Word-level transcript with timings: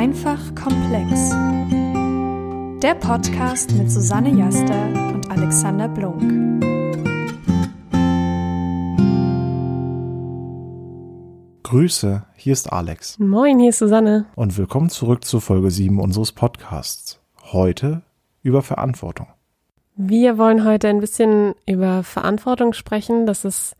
Einfach 0.00 0.54
komplex. 0.54 1.28
Der 2.80 2.94
Podcast 2.94 3.70
mit 3.72 3.90
Susanne 3.90 4.30
Jaster 4.30 4.86
und 5.12 5.30
Alexander 5.30 5.88
Blunk. 5.88 6.22
Grüße, 11.64 12.24
hier 12.34 12.52
ist 12.54 12.72
Alex. 12.72 13.18
Moin, 13.18 13.58
hier 13.58 13.68
ist 13.68 13.78
Susanne. 13.80 14.24
Und 14.36 14.56
willkommen 14.56 14.88
zurück 14.88 15.22
zu 15.22 15.38
Folge 15.38 15.70
7 15.70 16.00
unseres 16.00 16.32
Podcasts. 16.32 17.20
Heute 17.52 18.00
über 18.42 18.62
Verantwortung. 18.62 19.26
Wir 19.96 20.38
wollen 20.38 20.64
heute 20.64 20.88
ein 20.88 21.00
bisschen 21.00 21.54
über 21.66 22.04
Verantwortung 22.04 22.72
sprechen. 22.72 23.26
Das 23.26 23.44
ist 23.44 23.76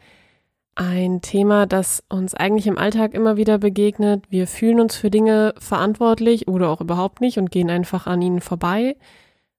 ein 0.75 1.21
Thema, 1.21 1.66
das 1.66 2.03
uns 2.09 2.34
eigentlich 2.34 2.66
im 2.66 2.79
Alltag 2.79 3.14
immer 3.14 3.36
wieder 3.36 3.59
begegnet. 3.59 4.25
Wir 4.30 4.46
fühlen 4.46 4.80
uns 4.80 4.96
für 4.96 5.11
Dinge 5.11 5.54
verantwortlich 5.58 6.49
oder 6.49 6.68
auch 6.68 6.81
überhaupt 6.81 7.21
nicht 7.21 7.39
und 7.39 7.50
gehen 7.50 7.71
einfach 7.71 8.07
an 8.07 8.22
ihnen 8.22 8.40
vorbei. 8.40 8.96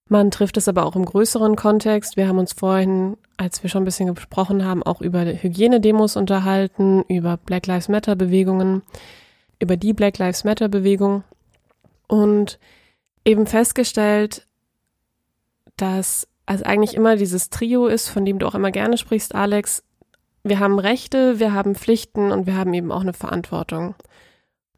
Man 0.08 0.32
trifft 0.32 0.58
es 0.58 0.68
aber 0.68 0.86
auch 0.86 0.96
im 0.96 1.06
größeren 1.06 1.56
Kontext. 1.56 2.18
Wir 2.18 2.28
haben 2.28 2.40
uns 2.40 2.54
vorhin, 2.54 3.18
als 3.38 3.64
wir 3.64 3.70
schon 3.70 3.84
ein 3.84 3.86
bisschen 3.86 4.14
gesprochen 4.14 4.66
haben, 4.66 4.84
auch 4.84 5.02
über 5.02 5.24
Hygienedemos 5.24 6.18
unterhalten, 6.18 7.04
über 7.08 7.38
Black 7.38 7.68
Lives 7.68 7.88
Matter 7.88 8.16
Bewegungen, 8.16 8.82
über 9.60 9.78
die 9.78 9.94
Black 9.94 10.18
Lives 10.18 10.44
Matter 10.44 10.68
Bewegung 10.68 11.24
und 12.08 12.60
eben 13.24 13.48
festgestellt, 13.48 14.48
dass 15.78 16.28
also 16.46 16.66
eigentlich 16.66 16.96
immer 16.96 17.16
dieses 17.16 17.50
Trio 17.50 17.88
ist, 17.88 18.10
von 18.10 18.26
dem 18.26 18.40
du 18.40 18.48
auch 18.48 18.56
immer 18.56 18.72
gerne 18.72 18.98
sprichst, 18.98 19.34
Alex, 19.34 19.84
wir 20.44 20.60
haben 20.60 20.80
Rechte, 20.80 21.40
wir 21.40 21.54
haben 21.54 21.76
Pflichten 21.76 22.32
und 22.32 22.48
wir 22.48 22.56
haben 22.56 22.74
eben 22.74 22.92
auch 22.92 23.02
eine 23.02 23.14
Verantwortung. 23.14 23.96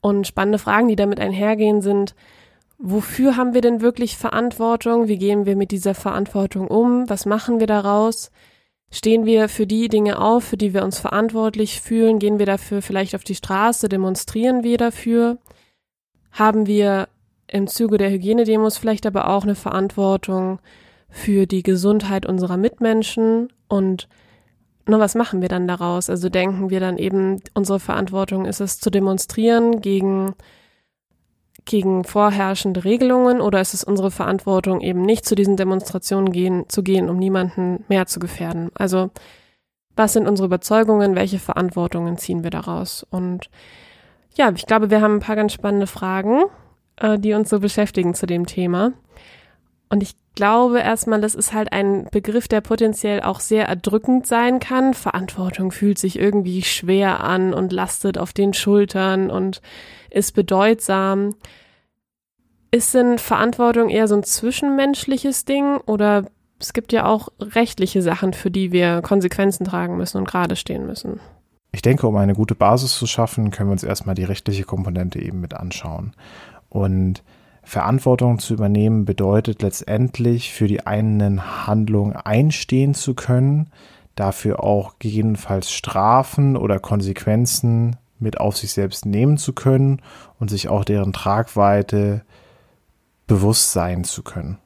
Und 0.02 0.28
spannende 0.28 0.60
Fragen, 0.60 0.90
die 0.90 0.96
damit 0.96 1.20
einhergehen, 1.20 1.82
sind, 1.82 2.16
wofür 2.78 3.38
haben 3.38 3.54
wir 3.54 3.62
denn 3.62 3.82
wirklich 3.82 4.18
Verantwortung? 4.18 5.08
Wie 5.08 5.18
gehen 5.18 5.46
wir 5.46 5.56
mit 5.56 5.72
dieser 5.72 5.96
Verantwortung 5.96 6.68
um? 6.68 7.10
Was 7.10 7.26
machen 7.26 7.60
wir 7.60 7.68
daraus? 7.68 8.30
Stehen 8.92 9.26
wir 9.26 9.50
für 9.50 9.66
die 9.66 9.88
Dinge 9.88 10.20
auf, 10.20 10.44
für 10.44 10.58
die 10.58 10.74
wir 10.74 10.84
uns 10.84 11.00
verantwortlich 11.00 11.82
fühlen? 11.82 12.20
Gehen 12.20 12.38
wir 12.38 12.46
dafür 12.46 12.82
vielleicht 12.82 13.16
auf 13.16 13.24
die 13.24 13.36
Straße? 13.36 13.90
Demonstrieren 13.90 14.64
wir 14.64 14.78
dafür? 14.78 15.38
Haben 16.32 16.68
wir 16.68 17.08
im 17.48 17.68
Zuge 17.68 17.98
der 17.98 18.12
Hygienedemos 18.12 18.78
vielleicht 18.78 19.06
aber 19.06 19.30
auch 19.30 19.44
eine 19.44 19.56
Verantwortung 19.56 20.60
für 21.10 21.48
die 21.48 21.64
Gesundheit 21.64 22.26
unserer 22.26 22.58
Mitmenschen 22.58 23.54
und 23.68 24.10
nur 24.86 25.00
was 25.00 25.16
machen 25.16 25.42
wir 25.42 25.50
dann 25.50 25.68
daraus? 25.68 26.10
Also 26.10 26.30
denken 26.30 26.70
wir 26.70 26.80
dann 26.80 26.98
eben, 26.98 27.42
unsere 27.54 27.80
Verantwortung 27.80 28.46
ist 28.46 28.60
es 28.60 28.80
zu 28.80 28.90
demonstrieren 28.90 29.82
gegen, 29.82 30.34
gegen 31.66 32.04
vorherrschende 32.04 32.84
Regelungen 32.84 33.40
oder 33.40 33.62
ist 33.62 33.74
es 33.74 33.84
unsere 33.84 34.12
Verantwortung 34.12 34.82
eben 34.82 35.02
nicht 35.04 35.26
zu 35.26 35.36
diesen 35.36 35.56
Demonstrationen 35.56 36.32
gehen, 36.32 36.66
zu 36.68 36.84
gehen, 36.84 37.10
um 37.10 37.18
niemanden 37.18 37.86
mehr 37.88 38.06
zu 38.08 38.20
gefährden? 38.20 38.72
Also 38.76 39.12
was 39.96 40.14
sind 40.14 40.28
unsere 40.28 40.48
Überzeugungen? 40.48 41.16
Welche 41.16 41.40
Verantwortungen 41.40 42.18
ziehen 42.18 42.44
wir 42.44 42.50
daraus? 42.50 43.06
Und 43.10 43.50
ja, 44.36 44.52
ich 44.56 44.66
glaube, 44.66 44.90
wir 44.90 45.02
haben 45.02 45.16
ein 45.16 45.20
paar 45.22 45.36
ganz 45.36 45.54
spannende 45.54 45.88
Fragen, 45.88 46.44
äh, 46.98 47.20
die 47.20 47.34
uns 47.34 47.50
so 47.50 47.60
beschäftigen 47.60 48.16
zu 48.16 48.26
dem 48.26 48.48
Thema. 48.48 48.94
Und 49.90 50.04
ich 50.04 50.16
glaube 50.36 50.80
erstmal, 50.80 51.22
das 51.22 51.36
ist 51.36 51.54
halt 51.54 51.72
ein 51.72 52.08
Begriff, 52.12 52.48
der 52.48 52.62
potenziell 52.62 53.22
auch 53.22 53.40
sehr 53.40 53.68
erdrückend 53.68 54.28
sein 54.28 54.60
kann. 54.60 54.94
Verantwortung 54.94 55.72
fühlt 55.72 56.00
sich 56.00 56.20
irgendwie 56.20 56.64
schwer 56.64 57.24
an 57.24 57.54
und 57.54 57.72
lastet 57.72 58.18
auf 58.18 58.34
den 58.34 58.54
Schultern 58.54 59.30
und 59.30 59.62
ist 60.10 60.34
bedeutsam. 60.34 61.36
Ist 62.72 62.94
denn 62.94 63.20
Verantwortung 63.20 63.90
eher 63.90 64.08
so 64.08 64.16
ein 64.16 64.24
zwischenmenschliches 64.24 65.46
Ding 65.46 65.78
oder 65.86 66.26
es 66.60 66.74
gibt 66.74 66.94
ja 66.94 67.06
auch 67.06 67.30
rechtliche 67.40 68.02
Sachen, 68.02 68.34
für 68.34 68.50
die 68.50 68.72
wir 68.72 69.02
Konsequenzen 69.02 69.66
tragen 69.66 69.98
müssen 69.98 70.18
und 70.18 70.28
gerade 70.28 70.56
stehen 70.56 70.86
müssen? 70.86 71.20
Ich 71.72 71.82
denke, 71.82 72.08
um 72.08 72.16
eine 72.16 72.36
gute 72.36 72.56
Basis 72.56 72.96
zu 72.96 73.08
schaffen, 73.08 73.52
können 73.52 73.70
wir 73.70 73.74
uns 73.74 73.84
erstmal 73.84 74.16
die 74.16 74.24
rechtliche 74.24 74.64
Komponente 74.64 75.20
eben 75.20 75.42
mit 75.42 75.54
anschauen. 75.56 76.14
Und 76.70 77.24
Verantwortung 77.64 78.40
zu 78.40 78.54
übernehmen 78.54 79.06
bedeutet 79.06 79.62
letztendlich 79.62 80.52
für 80.54 80.68
die 80.68 80.86
eigenen 80.86 81.66
Handlungen 81.66 82.16
einstehen 82.16 82.94
zu 82.94 83.14
können, 83.14 83.70
dafür 84.16 84.64
auch 84.64 85.00
gegebenenfalls 85.00 85.72
Strafen 85.72 86.58
oder 86.58 86.80
Konsequenzen 86.80 87.96
mit 88.20 88.40
auf 88.40 88.58
sich 88.58 88.74
selbst 88.74 89.06
nehmen 89.06 89.38
zu 89.38 89.54
können 89.54 90.02
und 90.40 90.50
sich 90.50 90.68
auch 90.68 90.84
deren 90.84 91.14
Tragweite 91.14 92.24
bewusst 93.28 93.72
sein 93.72 94.04
zu 94.04 94.24
können. 94.24 94.58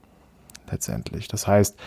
Letztendlich. 0.70 1.28
Das 1.28 1.48
heißt, 1.48 1.78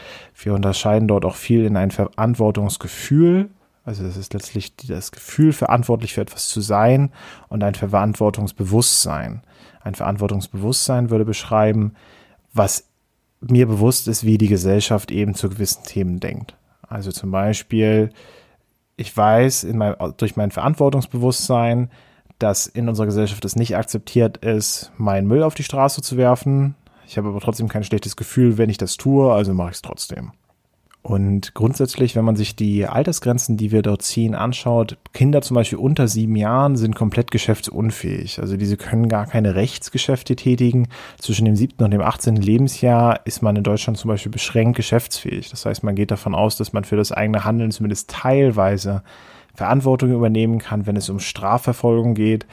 wir 0.42 0.54
unterscheiden 0.54 1.06
dort 1.06 1.24
auch 1.24 1.34
viel 1.34 1.64
in 1.64 1.76
ein 1.76 1.90
Verantwortungsgefühl, 1.90 3.50
also 3.84 4.04
das 4.04 4.16
ist 4.16 4.34
letztlich 4.34 4.76
das 4.76 5.10
Gefühl, 5.10 5.52
verantwortlich 5.52 6.14
für 6.14 6.20
etwas 6.20 6.48
zu 6.48 6.60
sein 6.60 7.10
und 7.48 7.64
ein 7.64 7.74
Verantwortungsbewusstsein. 7.74 9.42
Ein 9.80 9.94
Verantwortungsbewusstsein 9.94 11.10
würde 11.10 11.24
beschreiben, 11.24 11.94
was 12.52 12.84
mir 13.40 13.66
bewusst 13.66 14.08
ist, 14.08 14.24
wie 14.24 14.38
die 14.38 14.48
Gesellschaft 14.48 15.10
eben 15.10 15.34
zu 15.34 15.48
gewissen 15.48 15.84
Themen 15.84 16.20
denkt. 16.20 16.56
Also 16.82 17.10
zum 17.10 17.30
Beispiel, 17.30 18.10
ich 18.96 19.16
weiß 19.16 19.64
mein, 19.72 19.94
durch 20.18 20.36
mein 20.36 20.50
Verantwortungsbewusstsein, 20.50 21.90
dass 22.38 22.66
in 22.66 22.88
unserer 22.88 23.06
Gesellschaft 23.06 23.44
es 23.44 23.56
nicht 23.56 23.76
akzeptiert 23.76 24.38
ist, 24.38 24.92
meinen 24.96 25.26
Müll 25.26 25.42
auf 25.42 25.54
die 25.54 25.62
Straße 25.62 26.02
zu 26.02 26.16
werfen. 26.16 26.74
Ich 27.06 27.16
habe 27.16 27.28
aber 27.28 27.40
trotzdem 27.40 27.68
kein 27.68 27.84
schlechtes 27.84 28.16
Gefühl, 28.16 28.58
wenn 28.58 28.70
ich 28.70 28.78
das 28.78 28.96
tue, 28.96 29.32
also 29.32 29.54
mache 29.54 29.70
ich 29.70 29.76
es 29.76 29.82
trotzdem. 29.82 30.32
Und 31.02 31.54
grundsätzlich, 31.54 32.14
wenn 32.14 32.26
man 32.26 32.36
sich 32.36 32.56
die 32.56 32.86
Altersgrenzen, 32.86 33.56
die 33.56 33.72
wir 33.72 33.80
dort 33.80 34.02
ziehen, 34.02 34.34
anschaut, 34.34 34.98
Kinder 35.14 35.40
zum 35.40 35.54
Beispiel 35.54 35.78
unter 35.78 36.08
sieben 36.08 36.36
Jahren 36.36 36.76
sind 36.76 36.94
komplett 36.94 37.30
geschäftsunfähig. 37.30 38.38
Also 38.38 38.58
diese 38.58 38.76
können 38.76 39.08
gar 39.08 39.26
keine 39.26 39.54
Rechtsgeschäfte 39.54 40.36
tätigen. 40.36 40.88
Zwischen 41.18 41.46
dem 41.46 41.56
siebten 41.56 41.84
und 41.84 41.92
dem 41.92 42.02
18. 42.02 42.36
Lebensjahr 42.36 43.20
ist 43.24 43.42
man 43.42 43.56
in 43.56 43.62
Deutschland 43.62 43.96
zum 43.96 44.08
Beispiel 44.08 44.30
beschränkt 44.30 44.76
geschäftsfähig. 44.76 45.48
Das 45.48 45.64
heißt, 45.64 45.82
man 45.82 45.94
geht 45.94 46.10
davon 46.10 46.34
aus, 46.34 46.58
dass 46.58 46.74
man 46.74 46.84
für 46.84 46.96
das 46.96 47.12
eigene 47.12 47.44
Handeln 47.44 47.70
zumindest 47.70 48.10
teilweise 48.10 49.02
Verantwortung 49.54 50.12
übernehmen 50.12 50.58
kann. 50.58 50.86
Wenn 50.86 50.96
es 50.96 51.08
um 51.08 51.18
Strafverfolgung 51.18 52.12
geht, 52.12 52.46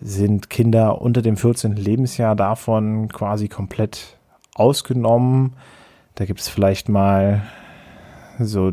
sind 0.00 0.50
Kinder 0.50 1.00
unter 1.00 1.22
dem 1.22 1.38
14. 1.38 1.74
Lebensjahr 1.74 2.36
davon 2.36 3.08
quasi 3.08 3.48
komplett 3.48 4.18
ausgenommen. 4.54 5.54
Da 6.16 6.26
gibt 6.26 6.40
es 6.40 6.48
vielleicht 6.48 6.90
mal 6.90 7.42
so, 8.40 8.72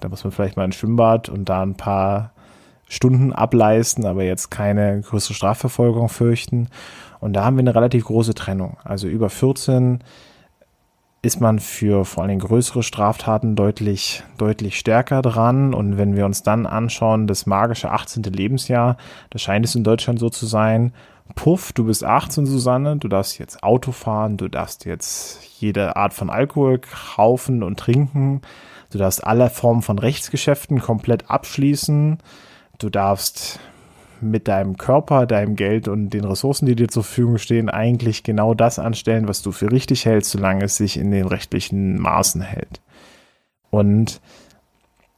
da 0.00 0.08
muss 0.08 0.24
man 0.24 0.32
vielleicht 0.32 0.56
mal 0.56 0.64
ein 0.64 0.72
Schwimmbad 0.72 1.28
und 1.28 1.48
da 1.48 1.62
ein 1.62 1.74
paar 1.74 2.32
Stunden 2.88 3.32
ableisten, 3.32 4.06
aber 4.06 4.24
jetzt 4.24 4.50
keine 4.50 5.00
größere 5.00 5.34
Strafverfolgung 5.34 6.08
fürchten. 6.08 6.68
Und 7.20 7.34
da 7.34 7.44
haben 7.44 7.56
wir 7.56 7.60
eine 7.60 7.74
relativ 7.74 8.04
große 8.04 8.34
Trennung. 8.34 8.78
Also 8.84 9.08
über 9.08 9.28
14 9.28 10.02
ist 11.20 11.40
man 11.40 11.58
für 11.58 12.04
vor 12.04 12.22
allem 12.22 12.38
größere 12.38 12.82
Straftaten 12.82 13.56
deutlich, 13.56 14.22
deutlich 14.38 14.78
stärker 14.78 15.20
dran. 15.20 15.74
Und 15.74 15.98
wenn 15.98 16.16
wir 16.16 16.24
uns 16.24 16.42
dann 16.42 16.64
anschauen, 16.64 17.26
das 17.26 17.44
magische 17.44 17.90
18. 17.90 18.22
Lebensjahr, 18.22 18.96
da 19.30 19.38
scheint 19.38 19.64
es 19.64 19.74
in 19.74 19.84
Deutschland 19.84 20.20
so 20.20 20.30
zu 20.30 20.46
sein, 20.46 20.92
puff, 21.34 21.72
du 21.72 21.84
bist 21.84 22.04
18, 22.04 22.46
Susanne, 22.46 22.96
du 22.96 23.08
darfst 23.08 23.38
jetzt 23.38 23.62
Auto 23.62 23.92
fahren, 23.92 24.36
du 24.36 24.48
darfst 24.48 24.84
jetzt 24.84 25.40
jede 25.60 25.96
Art 25.96 26.14
von 26.14 26.30
Alkohol 26.30 26.78
kaufen 26.78 27.62
und 27.62 27.78
trinken, 27.78 28.42
du 28.90 28.98
darfst 28.98 29.24
alle 29.24 29.50
Formen 29.50 29.82
von 29.82 29.98
Rechtsgeschäften 29.98 30.80
komplett 30.80 31.30
abschließen, 31.30 32.18
du 32.78 32.90
darfst 32.90 33.60
mit 34.20 34.48
deinem 34.48 34.76
Körper, 34.76 35.26
deinem 35.26 35.56
Geld 35.56 35.88
und 35.88 36.10
den 36.10 36.24
Ressourcen, 36.24 36.66
die 36.66 36.74
dir 36.74 36.88
zur 36.88 37.04
Verfügung 37.04 37.38
stehen, 37.38 37.68
eigentlich 37.68 38.22
genau 38.22 38.54
das 38.54 38.78
anstellen, 38.78 39.28
was 39.28 39.42
du 39.42 39.52
für 39.52 39.70
richtig 39.70 40.06
hältst, 40.06 40.32
solange 40.32 40.64
es 40.64 40.76
sich 40.76 40.96
in 40.96 41.10
den 41.10 41.26
rechtlichen 41.26 42.00
Maßen 42.00 42.40
hält. 42.40 42.80
Und, 43.70 44.20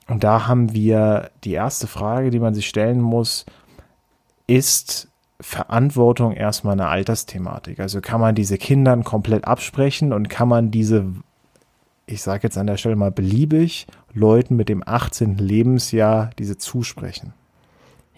und 0.09 0.25
da 0.25 0.47
haben 0.47 0.73
wir 0.75 1.31
die 1.45 1.53
erste 1.53 1.87
Frage, 1.87 2.31
die 2.31 2.41
man 2.41 2.55
sich 2.55 2.69
stellen 2.69 3.01
muss, 3.01 3.47
ist 4.47 5.10
Verantwortung 5.41 6.33
erstmal 6.33 6.75
eine 6.75 6.89
Altersthematik. 6.89 7.81
Also 7.81 8.01
kann 8.01 8.21
man 8.21 8.35
diese 8.35 8.59
Kindern 8.59 9.05
komplett 9.05 9.45
absprechen 9.45 10.13
und 10.13 10.29
kann 10.29 10.49
man 10.49 10.71
diese, 10.71 11.07
ich 12.07 12.23
sage 12.23 12.45
jetzt 12.45 12.59
an 12.59 12.67
der 12.67 12.77
Stelle 12.77 12.97
mal 12.97 13.11
beliebig, 13.11 13.87
Leuten 14.13 14.57
mit 14.57 14.69
dem 14.69 14.83
18. 14.87 15.39
Lebensjahr 15.39 16.31
diese 16.39 16.59
zusprechen. 16.59 17.33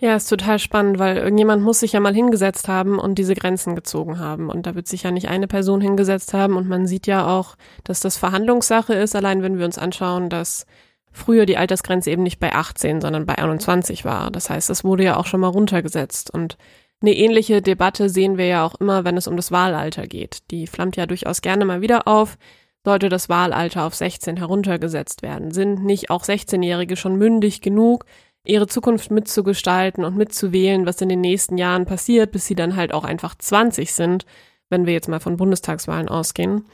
Ja, 0.02 0.16
ist 0.16 0.28
total 0.28 0.58
spannend, 0.58 0.98
weil 0.98 1.16
irgendjemand 1.16 1.62
muss 1.62 1.78
sich 1.78 1.92
ja 1.92 2.00
mal 2.00 2.12
hingesetzt 2.12 2.66
haben 2.66 2.98
und 2.98 3.20
diese 3.20 3.36
Grenzen 3.36 3.76
gezogen 3.76 4.18
haben. 4.18 4.48
Und 4.48 4.66
da 4.66 4.74
wird 4.74 4.88
sich 4.88 5.04
ja 5.04 5.12
nicht 5.12 5.28
eine 5.28 5.46
Person 5.46 5.80
hingesetzt 5.80 6.34
haben. 6.34 6.56
Und 6.56 6.68
man 6.68 6.88
sieht 6.88 7.06
ja 7.06 7.28
auch, 7.28 7.54
dass 7.84 8.00
das 8.00 8.16
Verhandlungssache 8.16 8.94
ist, 8.94 9.14
allein 9.14 9.42
wenn 9.42 9.58
wir 9.58 9.64
uns 9.64 9.78
anschauen, 9.78 10.28
dass 10.28 10.66
früher 11.12 11.46
die 11.46 11.56
Altersgrenze 11.56 12.10
eben 12.10 12.24
nicht 12.24 12.40
bei 12.40 12.52
18, 12.52 13.00
sondern 13.00 13.26
bei 13.26 13.38
21 13.38 14.04
war. 14.04 14.32
Das 14.32 14.50
heißt, 14.50 14.70
es 14.70 14.82
wurde 14.82 15.04
ja 15.04 15.16
auch 15.16 15.26
schon 15.26 15.38
mal 15.38 15.46
runtergesetzt. 15.46 16.34
Und 16.34 16.58
Eine 17.02 17.16
ähnliche 17.16 17.62
Debatte 17.62 18.08
sehen 18.08 18.38
wir 18.38 18.46
ja 18.46 18.64
auch 18.64 18.76
immer, 18.76 19.04
wenn 19.04 19.16
es 19.16 19.26
um 19.26 19.36
das 19.36 19.50
Wahlalter 19.50 20.06
geht. 20.06 20.50
Die 20.52 20.68
flammt 20.68 20.96
ja 20.96 21.06
durchaus 21.06 21.42
gerne 21.42 21.64
mal 21.64 21.80
wieder 21.80 22.06
auf. 22.06 22.38
Sollte 22.84 23.08
das 23.08 23.28
Wahlalter 23.28 23.84
auf 23.84 23.94
16 23.94 24.36
heruntergesetzt 24.36 25.22
werden? 25.22 25.50
Sind 25.50 25.84
nicht 25.84 26.10
auch 26.10 26.22
16-Jährige 26.22 26.96
schon 26.96 27.16
mündig 27.16 27.60
genug, 27.60 28.06
ihre 28.44 28.68
Zukunft 28.68 29.10
mitzugestalten 29.10 30.04
und 30.04 30.16
mitzuwählen, 30.16 30.86
was 30.86 31.00
in 31.00 31.08
den 31.08 31.20
nächsten 31.20 31.58
Jahren 31.58 31.86
passiert, 31.86 32.30
bis 32.30 32.46
sie 32.46 32.54
dann 32.54 32.76
halt 32.76 32.94
auch 32.94 33.04
einfach 33.04 33.34
20 33.36 33.92
sind, 33.92 34.24
wenn 34.68 34.86
wir 34.86 34.92
jetzt 34.92 35.08
mal 35.08 35.20
von 35.20 35.36
Bundestagswahlen 35.36 36.08
ausgehen? 36.08 36.66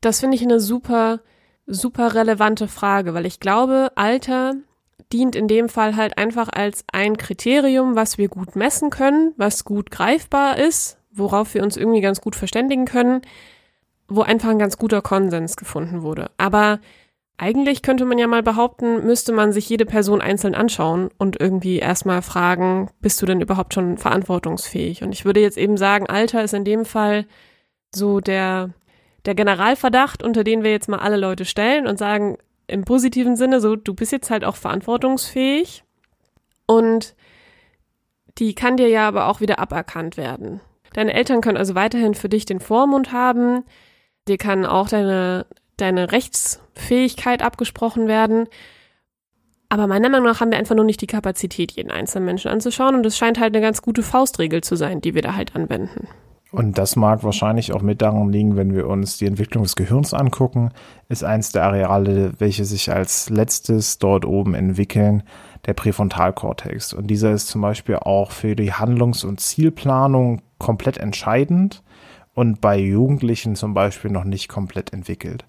Das 0.00 0.20
finde 0.20 0.36
ich 0.36 0.42
eine 0.42 0.58
super, 0.58 1.20
super 1.66 2.16
relevante 2.16 2.66
Frage, 2.66 3.14
weil 3.14 3.26
ich 3.26 3.38
glaube, 3.38 3.92
Alter 3.94 4.54
dient 5.12 5.34
in 5.34 5.48
dem 5.48 5.68
Fall 5.68 5.96
halt 5.96 6.18
einfach 6.18 6.48
als 6.52 6.84
ein 6.92 7.16
Kriterium, 7.16 7.96
was 7.96 8.18
wir 8.18 8.28
gut 8.28 8.56
messen 8.56 8.90
können, 8.90 9.34
was 9.36 9.64
gut 9.64 9.90
greifbar 9.90 10.58
ist, 10.58 10.98
worauf 11.12 11.54
wir 11.54 11.62
uns 11.62 11.76
irgendwie 11.76 12.00
ganz 12.00 12.20
gut 12.20 12.36
verständigen 12.36 12.84
können, 12.84 13.22
wo 14.08 14.22
einfach 14.22 14.50
ein 14.50 14.58
ganz 14.58 14.78
guter 14.78 15.02
Konsens 15.02 15.56
gefunden 15.56 16.02
wurde. 16.02 16.30
Aber 16.36 16.80
eigentlich 17.40 17.80
könnte 17.80 18.04
man 18.04 18.18
ja 18.18 18.26
mal 18.26 18.42
behaupten, 18.42 19.06
müsste 19.06 19.32
man 19.32 19.52
sich 19.52 19.68
jede 19.68 19.86
Person 19.86 20.20
einzeln 20.20 20.54
anschauen 20.54 21.08
und 21.16 21.40
irgendwie 21.40 21.78
erstmal 21.78 22.20
fragen, 22.20 22.90
bist 23.00 23.22
du 23.22 23.26
denn 23.26 23.40
überhaupt 23.40 23.72
schon 23.72 23.96
verantwortungsfähig? 23.96 25.02
Und 25.02 25.12
ich 25.12 25.24
würde 25.24 25.40
jetzt 25.40 25.56
eben 25.56 25.78
sagen, 25.78 26.06
Alter 26.06 26.44
ist 26.44 26.52
in 26.52 26.64
dem 26.64 26.84
Fall 26.84 27.24
so 27.94 28.20
der, 28.20 28.70
der 29.24 29.34
Generalverdacht, 29.34 30.22
unter 30.22 30.44
den 30.44 30.62
wir 30.62 30.70
jetzt 30.70 30.88
mal 30.88 30.98
alle 30.98 31.16
Leute 31.16 31.46
stellen 31.46 31.86
und 31.86 31.98
sagen, 31.98 32.36
im 32.70 32.84
positiven 32.84 33.36
Sinne, 33.36 33.60
so 33.60 33.76
du 33.76 33.94
bist 33.94 34.12
jetzt 34.12 34.30
halt 34.30 34.44
auch 34.44 34.56
verantwortungsfähig 34.56 35.84
und 36.66 37.14
die 38.38 38.54
kann 38.54 38.76
dir 38.76 38.88
ja 38.88 39.08
aber 39.08 39.26
auch 39.26 39.40
wieder 39.40 39.58
aberkannt 39.58 40.16
werden. 40.16 40.60
Deine 40.92 41.12
Eltern 41.14 41.40
können 41.40 41.56
also 41.56 41.74
weiterhin 41.74 42.14
für 42.14 42.28
dich 42.28 42.46
den 42.46 42.60
Vormund 42.60 43.12
haben, 43.12 43.64
dir 44.28 44.38
kann 44.38 44.66
auch 44.66 44.88
deine, 44.88 45.46
deine 45.76 46.12
Rechtsfähigkeit 46.12 47.42
abgesprochen 47.42 48.08
werden. 48.08 48.48
Aber 49.68 49.86
meiner 49.86 50.08
Meinung 50.08 50.26
nach 50.26 50.40
haben 50.40 50.50
wir 50.50 50.58
einfach 50.58 50.74
nur 50.74 50.84
nicht 50.84 51.00
die 51.00 51.06
Kapazität, 51.06 51.72
jeden 51.72 51.92
einzelnen 51.92 52.24
Menschen 52.24 52.50
anzuschauen 52.50 52.96
und 52.96 53.06
es 53.06 53.16
scheint 53.16 53.38
halt 53.38 53.54
eine 53.54 53.64
ganz 53.64 53.82
gute 53.82 54.02
Faustregel 54.02 54.62
zu 54.62 54.74
sein, 54.74 55.00
die 55.00 55.14
wir 55.14 55.22
da 55.22 55.36
halt 55.36 55.54
anwenden. 55.54 56.08
Und 56.52 56.78
das 56.78 56.96
mag 56.96 57.22
wahrscheinlich 57.22 57.72
auch 57.72 57.82
mit 57.82 58.02
daran 58.02 58.32
liegen, 58.32 58.56
wenn 58.56 58.74
wir 58.74 58.88
uns 58.88 59.18
die 59.18 59.26
Entwicklung 59.26 59.62
des 59.62 59.76
Gehirns 59.76 60.12
angucken, 60.12 60.70
ist 61.08 61.22
eins 61.22 61.52
der 61.52 61.64
Areale, 61.64 62.32
welche 62.38 62.64
sich 62.64 62.90
als 62.90 63.30
letztes 63.30 63.98
dort 63.98 64.24
oben 64.24 64.54
entwickeln, 64.54 65.22
der 65.66 65.74
Präfrontalkortex. 65.74 66.92
Und 66.92 67.06
dieser 67.06 67.30
ist 67.30 67.46
zum 67.46 67.60
Beispiel 67.60 67.96
auch 67.96 68.32
für 68.32 68.56
die 68.56 68.72
Handlungs- 68.72 69.24
und 69.24 69.40
Zielplanung 69.40 70.42
komplett 70.58 70.98
entscheidend 70.98 71.82
und 72.34 72.60
bei 72.60 72.78
Jugendlichen 72.78 73.54
zum 73.54 73.74
Beispiel 73.74 74.10
noch 74.10 74.24
nicht 74.24 74.48
komplett 74.48 74.92
entwickelt. 74.92 75.44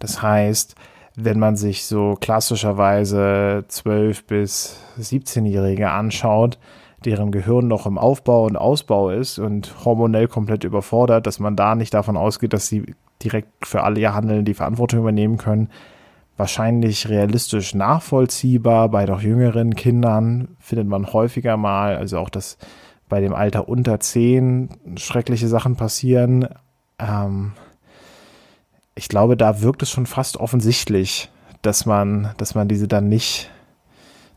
Das 0.00 0.20
heißt, 0.20 0.74
wenn 1.14 1.38
man 1.38 1.56
sich 1.56 1.84
so 1.84 2.16
klassischerweise 2.20 3.64
12 3.68 4.26
bis 4.26 4.80
17-Jährige 4.98 5.90
anschaut, 5.90 6.58
deren 7.06 7.30
Gehirn 7.32 7.68
noch 7.68 7.86
im 7.86 7.98
Aufbau 7.98 8.44
und 8.44 8.56
Ausbau 8.56 9.10
ist 9.10 9.38
und 9.38 9.84
hormonell 9.84 10.28
komplett 10.28 10.64
überfordert, 10.64 11.26
dass 11.26 11.38
man 11.38 11.56
da 11.56 11.74
nicht 11.74 11.94
davon 11.94 12.16
ausgeht, 12.16 12.52
dass 12.52 12.66
sie 12.66 12.94
direkt 13.22 13.66
für 13.66 13.82
alle 13.82 14.00
ihr 14.00 14.14
Handeln 14.14 14.44
die 14.44 14.54
Verantwortung 14.54 15.00
übernehmen 15.00 15.36
können. 15.36 15.68
Wahrscheinlich 16.36 17.08
realistisch 17.08 17.74
nachvollziehbar. 17.74 18.88
Bei 18.88 19.06
doch 19.06 19.20
jüngeren 19.20 19.74
Kindern 19.74 20.56
findet 20.58 20.88
man 20.88 21.12
häufiger 21.12 21.56
mal, 21.56 21.96
also 21.96 22.18
auch 22.18 22.30
dass 22.30 22.58
bei 23.08 23.20
dem 23.20 23.34
Alter 23.34 23.68
unter 23.68 24.00
10 24.00 24.96
schreckliche 24.96 25.46
Sachen 25.46 25.76
passieren. 25.76 26.48
Ähm, 26.98 27.52
ich 28.94 29.08
glaube, 29.08 29.36
da 29.36 29.60
wirkt 29.60 29.82
es 29.82 29.90
schon 29.90 30.06
fast 30.06 30.38
offensichtlich, 30.38 31.30
dass 31.60 31.86
man, 31.86 32.30
dass 32.38 32.54
man 32.54 32.68
diese 32.68 32.88
dann 32.88 33.08
nicht 33.08 33.50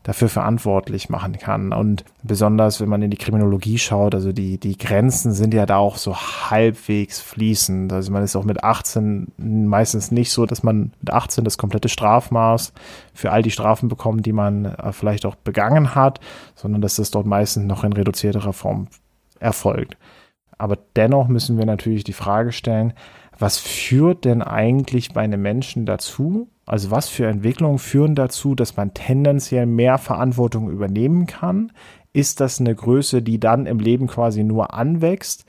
dafür 0.06 0.28
verantwortlich 0.28 1.08
machen 1.08 1.36
kann. 1.36 1.72
Und 1.72 2.04
besonders, 2.22 2.80
wenn 2.80 2.88
man 2.88 3.02
in 3.02 3.10
die 3.10 3.16
Kriminologie 3.16 3.76
schaut, 3.76 4.14
also 4.14 4.30
die, 4.30 4.56
die 4.56 4.78
Grenzen 4.78 5.32
sind 5.32 5.52
ja 5.52 5.66
da 5.66 5.78
auch 5.78 5.96
so 5.96 6.14
halbwegs 6.16 7.20
fließend. 7.20 7.92
Also 7.92 8.12
man 8.12 8.22
ist 8.22 8.36
auch 8.36 8.44
mit 8.44 8.62
18 8.62 9.32
meistens 9.36 10.12
nicht 10.12 10.30
so, 10.30 10.46
dass 10.46 10.62
man 10.62 10.92
mit 11.00 11.12
18 11.12 11.42
das 11.42 11.58
komplette 11.58 11.88
Strafmaß 11.88 12.72
für 13.14 13.32
all 13.32 13.42
die 13.42 13.50
Strafen 13.50 13.88
bekommt, 13.88 14.24
die 14.26 14.32
man 14.32 14.66
äh, 14.66 14.92
vielleicht 14.92 15.26
auch 15.26 15.34
begangen 15.34 15.96
hat, 15.96 16.20
sondern 16.54 16.82
dass 16.82 16.94
das 16.94 17.10
dort 17.10 17.26
meistens 17.26 17.64
noch 17.64 17.82
in 17.82 17.92
reduzierterer 17.92 18.52
Form 18.52 18.86
erfolgt. 19.40 19.96
Aber 20.56 20.78
dennoch 20.94 21.26
müssen 21.26 21.58
wir 21.58 21.66
natürlich 21.66 22.04
die 22.04 22.12
Frage 22.12 22.52
stellen, 22.52 22.92
was 23.40 23.58
führt 23.58 24.24
denn 24.24 24.40
eigentlich 24.40 25.12
bei 25.12 25.22
einem 25.22 25.42
Menschen 25.42 25.84
dazu, 25.84 26.48
also 26.66 26.90
was 26.90 27.08
für 27.08 27.26
Entwicklungen 27.26 27.78
führen 27.78 28.16
dazu, 28.16 28.56
dass 28.56 28.76
man 28.76 28.92
tendenziell 28.92 29.66
mehr 29.66 29.98
Verantwortung 29.98 30.68
übernehmen 30.68 31.26
kann? 31.26 31.72
Ist 32.12 32.40
das 32.40 32.60
eine 32.60 32.74
Größe, 32.74 33.22
die 33.22 33.38
dann 33.38 33.66
im 33.66 33.78
Leben 33.78 34.08
quasi 34.08 34.42
nur 34.42 34.74
anwächst? 34.74 35.44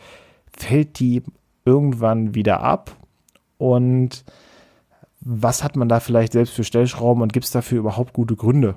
Fällt 0.56 1.00
die 1.00 1.24
irgendwann 1.66 2.36
wieder 2.36 2.62
ab? 2.62 2.96
Und 3.58 4.24
was 5.20 5.64
hat 5.64 5.76
man 5.76 5.90
da 5.90 6.00
vielleicht 6.00 6.34
selbst 6.34 6.54
für 6.54 6.64
Stellschrauben 6.64 7.24
und 7.24 7.34
gibt 7.34 7.46
es 7.46 7.52
dafür 7.52 7.80
überhaupt 7.80 8.14
gute 8.14 8.36
Gründe? 8.36 8.76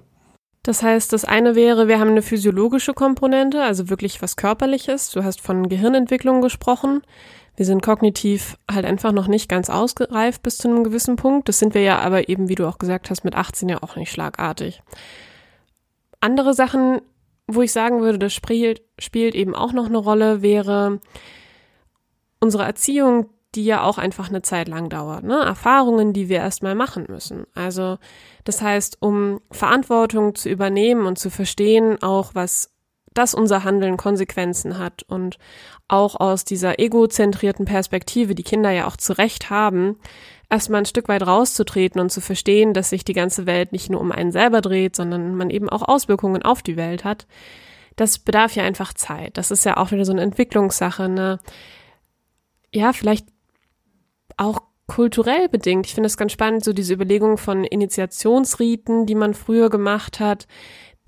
Das 0.63 0.83
heißt, 0.83 1.13
das 1.13 1.25
eine 1.25 1.55
wäre, 1.55 1.89
wir 1.89 2.01
haben 2.01 2.11
eine 2.11 2.23
physiologische 2.23 2.93
Komponente, 2.93 3.63
also 3.63 3.89
wirklich 3.89 4.21
was 4.21 4.37
körperliches. 4.37 5.11
Du 5.11 5.25
hast 5.25 5.41
von 5.41 5.69
Gehirnentwicklung 5.69 6.43
gesprochen. 6.43 7.03
Wir 7.57 7.67
sind 7.67 7.83
kognitiv 7.83 8.57
halt 8.71 8.85
einfach 8.85 9.13
noch 9.13 9.27
nicht 9.27 9.49
ganz 9.49 9.71
ausgereift 9.71 10.43
bis 10.43 10.59
zu 10.59 10.69
einem 10.69 10.85
gewissen 10.85 11.17
Punkt. 11.17 11.49
Das 11.49 11.59
sind 11.59 11.75
wir 11.75 11.83
ja 11.83 11.99
aber 11.99 12.29
eben, 12.29 12.49
wie 12.49 12.55
du 12.55 12.67
auch 12.67 12.79
gesagt 12.79 13.11
hast, 13.11 13.25
mit 13.25 13.35
18 13.35 13.69
ja 13.69 13.83
auch 13.83 13.97
nicht 13.97 14.11
schlagartig. 14.11 14.83
Andere 16.21 16.55
Sachen, 16.55 17.01
wo 17.47 17.63
ich 17.63 17.73
sagen 17.73 18.01
würde, 18.01 18.19
das 18.19 18.33
spielt, 18.33 18.83
spielt 18.99 19.35
eben 19.35 19.55
auch 19.55 19.73
noch 19.73 19.87
eine 19.87 19.99
Rolle, 19.99 20.43
wäre 20.43 21.01
unsere 22.41 22.65
Erziehung, 22.65 23.29
die 23.55 23.65
ja 23.65 23.83
auch 23.83 23.99
einfach 23.99 24.29
eine 24.29 24.43
Zeit 24.43 24.69
lang 24.69 24.89
dauert. 24.89 25.25
Ne? 25.25 25.39
Erfahrungen, 25.41 26.13
die 26.13 26.29
wir 26.29 26.39
erstmal 26.39 26.75
machen 26.75 27.07
müssen. 27.09 27.47
Also 27.55 27.99
das 28.45 28.63
heißt, 28.63 28.99
um 29.01 29.41
Verantwortung 29.51 30.35
zu 30.35 30.49
übernehmen 30.49 31.07
und 31.07 31.19
zu 31.19 31.31
verstehen, 31.31 32.01
auch 32.03 32.35
was 32.35 32.71
dass 33.15 33.35
unser 33.35 33.65
Handeln 33.65 33.97
Konsequenzen 33.97 34.79
hat 34.79 35.03
und 35.03 35.39
auch 35.89 36.19
aus 36.19 36.45
dieser 36.45 36.79
egozentrierten 36.79 37.65
Perspektive, 37.65 38.35
die 38.35 38.45
Kinder 38.45 38.71
ja 38.71 38.87
auch 38.87 38.97
zu 38.97 39.19
Recht 39.19 39.51
haben, 39.51 39.97
erstmal 40.49 40.83
ein 40.83 40.87
Stück 40.87 41.09
weit 41.09 41.27
rauszutreten 41.27 42.01
und 42.01 42.11
zu 42.11 42.21
verstehen, 42.21 42.73
dass 42.75 42.91
sich 42.91 43.05
die 43.05 43.13
ganze 43.13 43.47
Welt 43.47 43.73
nicht 43.73 43.91
nur 43.91 44.01
um 44.01 44.13
einen 44.13 44.33
selber 44.33 44.61
dreht, 44.61 44.95
sondern 44.95 45.35
man 45.35 45.51
eben 45.51 45.69
auch 45.69 45.83
Auswirkungen 45.83 46.43
auf 46.43 46.63
die 46.63 46.77
Welt 46.77 47.05
hat. 47.05 47.27
Das 47.97 48.19
bedarf 48.19 48.55
ja 48.55 48.65
einfach 48.65 48.95
Zeit. 48.95 49.37
Das 49.37 49.51
ist 49.51 49.65
ja 49.65 49.77
auch 49.77 49.91
wieder 49.91 50.05
so 50.05 50.13
eine 50.13 50.23
Entwicklungssache, 50.23 51.09
ne? 51.09 51.39
Ja, 52.73 52.93
vielleicht 52.93 53.27
auch 54.37 54.61
kulturell 54.87 55.49
bedingt. 55.49 55.87
Ich 55.87 55.95
finde 55.95 56.07
es 56.07 56.17
ganz 56.17 56.33
spannend, 56.33 56.65
so 56.65 56.73
diese 56.73 56.95
Überlegung 56.95 57.37
von 57.37 57.65
Initiationsriten, 57.65 59.07
die 59.07 59.15
man 59.15 59.35
früher 59.35 59.71
gemacht 59.71 60.19
hat, 60.19 60.47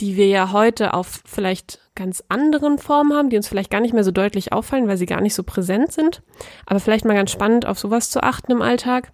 die 0.02 0.16
wir 0.16 0.26
ja 0.26 0.50
heute 0.50 0.94
auf 0.94 1.22
vielleicht 1.24 1.78
ganz 1.94 2.24
anderen 2.28 2.78
Formen 2.78 3.12
haben, 3.12 3.30
die 3.30 3.36
uns 3.36 3.46
vielleicht 3.46 3.70
gar 3.70 3.80
nicht 3.80 3.94
mehr 3.94 4.02
so 4.02 4.10
deutlich 4.10 4.52
auffallen, 4.52 4.88
weil 4.88 4.96
sie 4.96 5.06
gar 5.06 5.20
nicht 5.20 5.34
so 5.34 5.44
präsent 5.44 5.92
sind. 5.92 6.24
Aber 6.66 6.80
vielleicht 6.80 7.04
mal 7.04 7.14
ganz 7.14 7.30
spannend, 7.30 7.66
auf 7.66 7.78
sowas 7.78 8.10
zu 8.10 8.20
achten 8.20 8.50
im 8.50 8.62
Alltag. 8.62 9.12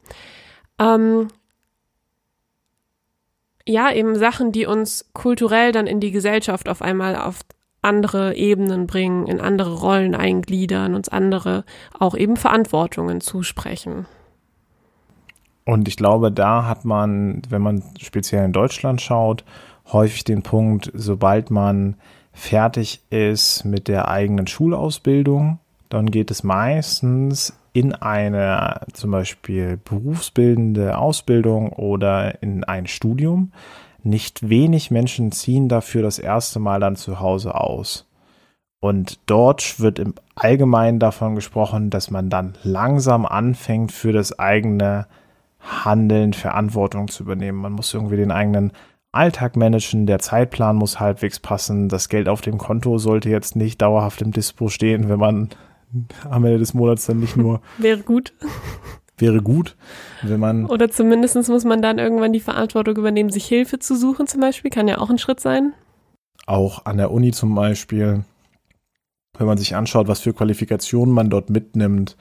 Ähm, 0.79 1.29
ja, 3.67 3.93
eben 3.93 4.17
Sachen, 4.17 4.51
die 4.51 4.65
uns 4.65 5.11
kulturell 5.13 5.73
dann 5.73 5.87
in 5.87 6.01
die 6.01 6.11
Gesellschaft 6.11 6.71
auf 6.71 6.81
einmal 6.81 7.17
auf 7.17 7.41
andere 7.83 8.35
Ebenen 8.35 8.87
bringen, 8.87 9.27
in 9.27 9.43
andere 9.43 9.75
Rollen 9.75 10.15
eingliedern, 10.15 10.95
uns 10.95 11.11
andere 11.11 11.65
auch 11.99 12.17
eben 12.17 12.39
Verantwortungen 12.39 13.21
zusprechen. 13.21 14.07
Und 15.67 15.87
ich 15.87 15.99
glaube, 15.99 16.33
da 16.33 16.65
hat 16.65 16.87
man, 16.87 17.43
wenn 17.51 17.61
man 17.61 17.83
speziell 18.01 18.47
in 18.47 18.55
Deutschland 18.55 19.03
schaut, 19.03 19.45
häufig 19.93 20.25
den 20.25 20.43
Punkt, 20.43 20.91
sobald 20.95 21.51
man 21.51 21.97
fertig 22.33 23.03
ist 23.11 23.65
mit 23.65 23.89
der 23.89 24.09
eigenen 24.09 24.47
Schulausbildung, 24.47 25.59
dann 25.89 26.11
geht 26.11 26.31
es 26.31 26.45
meistens 26.45 27.59
in 27.73 27.95
eine 27.95 28.81
zum 28.93 29.11
Beispiel 29.11 29.77
berufsbildende 29.77 30.99
Ausbildung 30.99 31.73
oder 31.73 32.43
in 32.43 32.65
ein 32.65 32.87
Studium. 32.87 33.53
Nicht 34.03 34.49
wenig 34.49 34.91
Menschen 34.91 35.33
ziehen 35.33 35.69
dafür 35.69 36.03
das 36.03 36.19
erste 36.19 36.59
Mal 36.59 36.81
dann 36.81 36.97
zu 36.97 37.21
Hause 37.21 37.55
aus. 37.55 38.07
Und 38.81 39.19
dort 39.27 39.81
wird 39.81 39.99
im 39.99 40.15
Allgemeinen 40.37 41.01
davon 41.01 41.35
gesprochen, 41.35 41.91
dass 41.91 42.11
man 42.11 42.31
dann 42.31 42.57
langsam 42.63 43.27
anfängt, 43.27 43.91
für 43.91 44.13
das 44.13 44.39
eigene 44.39 45.07
Handeln 45.59 46.33
Verantwortung 46.33 47.09
zu 47.09 47.25
übernehmen. 47.25 47.59
Man 47.59 47.73
muss 47.73 47.93
irgendwie 47.93 48.17
den 48.17 48.31
eigenen 48.31 48.73
Alltag 49.13 49.57
managen, 49.57 50.07
der 50.07 50.19
Zeitplan 50.19 50.77
muss 50.77 51.01
halbwegs 51.01 51.41
passen, 51.41 51.89
das 51.89 52.09
Geld 52.09 52.29
auf 52.29 52.41
dem 52.41 52.59
Konto 52.59 52.99
sollte 52.99 53.31
jetzt 53.31 53.57
nicht 53.57 53.81
dauerhaft 53.81 54.21
im 54.21 54.33
Dispo 54.33 54.69
stehen, 54.69 55.09
wenn 55.09 55.19
man 55.19 55.49
am 56.29 56.45
Ende 56.45 56.59
des 56.59 56.75
Monats 56.75 57.07
dann 57.07 57.21
nicht 57.21 57.37
nur. 57.37 57.61
wäre 57.79 58.03
gut. 58.03 58.35
Wäre 59.17 59.43
gut, 59.43 59.77
wenn 60.23 60.39
man. 60.39 60.67
Oder 60.67 60.91
zumindest 60.91 61.35
muss 61.49 61.65
man 61.65 61.83
dann 61.83 61.99
irgendwann 61.99 62.33
die 62.33 62.41
Verantwortung 62.41 62.97
übernehmen, 62.97 63.31
sich 63.31 63.47
Hilfe 63.47 63.79
zu 63.79 63.97
suchen, 63.97 64.27
zum 64.27 64.41
Beispiel. 64.41 64.71
Kann 64.71 64.87
ja 64.87 64.99
auch 64.99 65.11
ein 65.11 65.19
Schritt 65.19 65.41
sein. 65.41 65.73
Auch 66.47 66.85
an 66.85 66.99
der 66.99 67.11
Uni 67.11 67.33
zum 67.33 67.55
Beispiel, 67.55 68.25
wenn 69.37 69.47
man 69.47 69.59
sich 69.59 69.75
anschaut, 69.75 70.07
was 70.07 70.21
für 70.21 70.33
Qualifikationen 70.33 71.13
man 71.13 71.31
dort 71.31 71.51
mitnimmt, 71.51 72.17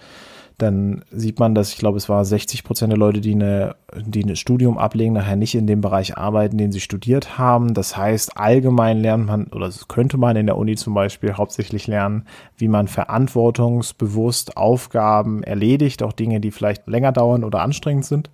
dann 0.58 1.04
sieht 1.12 1.40
man, 1.40 1.54
dass 1.54 1.72
ich 1.72 1.78
glaube, 1.78 1.98
es 1.98 2.10
war 2.10 2.26
60 2.26 2.64
Prozent 2.64 2.92
der 2.92 2.98
Leute, 2.98 3.22
die 3.22 3.34
eine, 3.34 3.76
die 3.96 4.24
ein 4.24 4.36
Studium 4.36 4.80
ablegen, 4.80 5.14
nachher 5.14 5.36
nicht 5.36 5.54
in 5.54 5.68
dem 5.68 5.82
Bereich 5.82 6.18
arbeiten, 6.18 6.58
den 6.58 6.72
sie 6.72 6.80
studiert 6.80 7.38
haben. 7.38 7.76
Das 7.76 7.96
heißt, 7.96 8.38
allgemein 8.38 9.00
lernt 9.00 9.28
man, 9.28 9.48
oder 9.48 9.72
könnte 9.88 10.18
man 10.18 10.36
in 10.36 10.48
der 10.48 10.58
Uni 10.58 10.76
zum 10.76 10.96
Beispiel 10.96 11.34
hauptsächlich 11.34 11.86
lernen, 11.86 12.26
wie 12.58 12.68
man 12.68 12.88
verantwortungsbewusst 12.88 14.58
Aufgaben 14.58 15.44
erledigt, 15.44 16.02
auch 16.02 16.14
Dinge, 16.14 16.40
die 16.40 16.50
vielleicht 16.50 16.88
länger 16.88 17.12
dauern 17.12 17.44
oder 17.44 17.62
anstrengend 17.62 18.06
sind. 18.06 18.32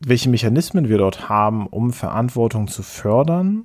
Welche 0.00 0.28
Mechanismen 0.28 0.90
wir 0.90 0.98
dort 0.98 1.30
haben, 1.30 1.66
um 1.68 1.94
Verantwortung 1.94 2.68
zu 2.68 2.82
fördern, 2.82 3.64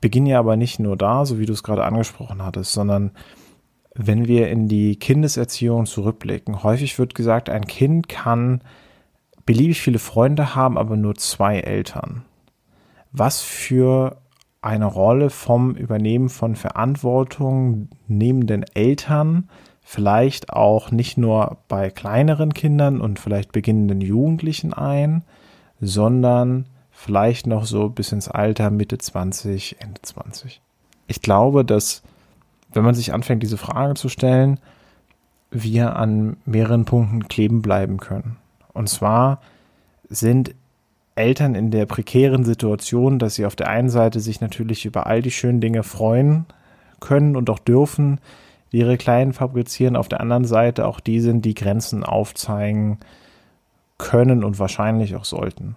beginnen 0.00 0.26
ja 0.26 0.38
aber 0.38 0.56
nicht 0.56 0.78
nur 0.78 0.96
da, 0.96 1.26
so 1.26 1.38
wie 1.38 1.44
du 1.44 1.52
es 1.52 1.62
gerade 1.62 1.84
angesprochen 1.84 2.42
hattest, 2.42 2.72
sondern 2.72 3.10
wenn 4.00 4.28
wir 4.28 4.48
in 4.48 4.68
die 4.68 4.96
Kindeserziehung 4.96 5.84
zurückblicken, 5.84 6.62
häufig 6.62 6.98
wird 7.00 7.16
gesagt, 7.16 7.50
ein 7.50 7.66
Kind 7.66 8.08
kann 8.08 8.62
beliebig 9.44 9.80
viele 9.80 9.98
Freunde 9.98 10.54
haben, 10.54 10.78
aber 10.78 10.96
nur 10.96 11.16
zwei 11.16 11.58
Eltern. 11.58 12.22
Was 13.10 13.42
für 13.42 14.18
eine 14.62 14.86
Rolle 14.86 15.30
vom 15.30 15.74
Übernehmen 15.74 16.28
von 16.28 16.54
Verantwortung 16.54 17.88
nehmen 18.06 18.46
denn 18.46 18.64
Eltern 18.74 19.48
vielleicht 19.82 20.52
auch 20.52 20.92
nicht 20.92 21.18
nur 21.18 21.58
bei 21.66 21.90
kleineren 21.90 22.54
Kindern 22.54 23.00
und 23.00 23.18
vielleicht 23.18 23.50
beginnenden 23.50 24.00
Jugendlichen 24.00 24.72
ein, 24.72 25.24
sondern 25.80 26.66
vielleicht 26.92 27.48
noch 27.48 27.64
so 27.64 27.88
bis 27.88 28.12
ins 28.12 28.28
Alter 28.28 28.70
Mitte 28.70 28.98
20, 28.98 29.80
Ende 29.80 30.02
20. 30.02 30.60
Ich 31.08 31.20
glaube, 31.20 31.64
dass 31.64 32.02
wenn 32.72 32.84
man 32.84 32.94
sich 32.94 33.12
anfängt, 33.12 33.42
diese 33.42 33.56
Frage 33.56 33.94
zu 33.94 34.08
stellen, 34.08 34.58
wir 35.50 35.96
an 35.96 36.36
mehreren 36.44 36.84
Punkten 36.84 37.28
kleben 37.28 37.62
bleiben 37.62 37.98
können. 37.98 38.36
Und 38.72 38.88
zwar 38.88 39.40
sind 40.08 40.54
Eltern 41.14 41.54
in 41.54 41.70
der 41.70 41.86
prekären 41.86 42.44
Situation, 42.44 43.18
dass 43.18 43.34
sie 43.34 43.46
auf 43.46 43.56
der 43.56 43.68
einen 43.68 43.88
Seite 43.88 44.20
sich 44.20 44.40
natürlich 44.40 44.84
über 44.84 45.06
all 45.06 45.22
die 45.22 45.30
schönen 45.30 45.60
Dinge 45.60 45.82
freuen 45.82 46.46
können 47.00 47.36
und 47.36 47.50
auch 47.50 47.58
dürfen, 47.58 48.20
die 48.72 48.78
ihre 48.78 48.98
Kleinen 48.98 49.32
fabrizieren, 49.32 49.96
auf 49.96 50.08
der 50.08 50.20
anderen 50.20 50.44
Seite 50.44 50.86
auch 50.86 51.00
die 51.00 51.20
sind, 51.20 51.44
die 51.44 51.54
Grenzen 51.54 52.04
aufzeigen 52.04 52.98
können 53.96 54.44
und 54.44 54.58
wahrscheinlich 54.58 55.16
auch 55.16 55.24
sollten 55.24 55.74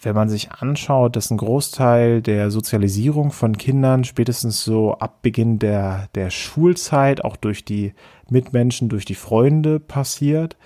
wenn 0.00 0.14
man 0.14 0.28
sich 0.28 0.52
anschaut, 0.52 1.16
dass 1.16 1.30
ein 1.30 1.38
Großteil 1.38 2.22
der 2.22 2.50
Sozialisierung 2.50 3.32
von 3.32 3.58
Kindern 3.58 4.04
spätestens 4.04 4.62
so 4.62 4.94
ab 4.94 5.22
Beginn 5.22 5.58
der, 5.58 6.08
der 6.14 6.30
Schulzeit 6.30 7.24
auch 7.24 7.36
durch 7.36 7.64
die 7.64 7.94
Mitmenschen, 8.30 8.88
durch 8.88 9.04
die 9.04 9.16
Freunde 9.16 9.80
passiert, 9.80 10.56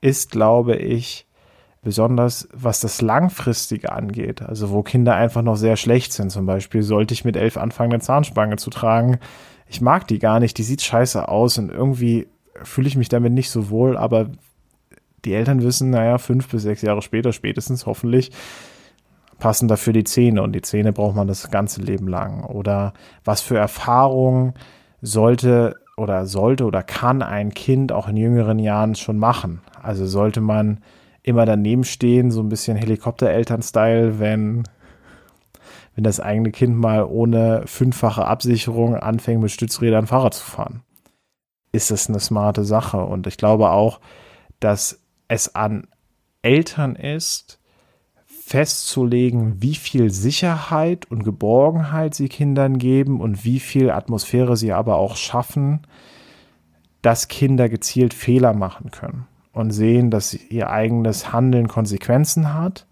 ist, 0.00 0.32
glaube 0.32 0.76
ich, 0.76 1.26
besonders 1.82 2.48
was 2.52 2.80
das 2.80 3.00
Langfristige 3.00 3.92
angeht, 3.92 4.42
also 4.42 4.70
wo 4.70 4.82
Kinder 4.82 5.14
einfach 5.14 5.42
noch 5.42 5.56
sehr 5.56 5.76
schlecht 5.76 6.12
sind. 6.12 6.30
Zum 6.30 6.44
Beispiel 6.44 6.82
sollte 6.82 7.14
ich 7.14 7.24
mit 7.24 7.36
elf 7.36 7.56
anfangen, 7.56 7.92
eine 7.92 8.02
Zahnspange 8.02 8.56
zu 8.56 8.70
tragen. 8.70 9.18
Ich 9.66 9.80
mag 9.80 10.08
die 10.08 10.18
gar 10.18 10.40
nicht, 10.40 10.58
die 10.58 10.62
sieht 10.62 10.82
scheiße 10.82 11.28
aus 11.28 11.58
und 11.58 11.70
irgendwie 11.70 12.26
fühle 12.62 12.88
ich 12.88 12.96
mich 12.96 13.08
damit 13.08 13.32
nicht 13.32 13.50
so 13.50 13.70
wohl, 13.70 13.96
aber 13.96 14.30
die 15.24 15.34
Eltern 15.34 15.62
wissen, 15.62 15.90
naja, 15.90 16.18
fünf 16.18 16.48
bis 16.48 16.62
sechs 16.62 16.82
Jahre 16.82 17.02
später 17.02 17.32
spätestens 17.32 17.86
hoffentlich, 17.86 18.30
passen 19.40 19.66
dafür 19.66 19.92
die 19.92 20.04
Zähne 20.04 20.42
und 20.42 20.52
die 20.52 20.62
Zähne 20.62 20.92
braucht 20.92 21.16
man 21.16 21.26
das 21.26 21.50
ganze 21.50 21.80
Leben 21.80 22.06
lang. 22.06 22.44
Oder 22.44 22.92
was 23.24 23.40
für 23.40 23.58
Erfahrungen 23.58 24.54
sollte 25.02 25.74
oder 25.96 26.26
sollte 26.26 26.64
oder 26.64 26.82
kann 26.82 27.22
ein 27.22 27.52
Kind 27.52 27.90
auch 27.90 28.08
in 28.08 28.16
jüngeren 28.16 28.58
Jahren 28.58 28.94
schon 28.94 29.18
machen? 29.18 29.60
Also 29.82 30.06
sollte 30.06 30.40
man 30.40 30.80
immer 31.22 31.44
daneben 31.44 31.84
stehen, 31.84 32.30
so 32.30 32.40
ein 32.40 32.48
bisschen 32.48 32.76
Helikoptereltern-Style, 32.76 34.18
wenn, 34.18 34.64
wenn 35.94 36.04
das 36.04 36.20
eigene 36.20 36.50
Kind 36.50 36.76
mal 36.76 37.04
ohne 37.04 37.62
fünffache 37.66 38.26
Absicherung 38.26 38.96
anfängt, 38.96 39.42
mit 39.42 39.50
Stützrädern 39.50 40.06
Fahrrad 40.06 40.34
zu 40.34 40.44
fahren. 40.44 40.82
Ist 41.72 41.90
das 41.90 42.08
eine 42.08 42.20
smarte 42.20 42.64
Sache? 42.64 42.98
Und 42.98 43.26
ich 43.26 43.36
glaube 43.36 43.70
auch, 43.70 44.00
dass 44.60 45.02
es 45.28 45.54
an 45.54 45.86
Eltern 46.42 46.96
ist, 46.96 47.59
festzulegen, 48.50 49.62
wie 49.62 49.76
viel 49.76 50.10
Sicherheit 50.10 51.08
und 51.08 51.22
Geborgenheit 51.22 52.16
sie 52.16 52.28
Kindern 52.28 52.78
geben 52.78 53.20
und 53.20 53.44
wie 53.44 53.60
viel 53.60 53.92
Atmosphäre 53.92 54.56
sie 54.56 54.72
aber 54.72 54.96
auch 54.96 55.14
schaffen, 55.14 55.86
dass 57.00 57.28
Kinder 57.28 57.68
gezielt 57.68 58.12
Fehler 58.12 58.52
machen 58.52 58.90
können 58.90 59.28
und 59.52 59.70
sehen, 59.70 60.10
dass 60.10 60.34
ihr 60.34 60.68
eigenes 60.68 61.32
Handeln 61.32 61.68
Konsequenzen 61.68 62.52
hat 62.52 62.88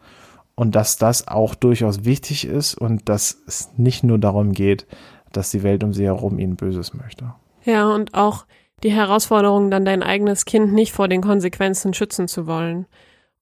und 0.55 0.77
dass 0.77 0.97
das 0.97 1.27
auch 1.27 1.57
durchaus 1.57 2.05
wichtig 2.05 2.47
ist 2.47 2.75
und 2.75 3.09
dass 3.09 3.37
es 3.49 3.71
nicht 3.77 4.05
nur 4.05 4.19
darum 4.19 4.53
geht, 4.53 4.87
dass 5.33 5.51
die 5.51 5.65
Welt 5.65 5.83
um 5.83 5.93
sie 5.93 6.05
herum 6.05 6.39
ihnen 6.39 6.55
Böses 6.55 6.95
möchte. 6.95 7.35
Ja, 7.65 7.93
und 7.93 8.15
auch 8.15 8.47
die 8.85 8.93
Herausforderung, 8.93 9.73
dann 9.73 9.85
dein 9.85 10.05
eigenes 10.05 10.45
Kind 10.45 10.73
nicht 10.73 10.93
vor 10.93 11.09
den 11.09 11.21
Konsequenzen 11.21 11.95
schützen 11.95 12.29
zu 12.29 12.47
wollen 12.47 12.87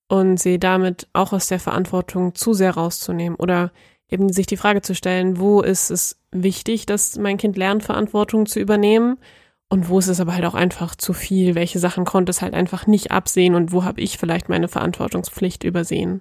und 0.08 0.38
sie 0.38 0.58
damit 0.58 1.08
auch 1.12 1.32
aus 1.32 1.48
der 1.48 1.58
Verantwortung 1.58 2.34
zu 2.34 2.52
sehr 2.52 2.72
rauszunehmen 2.72 3.36
oder 3.36 3.72
eben 4.08 4.32
sich 4.32 4.46
die 4.46 4.56
Frage 4.56 4.82
zu 4.82 4.94
stellen, 4.94 5.38
wo 5.38 5.62
ist 5.62 5.90
es 5.90 6.20
wichtig, 6.30 6.86
dass 6.86 7.16
mein 7.16 7.38
Kind 7.38 7.56
lernt, 7.56 7.82
Verantwortung 7.82 8.46
zu 8.46 8.60
übernehmen 8.60 9.18
und 9.68 9.88
wo 9.88 9.98
ist 9.98 10.08
es 10.08 10.20
aber 10.20 10.34
halt 10.34 10.44
auch 10.44 10.54
einfach 10.54 10.94
zu 10.94 11.12
viel, 11.12 11.54
welche 11.56 11.80
Sachen 11.80 12.04
konnte 12.04 12.30
es 12.30 12.40
halt 12.40 12.54
einfach 12.54 12.86
nicht 12.86 13.10
absehen 13.10 13.54
und 13.54 13.72
wo 13.72 13.84
habe 13.84 14.00
ich 14.00 14.18
vielleicht 14.18 14.48
meine 14.48 14.68
Verantwortungspflicht 14.68 15.64
übersehen. 15.64 16.20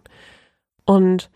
Und 0.86 1.30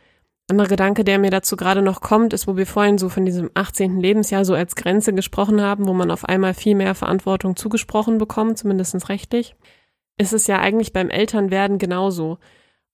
anderer 0.50 0.68
Gedanke, 0.68 1.03
der 1.03 1.20
mir 1.20 1.29
dazu 1.29 1.56
gerade 1.56 1.84
noch 1.84 2.01
kommt, 2.01 2.34
ist, 2.34 2.48
wo 2.48 2.58
wir 2.58 2.65
vorhin 2.65 2.98
so 2.98 3.10
von 3.10 3.25
diesem 3.25 3.51
18. 3.53 4.00
Lebensjahr 4.00 4.46
so 4.46 4.56
als 4.56 4.75
Grenze 4.75 5.13
gesprochen 5.13 5.62
haben, 5.62 5.88
wo 5.88 5.94
man 5.94 6.10
auf 6.10 6.25
einmal 6.25 6.56
viel 6.56 6.74
mehr 6.74 6.96
Verantwortung 6.96 7.56
zugesprochen 7.56 8.18
bekommt, 8.18 8.58
zumindest 8.58 9.10
rechtlich 9.10 9.56
ist 10.20 10.34
es 10.34 10.46
ja 10.46 10.60
eigentlich 10.60 10.94
beim 10.94 11.10
Elternwerden 11.10 11.80
genauso. 11.80 12.38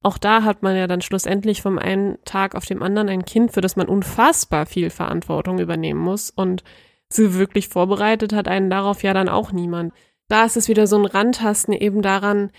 Auch 0.02 0.20
da 0.20 0.44
hat 0.44 0.62
man 0.62 0.78
ja 0.78 0.86
dann 0.86 1.02
schlussendlich 1.02 1.64
vom 1.64 1.80
einen 1.80 2.24
Tag 2.24 2.54
auf 2.54 2.66
dem 2.66 2.84
anderen 2.84 3.10
ein 3.10 3.26
Kind, 3.26 3.52
für 3.52 3.62
das 3.62 3.76
man 3.76 3.88
unfassbar 3.88 4.68
viel 4.68 4.92
Verantwortung 4.92 5.60
übernehmen 5.60 6.00
muss 6.00 6.30
und 6.30 6.64
so 7.10 7.34
wirklich 7.34 7.68
vorbereitet 7.68 8.32
hat 8.32 8.48
einen 8.48 8.70
darauf 8.70 9.02
ja 9.04 9.14
dann 9.14 9.30
auch 9.30 9.52
niemand. 9.52 9.94
Da 10.28 10.46
ist 10.46 10.58
es 10.58 10.68
wieder 10.68 10.86
so 10.86 10.98
ein 10.98 11.06
Randtasten 11.06 11.74
eben 11.74 12.02
daran, 12.04 12.52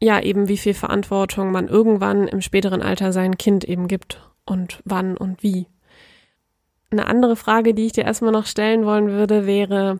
ja, 0.00 0.20
eben 0.20 0.48
wie 0.48 0.56
viel 0.56 0.74
Verantwortung 0.74 1.52
man 1.52 1.68
irgendwann 1.68 2.26
im 2.26 2.40
späteren 2.40 2.82
Alter 2.82 3.12
sein 3.12 3.36
Kind 3.36 3.64
eben 3.64 3.86
gibt 3.86 4.20
und 4.46 4.80
wann 4.84 5.16
und 5.16 5.42
wie. 5.42 5.66
Eine 6.90 7.06
andere 7.06 7.36
Frage, 7.36 7.74
die 7.74 7.86
ich 7.86 7.92
dir 7.92 8.04
erstmal 8.04 8.32
noch 8.32 8.46
stellen 8.46 8.86
wollen 8.86 9.08
würde, 9.08 9.46
wäre, 9.46 9.98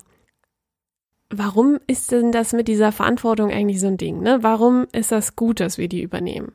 warum 1.38 1.79
ist 1.87 2.12
denn 2.12 2.33
das 2.33 2.53
mit 2.53 2.69
dieser 2.69 2.93
Verantwortung 2.93 3.50
eigentlich 3.50 3.81
so 3.81 3.87
ein 3.87 3.97
Ding? 3.97 4.21
Ne? 4.21 4.38
Warum 4.43 4.87
ist 4.93 5.12
das 5.12 5.37
gut, 5.37 5.61
dass 5.61 5.79
wir 5.79 5.88
die 5.88 6.03
übernehmen? 6.03 6.53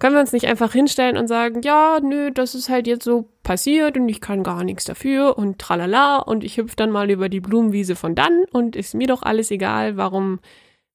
Können 0.00 0.14
wir 0.14 0.20
uns 0.20 0.32
nicht 0.32 0.46
einfach 0.46 0.72
hinstellen 0.72 1.16
und 1.16 1.28
sagen, 1.28 1.60
ja, 1.62 2.00
nö, 2.02 2.32
das 2.32 2.54
ist 2.54 2.68
halt 2.68 2.86
jetzt 2.86 3.04
so 3.04 3.28
passiert 3.44 3.96
und 3.96 4.08
ich 4.08 4.20
kann 4.20 4.42
gar 4.42 4.64
nichts 4.64 4.84
dafür 4.84 5.38
und 5.38 5.60
tralala 5.60 6.18
und 6.18 6.42
ich 6.42 6.56
hüpfe 6.56 6.74
dann 6.76 6.90
mal 6.90 7.10
über 7.10 7.28
die 7.28 7.40
Blumenwiese 7.40 7.94
von 7.94 8.16
dann 8.16 8.44
und 8.50 8.74
ist 8.74 8.94
mir 8.94 9.06
doch 9.06 9.22
alles 9.22 9.52
egal, 9.52 9.96
warum 9.96 10.40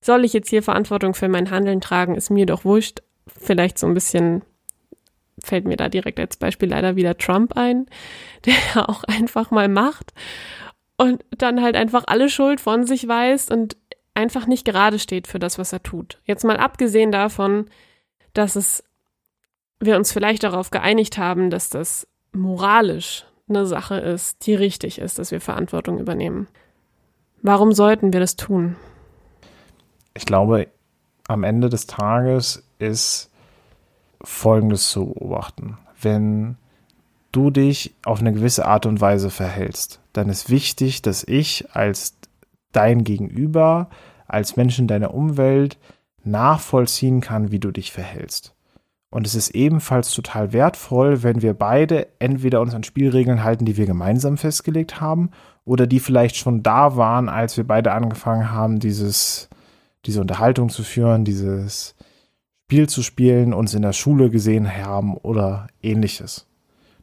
soll 0.01 0.25
ich 0.25 0.33
jetzt 0.33 0.49
hier 0.49 0.63
Verantwortung 0.63 1.13
für 1.13 1.29
mein 1.29 1.49
Handeln 1.49 1.79
tragen, 1.79 2.15
ist 2.15 2.29
mir 2.29 2.45
doch 2.45 2.65
wurscht. 2.65 3.01
Vielleicht 3.27 3.77
so 3.77 3.87
ein 3.87 3.93
bisschen 3.93 4.41
fällt 5.41 5.65
mir 5.65 5.77
da 5.77 5.87
direkt 5.87 6.19
als 6.19 6.35
Beispiel 6.35 6.69
leider 6.69 6.97
wieder 6.97 7.17
Trump 7.17 7.55
ein, 7.55 7.85
der 8.45 8.89
auch 8.89 9.05
einfach 9.05 9.49
mal 9.51 9.69
macht 9.69 10.13
und 10.99 11.23
dann 11.31 11.61
halt 11.61 11.77
einfach 11.77 12.03
alle 12.07 12.29
Schuld 12.29 12.59
von 12.59 12.85
sich 12.85 13.07
weist 13.07 13.51
und 13.51 13.77
einfach 14.13 14.47
nicht 14.47 14.65
gerade 14.65 14.99
steht 14.99 15.27
für 15.27 15.39
das, 15.39 15.57
was 15.57 15.71
er 15.71 15.81
tut. 15.81 16.19
Jetzt 16.25 16.43
mal 16.43 16.57
abgesehen 16.57 17.11
davon, 17.11 17.69
dass 18.33 18.57
es 18.57 18.83
wir 19.79 19.95
uns 19.95 20.11
vielleicht 20.11 20.43
darauf 20.43 20.71
geeinigt 20.71 21.17
haben, 21.17 21.49
dass 21.49 21.69
das 21.69 22.05
moralisch 22.33 23.25
eine 23.47 23.65
Sache 23.65 23.95
ist, 23.95 24.45
die 24.45 24.55
richtig 24.55 24.99
ist, 24.99 25.19
dass 25.19 25.31
wir 25.31 25.39
Verantwortung 25.39 25.99
übernehmen. 25.99 26.49
Warum 27.41 27.71
sollten 27.71 28.11
wir 28.11 28.19
das 28.19 28.35
tun? 28.35 28.75
Ich 30.13 30.25
glaube, 30.25 30.67
am 31.29 31.45
Ende 31.45 31.69
des 31.69 31.87
Tages 31.87 32.67
ist 32.77 33.31
Folgendes 34.21 34.89
zu 34.89 35.13
beobachten. 35.13 35.77
wenn 36.01 36.57
du 37.31 37.49
dich 37.49 37.95
auf 38.03 38.19
eine 38.19 38.33
gewisse 38.33 38.65
Art 38.65 38.85
und 38.85 39.01
Weise 39.01 39.29
verhältst, 39.29 40.01
dann 40.13 40.29
ist 40.29 40.49
wichtig, 40.49 41.01
dass 41.01 41.23
ich 41.23 41.73
als 41.73 42.17
dein 42.71 43.03
Gegenüber, 43.03 43.89
als 44.27 44.55
Mensch 44.55 44.79
in 44.79 44.87
deiner 44.87 45.13
Umwelt 45.13 45.77
nachvollziehen 46.23 47.21
kann, 47.21 47.51
wie 47.51 47.59
du 47.59 47.71
dich 47.71 47.91
verhältst. 47.91 48.55
Und 49.11 49.25
es 49.25 49.33
ist 49.33 49.55
ebenfalls 49.55 50.11
total 50.11 50.53
wertvoll, 50.53 51.23
wenn 51.23 51.41
wir 51.41 51.55
beide 51.55 52.07
entweder 52.19 52.61
uns 52.61 52.75
an 52.75 52.83
Spielregeln 52.83 53.43
halten, 53.43 53.65
die 53.65 53.75
wir 53.75 53.87
gemeinsam 53.87 54.37
festgelegt 54.37 55.01
haben, 55.01 55.31
oder 55.65 55.87
die 55.87 55.99
vielleicht 55.99 56.35
schon 56.35 56.63
da 56.63 56.95
waren, 56.95 57.29
als 57.29 57.57
wir 57.57 57.63
beide 57.63 57.91
angefangen 57.91 58.51
haben, 58.51 58.79
dieses, 58.79 59.49
diese 60.05 60.21
Unterhaltung 60.21 60.69
zu 60.69 60.83
führen, 60.83 61.25
dieses 61.25 61.95
Spiel 62.65 62.87
zu 62.87 63.01
spielen, 63.01 63.53
uns 63.53 63.73
in 63.73 63.81
der 63.81 63.93
Schule 63.93 64.29
gesehen 64.29 64.75
haben 64.75 65.17
oder 65.17 65.67
ähnliches. 65.81 66.48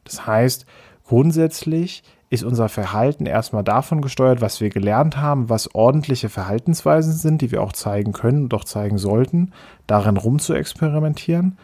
Das 0.07 0.25
heißt, 0.25 0.65
grundsätzlich 1.03 2.03
ist 2.29 2.43
unser 2.43 2.67
Verhalten 2.67 3.25
erstmal 3.25 3.63
davon 3.63 4.01
gesteuert, 4.01 4.41
was 4.41 4.59
wir 4.59 4.69
gelernt 4.69 5.17
haben, 5.17 5.49
was 5.49 5.73
ordentliche 5.73 6.29
Verhaltensweisen 6.29 7.13
sind, 7.13 7.41
die 7.41 7.51
wir 7.51 7.61
auch 7.61 7.71
zeigen 7.71 8.11
können 8.11 8.43
und 8.43 8.53
auch 8.53 8.65
zeigen 8.65 8.97
sollten, 8.97 9.53
darin 9.85 10.17
rumzuexperimentieren. 10.17 11.57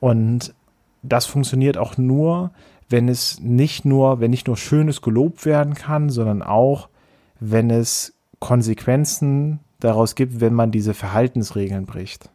Und 0.00 0.54
das 1.02 1.26
funktioniert 1.26 1.78
auch 1.78 1.96
nur, 1.96 2.50
wenn 2.88 3.08
es 3.08 3.38
nicht 3.40 3.84
nur, 3.84 4.20
wenn 4.20 4.30
nicht 4.30 4.48
nur 4.48 4.56
Schönes 4.56 5.02
gelobt 5.02 5.44
werden 5.44 5.74
kann, 5.74 6.10
sondern 6.10 6.42
auch, 6.42 6.88
wenn 7.38 7.70
es 7.70 8.14
Konsequenzen 8.40 9.60
daraus 9.78 10.14
gibt, 10.14 10.40
wenn 10.40 10.54
man 10.54 10.72
diese 10.72 10.94
Verhaltensregeln 10.94 11.86
bricht. 11.86 12.30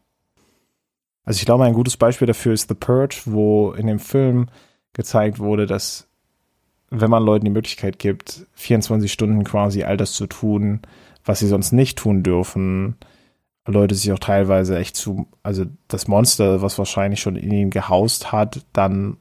Also 1.25 1.39
ich 1.39 1.46
glaube, 1.46 1.65
ein 1.65 1.74
gutes 1.74 1.98
Beispiel 1.98 2.27
dafür 2.27 2.53
ist 2.53 2.70
The 2.70 2.75
Purge, 2.75 3.22
wo 3.25 3.72
in 3.72 3.88
dem 3.88 4.00
Film 4.00 4.48
gezeigt 4.93 5.39
wurde, 5.39 5.65
dass 5.65 6.07
wenn 6.89 7.09
man 7.09 7.23
Leuten 7.23 7.45
die 7.45 7.51
Möglichkeit 7.51 7.97
gibt, 7.97 8.45
24 8.53 9.12
Stunden 9.12 9.43
quasi 9.43 9.83
all 9.83 9.97
das 9.97 10.13
zu 10.13 10.27
tun, 10.27 10.81
was 11.25 11.39
sie 11.39 11.47
sonst 11.47 11.71
nicht 11.71 11.97
tun 11.97 12.21
dürfen, 12.21 12.95
Leute 13.65 13.95
sich 13.95 14.12
auch 14.12 14.19
teilweise 14.19 14.77
echt 14.77 14.95
zu, 14.95 15.27
also 15.41 15.65
das 15.88 16.07
Monster, 16.07 16.62
was 16.62 16.77
wahrscheinlich 16.77 17.21
schon 17.21 17.35
in 17.35 17.51
ihnen 17.51 17.69
gehaust 17.69 18.31
hat, 18.31 18.65
dann 18.73 19.17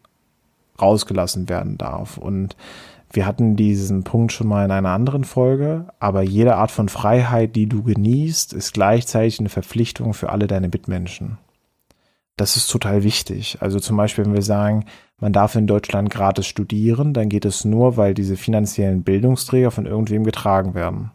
rausgelassen 0.80 1.48
werden 1.48 1.78
darf. 1.78 2.18
Und 2.18 2.56
wir 3.12 3.24
hatten 3.24 3.56
diesen 3.56 4.04
Punkt 4.04 4.32
schon 4.32 4.48
mal 4.48 4.64
in 4.64 4.70
einer 4.70 4.88
anderen 4.88 5.24
Folge, 5.24 5.86
aber 6.00 6.22
jede 6.22 6.56
Art 6.56 6.70
von 6.70 6.88
Freiheit, 6.88 7.54
die 7.56 7.66
du 7.66 7.82
genießt, 7.82 8.52
ist 8.52 8.72
gleichzeitig 8.72 9.38
eine 9.38 9.48
Verpflichtung 9.48 10.12
für 10.12 10.30
alle 10.30 10.46
deine 10.46 10.68
Mitmenschen. 10.68 11.38
Das 12.36 12.56
ist 12.56 12.68
total 12.68 13.02
wichtig. 13.02 13.58
Also 13.60 13.78
zum 13.78 13.96
Beispiel, 13.96 14.24
wenn 14.24 14.34
wir 14.34 14.42
sagen, 14.42 14.86
man 15.18 15.32
darf 15.32 15.54
in 15.54 15.66
Deutschland 15.66 16.10
gratis 16.10 16.46
studieren, 16.46 17.12
dann 17.12 17.28
geht 17.28 17.44
es 17.44 17.64
nur, 17.64 17.96
weil 17.96 18.14
diese 18.14 18.36
finanziellen 18.36 19.02
Bildungsträger 19.02 19.70
von 19.70 19.86
irgendwem 19.86 20.24
getragen 20.24 20.74
werden. 20.74 21.12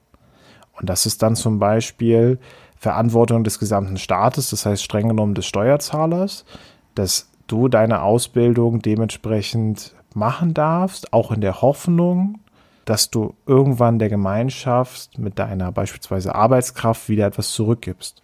Und 0.80 0.90
das 0.90 1.06
ist 1.06 1.24
dann 1.24 1.36
zum 1.36 1.60
Beispiel 1.60 2.40
Verantwortung 2.78 3.44
des 3.44 3.58
gesamten 3.60 3.98
Staates, 3.98 4.52
das 4.52 4.66
heißt 4.66 4.84
streng 4.84 5.10
genommen 5.10 5.34
des 5.34 5.48
Steuerzahlers, 5.48 6.46
dass 6.94 7.30
du 7.48 7.68
deine 7.68 8.04
Ausbildung 8.04 8.82
dementsprechend 8.82 9.96
machen 10.14 10.54
darfst, 10.54 11.14
auch 11.14 11.32
in 11.32 11.42
der 11.42 11.62
Hoffnung, 11.62 12.40
dass 12.86 13.10
du 13.10 13.36
irgendwann 13.46 14.00
der 14.00 14.10
Gemeinschaft 14.10 15.18
mit 15.18 15.40
deiner 15.40 15.72
beispielsweise 15.72 16.36
Arbeitskraft 16.36 17.10
wieder 17.10 17.28
etwas 17.28 17.52
zurückgibst. 17.52 18.24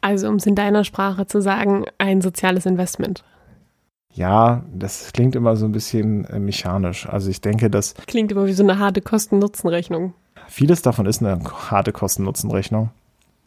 Also 0.00 0.28
um 0.28 0.36
es 0.36 0.46
in 0.46 0.54
deiner 0.54 0.84
Sprache 0.84 1.26
zu 1.26 1.40
sagen, 1.40 1.84
ein 1.98 2.20
soziales 2.20 2.66
Investment. 2.66 3.24
Ja, 4.12 4.64
das 4.74 5.12
klingt 5.12 5.36
immer 5.36 5.56
so 5.56 5.66
ein 5.66 5.72
bisschen 5.72 6.24
äh, 6.26 6.38
mechanisch. 6.38 7.08
Also 7.08 7.30
ich 7.30 7.40
denke, 7.40 7.70
das 7.70 7.94
klingt 8.06 8.32
immer 8.32 8.46
wie 8.46 8.52
so 8.52 8.62
eine 8.62 8.78
harte 8.78 9.00
Kosten-Nutzen-Rechnung. 9.00 10.14
Vieles 10.48 10.82
davon 10.82 11.06
ist 11.06 11.22
eine 11.22 11.40
harte 11.70 11.92
Kosten-Nutzen-Rechnung. 11.92 12.90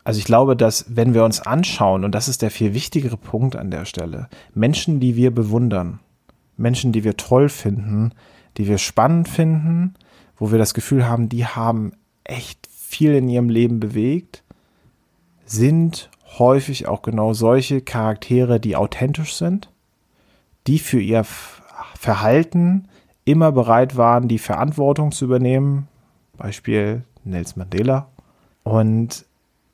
Also 0.05 0.19
ich 0.19 0.25
glaube, 0.25 0.55
dass 0.55 0.85
wenn 0.89 1.13
wir 1.13 1.23
uns 1.23 1.41
anschauen, 1.41 2.03
und 2.03 2.13
das 2.13 2.27
ist 2.27 2.41
der 2.41 2.51
viel 2.51 2.73
wichtigere 2.73 3.17
Punkt 3.17 3.55
an 3.55 3.71
der 3.71 3.85
Stelle, 3.85 4.27
Menschen, 4.53 4.99
die 4.99 5.15
wir 5.15 5.31
bewundern, 5.31 5.99
Menschen, 6.57 6.91
die 6.91 7.03
wir 7.03 7.17
toll 7.17 7.49
finden, 7.49 8.11
die 8.57 8.67
wir 8.67 8.77
spannend 8.77 9.27
finden, 9.27 9.95
wo 10.37 10.51
wir 10.51 10.59
das 10.59 10.73
Gefühl 10.73 11.07
haben, 11.07 11.29
die 11.29 11.45
haben 11.45 11.93
echt 12.23 12.67
viel 12.71 13.15
in 13.15 13.29
ihrem 13.29 13.49
Leben 13.49 13.79
bewegt, 13.79 14.43
sind 15.45 16.09
häufig 16.39 16.87
auch 16.87 17.01
genau 17.01 17.33
solche 17.33 17.81
Charaktere, 17.81 18.59
die 18.59 18.75
authentisch 18.75 19.35
sind, 19.35 19.69
die 20.67 20.79
für 20.79 20.99
ihr 20.99 21.25
Verhalten 21.99 22.87
immer 23.25 23.51
bereit 23.51 23.95
waren, 23.95 24.27
die 24.27 24.39
Verantwortung 24.39 25.11
zu 25.11 25.25
übernehmen. 25.25 25.87
Beispiel 26.37 27.03
Nelson 27.23 27.59
Mandela. 27.59 28.07
Und 28.63 29.25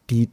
die 0.10 0.30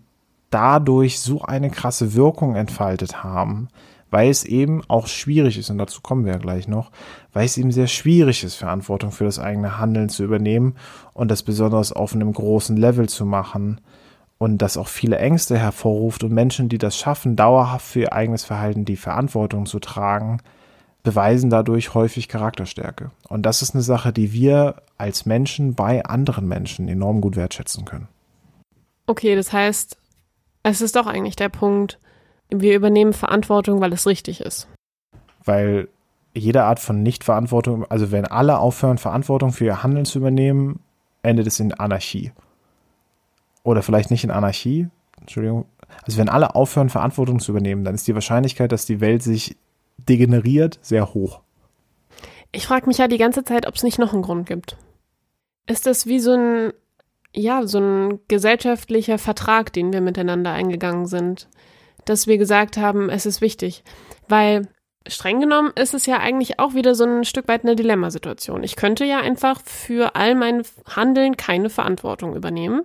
dadurch 0.50 1.20
so 1.20 1.42
eine 1.42 1.70
krasse 1.70 2.14
Wirkung 2.14 2.54
entfaltet 2.54 3.22
haben, 3.22 3.68
weil 4.10 4.30
es 4.30 4.44
eben 4.44 4.82
auch 4.88 5.08
schwierig 5.08 5.58
ist, 5.58 5.68
und 5.68 5.78
dazu 5.78 6.00
kommen 6.00 6.24
wir 6.24 6.32
ja 6.32 6.38
gleich 6.38 6.68
noch, 6.68 6.90
weil 7.32 7.44
es 7.44 7.58
eben 7.58 7.72
sehr 7.72 7.88
schwierig 7.88 8.44
ist, 8.44 8.54
Verantwortung 8.54 9.10
für 9.10 9.24
das 9.24 9.38
eigene 9.38 9.78
Handeln 9.78 10.08
zu 10.08 10.24
übernehmen 10.24 10.76
und 11.12 11.30
das 11.30 11.42
besonders 11.42 11.92
auf 11.92 12.14
einem 12.14 12.32
großen 12.32 12.76
Level 12.76 13.08
zu 13.08 13.26
machen 13.26 13.80
und 14.38 14.58
das 14.58 14.76
auch 14.76 14.88
viele 14.88 15.18
Ängste 15.18 15.58
hervorruft 15.58 16.22
und 16.22 16.32
Menschen, 16.32 16.68
die 16.68 16.78
das 16.78 16.96
schaffen, 16.96 17.36
dauerhaft 17.36 17.86
für 17.86 18.00
ihr 18.00 18.12
eigenes 18.12 18.44
Verhalten 18.44 18.84
die 18.84 18.96
Verantwortung 18.96 19.66
zu 19.66 19.78
tragen, 19.78 20.38
beweisen 21.02 21.50
dadurch 21.50 21.94
häufig 21.94 22.28
Charakterstärke. 22.28 23.10
Und 23.28 23.42
das 23.42 23.62
ist 23.62 23.74
eine 23.74 23.82
Sache, 23.82 24.12
die 24.12 24.32
wir 24.32 24.82
als 24.98 25.24
Menschen 25.24 25.74
bei 25.74 26.04
anderen 26.04 26.48
Menschen 26.48 26.88
enorm 26.88 27.20
gut 27.20 27.36
wertschätzen 27.36 27.84
können. 27.84 28.08
Okay, 29.06 29.36
das 29.36 29.52
heißt, 29.52 29.96
es 30.64 30.80
ist 30.80 30.96
doch 30.96 31.06
eigentlich 31.06 31.36
der 31.36 31.48
Punkt, 31.48 31.98
wir 32.50 32.74
übernehmen 32.74 33.12
Verantwortung, 33.12 33.80
weil 33.80 33.92
es 33.92 34.06
richtig 34.06 34.40
ist. 34.40 34.68
Weil 35.44 35.88
jede 36.34 36.64
Art 36.64 36.80
von 36.80 37.02
Nichtverantwortung, 37.02 37.84
also 37.88 38.10
wenn 38.10 38.26
alle 38.26 38.58
aufhören, 38.58 38.98
Verantwortung 38.98 39.52
für 39.52 39.64
ihr 39.64 39.82
Handeln 39.82 40.04
zu 40.04 40.18
übernehmen, 40.18 40.80
endet 41.22 41.46
es 41.46 41.60
in 41.60 41.72
Anarchie. 41.72 42.32
Oder 43.66 43.82
vielleicht 43.82 44.12
nicht 44.12 44.22
in 44.22 44.30
Anarchie, 44.30 44.86
Entschuldigung. 45.20 45.66
Also 46.04 46.18
wenn 46.18 46.28
alle 46.28 46.54
aufhören, 46.54 46.88
Verantwortung 46.88 47.40
zu 47.40 47.50
übernehmen, 47.50 47.82
dann 47.82 47.96
ist 47.96 48.06
die 48.06 48.14
Wahrscheinlichkeit, 48.14 48.70
dass 48.70 48.86
die 48.86 49.00
Welt 49.00 49.24
sich 49.24 49.56
degeneriert, 49.96 50.78
sehr 50.82 51.14
hoch. 51.14 51.40
Ich 52.52 52.68
frage 52.68 52.86
mich 52.86 52.98
ja 52.98 53.08
die 53.08 53.18
ganze 53.18 53.42
Zeit, 53.42 53.66
ob 53.66 53.74
es 53.74 53.82
nicht 53.82 53.98
noch 53.98 54.12
einen 54.12 54.22
Grund 54.22 54.46
gibt. 54.46 54.76
Ist 55.66 55.84
das 55.84 56.06
wie 56.06 56.20
so 56.20 56.34
ein 56.34 56.72
ja, 57.34 57.66
so 57.66 57.80
ein 57.80 58.20
gesellschaftlicher 58.28 59.18
Vertrag, 59.18 59.72
den 59.72 59.92
wir 59.92 60.00
miteinander 60.00 60.52
eingegangen 60.52 61.06
sind, 61.06 61.48
dass 62.04 62.28
wir 62.28 62.38
gesagt 62.38 62.76
haben, 62.76 63.10
es 63.10 63.26
ist 63.26 63.40
wichtig. 63.40 63.82
Weil 64.28 64.68
streng 65.08 65.40
genommen 65.40 65.72
ist 65.74 65.92
es 65.92 66.06
ja 66.06 66.18
eigentlich 66.18 66.60
auch 66.60 66.74
wieder 66.74 66.94
so 66.94 67.04
ein 67.04 67.24
Stück 67.24 67.48
weit 67.48 67.64
eine 67.64 67.74
Dilemmasituation. 67.74 68.62
Ich 68.62 68.76
könnte 68.76 69.04
ja 69.04 69.18
einfach 69.18 69.60
für 69.60 70.14
all 70.14 70.36
mein 70.36 70.62
Handeln 70.86 71.36
keine 71.36 71.68
Verantwortung 71.68 72.36
übernehmen. 72.36 72.84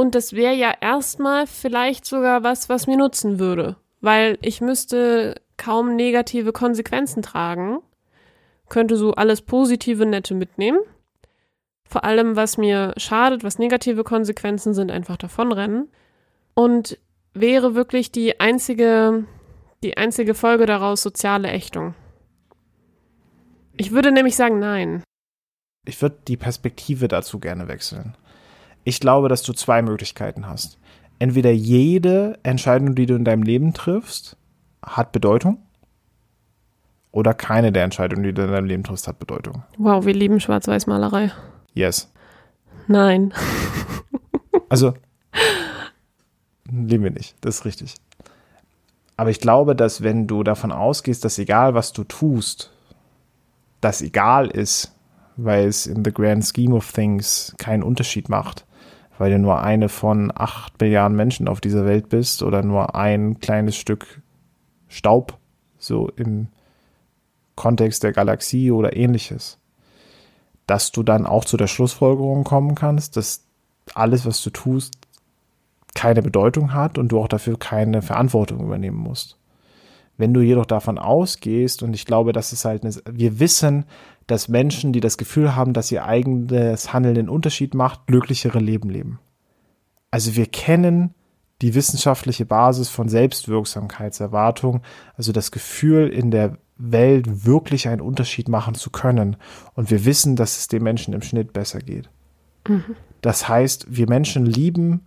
Und 0.00 0.14
das 0.14 0.32
wäre 0.32 0.54
ja 0.54 0.74
erstmal 0.80 1.46
vielleicht 1.46 2.06
sogar 2.06 2.42
was, 2.42 2.68
was 2.68 2.86
mir 2.86 2.96
nutzen 2.96 3.38
würde, 3.38 3.76
weil 4.00 4.38
ich 4.40 4.60
müsste 4.60 5.40
kaum 5.56 5.94
negative 5.94 6.52
Konsequenzen 6.52 7.22
tragen, 7.22 7.80
könnte 8.68 8.96
so 8.96 9.12
alles 9.12 9.42
positive, 9.42 10.06
nette 10.06 10.34
mitnehmen 10.34 10.78
vor 11.90 12.04
allem, 12.04 12.36
was 12.36 12.56
mir 12.56 12.94
schadet, 12.96 13.42
was 13.42 13.58
negative 13.58 14.04
Konsequenzen 14.04 14.74
sind, 14.74 14.92
einfach 14.92 15.16
davonrennen. 15.16 15.88
Und 16.54 16.98
wäre 17.34 17.74
wirklich 17.74 18.12
die 18.12 18.38
einzige, 18.38 19.24
die 19.82 19.96
einzige 19.96 20.34
Folge 20.34 20.66
daraus 20.66 21.02
soziale 21.02 21.50
Ächtung. 21.50 21.94
Ich 23.76 23.90
würde 23.90 24.12
nämlich 24.12 24.36
sagen, 24.36 24.60
nein. 24.60 25.02
Ich 25.84 26.00
würde 26.00 26.18
die 26.28 26.36
Perspektive 26.36 27.08
dazu 27.08 27.40
gerne 27.40 27.66
wechseln. 27.66 28.16
Ich 28.90 28.98
glaube, 28.98 29.28
dass 29.28 29.44
du 29.44 29.52
zwei 29.52 29.82
Möglichkeiten 29.82 30.48
hast. 30.48 30.76
Entweder 31.20 31.52
jede 31.52 32.40
Entscheidung, 32.42 32.96
die 32.96 33.06
du 33.06 33.14
in 33.14 33.24
deinem 33.24 33.44
Leben 33.44 33.72
triffst, 33.72 34.36
hat 34.84 35.12
Bedeutung. 35.12 35.58
Oder 37.12 37.32
keine 37.32 37.70
der 37.70 37.84
Entscheidungen, 37.84 38.24
die 38.24 38.32
du 38.32 38.42
in 38.42 38.50
deinem 38.50 38.64
Leben 38.64 38.82
triffst, 38.82 39.06
hat 39.06 39.20
Bedeutung. 39.20 39.62
Wow, 39.78 40.06
wir 40.06 40.12
lieben 40.12 40.40
Schwarz-Weiß-Malerei. 40.40 41.30
Yes. 41.72 42.12
Nein. 42.88 43.32
also, 44.68 44.94
lieben 46.68 47.04
wir 47.04 47.12
nicht, 47.12 47.36
das 47.42 47.58
ist 47.58 47.64
richtig. 47.66 47.94
Aber 49.16 49.30
ich 49.30 49.38
glaube, 49.38 49.76
dass 49.76 50.02
wenn 50.02 50.26
du 50.26 50.42
davon 50.42 50.72
ausgehst, 50.72 51.24
dass 51.24 51.38
egal 51.38 51.74
was 51.74 51.92
du 51.92 52.02
tust, 52.02 52.72
das 53.80 54.02
egal 54.02 54.48
ist, 54.48 54.92
weil 55.36 55.68
es 55.68 55.86
in 55.86 56.04
the 56.04 56.12
grand 56.12 56.44
scheme 56.44 56.74
of 56.74 56.90
things 56.90 57.54
keinen 57.56 57.84
Unterschied 57.84 58.28
macht, 58.28 58.66
weil 59.20 59.30
du 59.30 59.38
nur 59.38 59.60
eine 59.60 59.90
von 59.90 60.32
acht 60.34 60.80
Milliarden 60.80 61.14
Menschen 61.14 61.46
auf 61.46 61.60
dieser 61.60 61.84
Welt 61.84 62.08
bist 62.08 62.42
oder 62.42 62.62
nur 62.62 62.94
ein 62.94 63.38
kleines 63.38 63.76
Stück 63.76 64.22
Staub 64.88 65.36
so 65.78 66.08
im 66.16 66.48
Kontext 67.54 68.02
der 68.02 68.12
Galaxie 68.12 68.70
oder 68.70 68.96
ähnliches, 68.96 69.58
dass 70.66 70.90
du 70.90 71.02
dann 71.02 71.26
auch 71.26 71.44
zu 71.44 71.58
der 71.58 71.66
Schlussfolgerung 71.66 72.44
kommen 72.44 72.74
kannst, 72.74 73.18
dass 73.18 73.44
alles, 73.92 74.24
was 74.24 74.42
du 74.42 74.48
tust, 74.48 74.94
keine 75.94 76.22
Bedeutung 76.22 76.72
hat 76.72 76.96
und 76.96 77.12
du 77.12 77.20
auch 77.20 77.28
dafür 77.28 77.58
keine 77.58 78.00
Verantwortung 78.00 78.60
übernehmen 78.60 78.96
musst. 78.96 79.36
Wenn 80.16 80.32
du 80.32 80.40
jedoch 80.40 80.64
davon 80.64 80.98
ausgehst, 80.98 81.82
und 81.82 81.92
ich 81.92 82.06
glaube, 82.06 82.32
das 82.32 82.54
ist 82.54 82.64
halt, 82.64 82.84
eine, 82.84 82.94
wir 83.10 83.38
wissen, 83.38 83.84
dass 84.30 84.48
Menschen, 84.48 84.92
die 84.92 85.00
das 85.00 85.18
Gefühl 85.18 85.56
haben, 85.56 85.72
dass 85.72 85.90
ihr 85.90 86.04
eigenes 86.04 86.92
Handeln 86.92 87.14
den 87.14 87.28
Unterschied 87.28 87.74
macht, 87.74 88.06
glücklichere 88.06 88.60
Leben 88.60 88.88
leben. 88.88 89.18
Also 90.10 90.36
wir 90.36 90.46
kennen 90.46 91.14
die 91.62 91.74
wissenschaftliche 91.74 92.46
Basis 92.46 92.88
von 92.88 93.08
Selbstwirksamkeitserwartung, 93.08 94.82
also 95.16 95.32
das 95.32 95.50
Gefühl 95.50 96.08
in 96.08 96.30
der 96.30 96.56
Welt 96.76 97.44
wirklich 97.44 97.88
einen 97.88 98.00
Unterschied 98.00 98.48
machen 98.48 98.74
zu 98.74 98.90
können. 98.90 99.36
Und 99.74 99.90
wir 99.90 100.04
wissen, 100.04 100.36
dass 100.36 100.58
es 100.58 100.68
den 100.68 100.82
Menschen 100.82 101.12
im 101.12 101.22
Schnitt 101.22 101.52
besser 101.52 101.80
geht. 101.80 102.08
Mhm. 102.66 102.96
Das 103.20 103.48
heißt, 103.48 103.86
wir 103.90 104.08
Menschen 104.08 104.46
lieben 104.46 105.06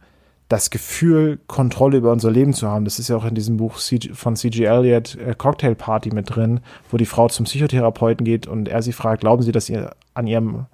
das 0.53 0.69
Gefühl, 0.69 1.39
Kontrolle 1.47 1.97
über 1.97 2.11
unser 2.11 2.29
Leben 2.29 2.53
zu 2.53 2.69
haben. 2.69 2.85
Das 2.85 2.99
ist 2.99 3.07
ja 3.07 3.17
auch 3.17 3.25
in 3.25 3.33
diesem 3.33 3.57
Buch 3.57 3.79
von 4.13 4.35
C.G. 4.35 4.63
Elliott 4.63 5.15
äh, 5.15 5.33
Cocktail 5.35 5.73
Party 5.73 6.11
mit 6.13 6.35
drin, 6.35 6.59
wo 6.91 6.97
die 6.97 7.07
Frau 7.07 7.27
zum 7.27 7.45
Psychotherapeuten 7.45 8.23
geht 8.23 8.45
und 8.45 8.69
er 8.69 8.83
sie 8.83 8.93
fragt, 8.93 9.21
glauben 9.21 9.41
Sie, 9.41 9.51
dass 9.51 9.65
Sie 9.65 9.83
an 10.13 10.27
Ihrem 10.27 10.67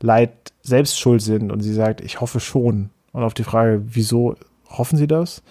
Leid 0.00 0.32
selbst 0.62 0.98
schuld 0.98 1.20
sind? 1.20 1.52
Und 1.52 1.60
sie 1.60 1.74
sagt, 1.74 2.00
ich 2.00 2.22
hoffe 2.22 2.40
schon. 2.40 2.88
Und 3.12 3.22
auf 3.22 3.34
die 3.34 3.44
Frage, 3.44 3.82
wieso 3.84 4.36
hoffen 4.70 4.96
Sie 4.96 5.06
das? 5.06 5.42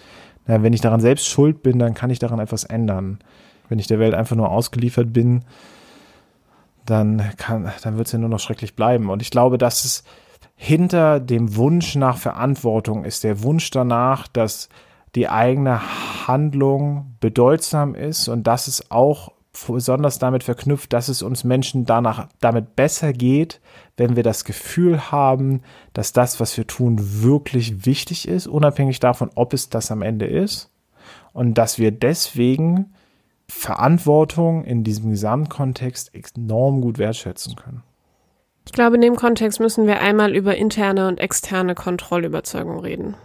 Na, 0.48 0.64
wenn 0.64 0.72
ich 0.72 0.80
daran 0.80 1.00
selbst 1.00 1.28
schuld 1.28 1.62
bin, 1.62 1.78
dann 1.78 1.94
kann 1.94 2.10
ich 2.10 2.18
daran 2.18 2.40
etwas 2.40 2.64
ändern. 2.64 3.20
Wenn 3.68 3.78
ich 3.78 3.86
der 3.86 4.00
Welt 4.00 4.14
einfach 4.14 4.34
nur 4.34 4.50
ausgeliefert 4.50 5.12
bin, 5.12 5.44
dann 6.86 7.22
kann, 7.36 7.70
dann 7.84 7.98
wird 7.98 8.08
es 8.08 8.12
ja 8.12 8.18
nur 8.18 8.30
noch 8.30 8.40
schrecklich 8.40 8.74
bleiben. 8.74 9.10
Und 9.10 9.22
ich 9.22 9.30
glaube, 9.30 9.58
dass 9.58 9.84
es 9.84 10.02
hinter 10.62 11.20
dem 11.20 11.56
Wunsch 11.56 11.94
nach 11.94 12.18
Verantwortung 12.18 13.06
ist 13.06 13.24
der 13.24 13.42
Wunsch 13.42 13.70
danach, 13.70 14.28
dass 14.28 14.68
die 15.14 15.26
eigene 15.26 15.80
Handlung 16.26 17.16
bedeutsam 17.18 17.94
ist 17.94 18.28
und 18.28 18.46
dass 18.46 18.68
es 18.68 18.90
auch 18.90 19.32
besonders 19.66 20.18
damit 20.18 20.44
verknüpft, 20.44 20.92
dass 20.92 21.08
es 21.08 21.22
uns 21.22 21.44
Menschen 21.44 21.86
danach 21.86 22.28
damit 22.40 22.76
besser 22.76 23.14
geht, 23.14 23.62
wenn 23.96 24.16
wir 24.16 24.22
das 24.22 24.44
Gefühl 24.44 25.10
haben, 25.10 25.62
dass 25.94 26.12
das, 26.12 26.40
was 26.40 26.54
wir 26.58 26.66
tun, 26.66 26.98
wirklich 27.22 27.86
wichtig 27.86 28.28
ist, 28.28 28.46
unabhängig 28.46 29.00
davon, 29.00 29.30
ob 29.36 29.54
es 29.54 29.70
das 29.70 29.90
am 29.90 30.02
Ende 30.02 30.26
ist. 30.26 30.70
Und 31.32 31.54
dass 31.54 31.78
wir 31.78 31.90
deswegen 31.90 32.92
Verantwortung 33.48 34.64
in 34.64 34.84
diesem 34.84 35.08
Gesamtkontext 35.08 36.12
enorm 36.14 36.82
gut 36.82 36.98
wertschätzen 36.98 37.56
können. 37.56 37.82
Ich 38.70 38.74
glaube, 38.74 38.94
in 38.94 39.02
dem 39.02 39.16
Kontext 39.16 39.58
müssen 39.58 39.88
wir 39.88 40.00
einmal 40.00 40.36
über 40.36 40.54
interne 40.54 41.08
und 41.08 41.18
externe 41.18 41.74
Kontrollüberzeugung 41.74 42.78
reden. 42.78 43.16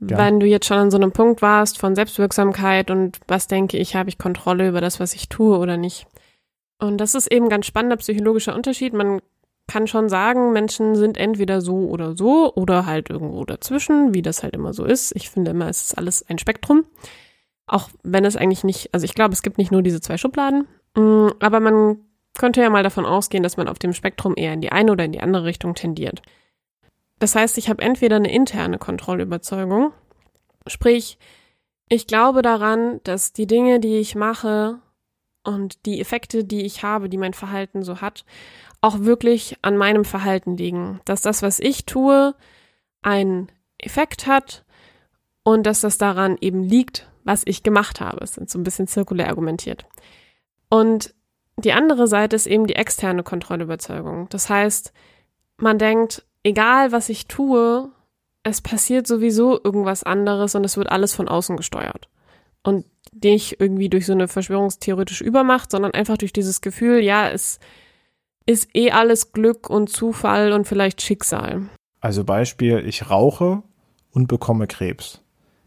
Ja. 0.00 0.18
Wenn 0.18 0.40
du 0.40 0.46
jetzt 0.46 0.66
schon 0.66 0.78
an 0.78 0.90
so 0.90 0.96
einem 0.96 1.12
Punkt 1.12 1.42
warst 1.42 1.78
von 1.78 1.94
Selbstwirksamkeit 1.94 2.90
und 2.90 3.20
was 3.28 3.46
denke 3.46 3.76
ich, 3.76 3.94
habe 3.94 4.08
ich 4.08 4.18
Kontrolle 4.18 4.68
über 4.68 4.80
das, 4.80 4.98
was 4.98 5.14
ich 5.14 5.28
tue 5.28 5.56
oder 5.56 5.76
nicht. 5.76 6.08
Und 6.80 6.98
das 6.98 7.14
ist 7.14 7.30
eben 7.30 7.46
ein 7.46 7.50
ganz 7.50 7.66
spannender 7.66 7.98
psychologischer 7.98 8.52
Unterschied. 8.56 8.94
Man 8.94 9.20
kann 9.68 9.86
schon 9.86 10.08
sagen, 10.08 10.52
Menschen 10.52 10.96
sind 10.96 11.18
entweder 11.18 11.60
so 11.60 11.76
oder 11.88 12.16
so 12.16 12.52
oder 12.52 12.84
halt 12.84 13.10
irgendwo 13.10 13.44
dazwischen, 13.44 14.12
wie 14.12 14.22
das 14.22 14.42
halt 14.42 14.54
immer 14.54 14.74
so 14.74 14.84
ist. 14.84 15.14
Ich 15.14 15.30
finde 15.30 15.52
immer, 15.52 15.68
es 15.68 15.82
ist 15.84 15.98
alles 15.98 16.28
ein 16.28 16.38
Spektrum. 16.38 16.84
Auch 17.68 17.90
wenn 18.02 18.24
es 18.24 18.34
eigentlich 18.34 18.64
nicht, 18.64 18.92
also 18.92 19.04
ich 19.04 19.14
glaube, 19.14 19.34
es 19.34 19.42
gibt 19.42 19.56
nicht 19.56 19.70
nur 19.70 19.82
diese 19.82 20.00
zwei 20.00 20.18
Schubladen, 20.18 20.66
mm, 20.96 21.28
aber 21.38 21.60
man 21.60 21.98
könnte 22.36 22.60
ja 22.60 22.70
mal 22.70 22.82
davon 22.82 23.06
ausgehen, 23.06 23.42
dass 23.42 23.56
man 23.56 23.68
auf 23.68 23.78
dem 23.78 23.92
Spektrum 23.92 24.34
eher 24.36 24.52
in 24.52 24.60
die 24.60 24.72
eine 24.72 24.92
oder 24.92 25.04
in 25.04 25.12
die 25.12 25.20
andere 25.20 25.44
Richtung 25.44 25.74
tendiert. 25.74 26.22
Das 27.18 27.34
heißt, 27.34 27.58
ich 27.58 27.68
habe 27.68 27.82
entweder 27.82 28.16
eine 28.16 28.32
interne 28.32 28.78
Kontrollüberzeugung, 28.78 29.92
sprich, 30.66 31.18
ich 31.88 32.06
glaube 32.06 32.42
daran, 32.42 33.00
dass 33.04 33.32
die 33.32 33.46
Dinge, 33.46 33.80
die 33.80 33.96
ich 33.96 34.14
mache 34.14 34.78
und 35.42 35.86
die 35.86 36.00
Effekte, 36.00 36.44
die 36.44 36.62
ich 36.62 36.82
habe, 36.82 37.08
die 37.08 37.16
mein 37.16 37.32
Verhalten 37.32 37.82
so 37.82 38.00
hat, 38.00 38.24
auch 38.80 39.00
wirklich 39.00 39.56
an 39.62 39.76
meinem 39.76 40.04
Verhalten 40.04 40.56
liegen. 40.56 41.00
Dass 41.06 41.22
das, 41.22 41.42
was 41.42 41.58
ich 41.58 41.86
tue, 41.86 42.34
einen 43.02 43.50
Effekt 43.78 44.26
hat 44.26 44.64
und 45.42 45.64
dass 45.64 45.80
das 45.80 45.96
daran 45.98 46.36
eben 46.40 46.62
liegt, 46.62 47.08
was 47.24 47.42
ich 47.46 47.62
gemacht 47.62 48.00
habe. 48.00 48.22
Es 48.22 48.34
sind 48.34 48.50
so 48.50 48.58
ein 48.58 48.64
bisschen 48.64 48.86
zirkulär 48.86 49.28
argumentiert. 49.28 49.86
Und 50.68 51.14
die 51.64 51.72
andere 51.72 52.06
Seite 52.06 52.36
ist 52.36 52.46
eben 52.46 52.66
die 52.66 52.76
externe 52.76 53.22
Kontrollüberzeugung. 53.22 54.28
Das 54.30 54.48
heißt, 54.48 54.92
man 55.56 55.78
denkt, 55.78 56.24
egal 56.42 56.92
was 56.92 57.08
ich 57.08 57.26
tue, 57.26 57.90
es 58.44 58.60
passiert 58.60 59.06
sowieso 59.06 59.60
irgendwas 59.62 60.04
anderes 60.04 60.54
und 60.54 60.64
es 60.64 60.76
wird 60.76 60.90
alles 60.90 61.14
von 61.14 61.28
außen 61.28 61.56
gesteuert. 61.56 62.08
Und 62.62 62.84
nicht 63.22 63.60
irgendwie 63.60 63.88
durch 63.88 64.06
so 64.06 64.12
eine 64.12 64.28
verschwörungstheoretische 64.28 65.24
Übermacht, 65.24 65.70
sondern 65.70 65.92
einfach 65.92 66.16
durch 66.16 66.32
dieses 66.32 66.60
Gefühl, 66.60 67.00
ja, 67.00 67.28
es 67.28 67.58
ist 68.46 68.74
eh 68.74 68.90
alles 68.92 69.32
Glück 69.32 69.68
und 69.68 69.90
Zufall 69.90 70.52
und 70.52 70.66
vielleicht 70.66 71.02
Schicksal. 71.02 71.68
Also 72.00 72.24
Beispiel, 72.24 72.84
ich 72.86 73.10
rauche 73.10 73.62
und 74.12 74.28
bekomme 74.28 74.66
Krebs. 74.66 75.22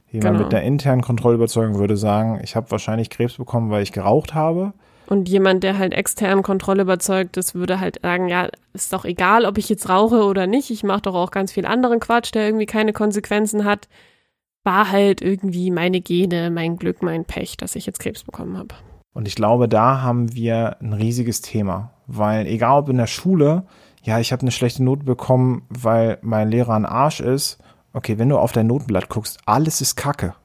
Jemand 0.10 0.36
genau. 0.36 0.44
mit 0.44 0.52
der 0.52 0.64
internen 0.64 1.02
Kontrollüberzeugung 1.02 1.80
würde 1.80 1.98
sagen, 1.98 2.40
ich 2.44 2.56
habe 2.56 2.72
wahrscheinlich 2.72 3.10
Krebs 3.10 3.38
bekommen, 3.38 3.70
weil 3.70 3.84
ich 3.84 3.92
geraucht 3.92 4.34
habe. 4.34 4.74
Und 5.12 5.28
jemand, 5.28 5.62
der 5.66 5.78
halt 5.78 5.92
extern 5.92 6.42
Kontrolle 6.42 6.84
überzeugt 6.84 7.36
ist, 7.36 7.54
würde 7.54 7.82
halt 7.82 8.00
sagen, 8.02 8.30
ja, 8.30 8.48
ist 8.72 8.94
doch 8.94 9.04
egal, 9.04 9.46
ob 9.46 9.58
ich 9.58 9.68
jetzt 9.68 9.90
rauche 9.90 10.24
oder 10.24 10.48
nicht. 10.48 10.72
Ich 10.72 10.84
mache 10.84 11.02
doch 11.02 11.16
auch 11.16 11.32
ganz 11.32 11.52
viel 11.52 11.66
anderen 11.66 12.00
Quatsch, 12.00 12.34
der 12.34 12.46
irgendwie 12.46 12.66
keine 12.66 12.94
Konsequenzen 12.94 13.66
hat. 13.66 13.90
War 14.64 14.90
halt 14.90 15.22
irgendwie 15.22 15.70
meine 15.70 16.00
Gene, 16.00 16.50
mein 16.50 16.78
Glück, 16.78 17.04
mein 17.04 17.26
Pech, 17.26 17.58
dass 17.58 17.76
ich 17.76 17.86
jetzt 17.86 18.00
Krebs 18.00 18.24
bekommen 18.24 18.58
habe. 18.58 18.74
Und 19.12 19.28
ich 19.28 19.36
glaube, 19.36 19.68
da 19.68 20.02
haben 20.02 20.34
wir 20.34 20.78
ein 20.80 20.94
riesiges 20.94 21.42
Thema, 21.42 21.92
weil 22.08 22.48
egal 22.48 22.80
ob 22.80 22.88
in 22.88 22.96
der 22.96 23.08
Schule, 23.08 23.66
ja, 24.04 24.18
ich 24.18 24.32
habe 24.32 24.44
eine 24.44 24.52
schlechte 24.52 24.82
Note 24.82 25.04
bekommen, 25.04 25.64
weil 25.68 26.20
mein 26.22 26.50
Lehrer 26.50 26.76
ein 26.76 26.86
Arsch 26.86 27.20
ist. 27.20 27.58
Okay, 27.92 28.18
wenn 28.18 28.30
du 28.30 28.38
auf 28.38 28.54
dein 28.54 28.68
Notenblatt 28.68 29.10
guckst, 29.10 29.40
alles 29.46 29.82
ist 29.82 29.98
Kacke. 29.98 30.36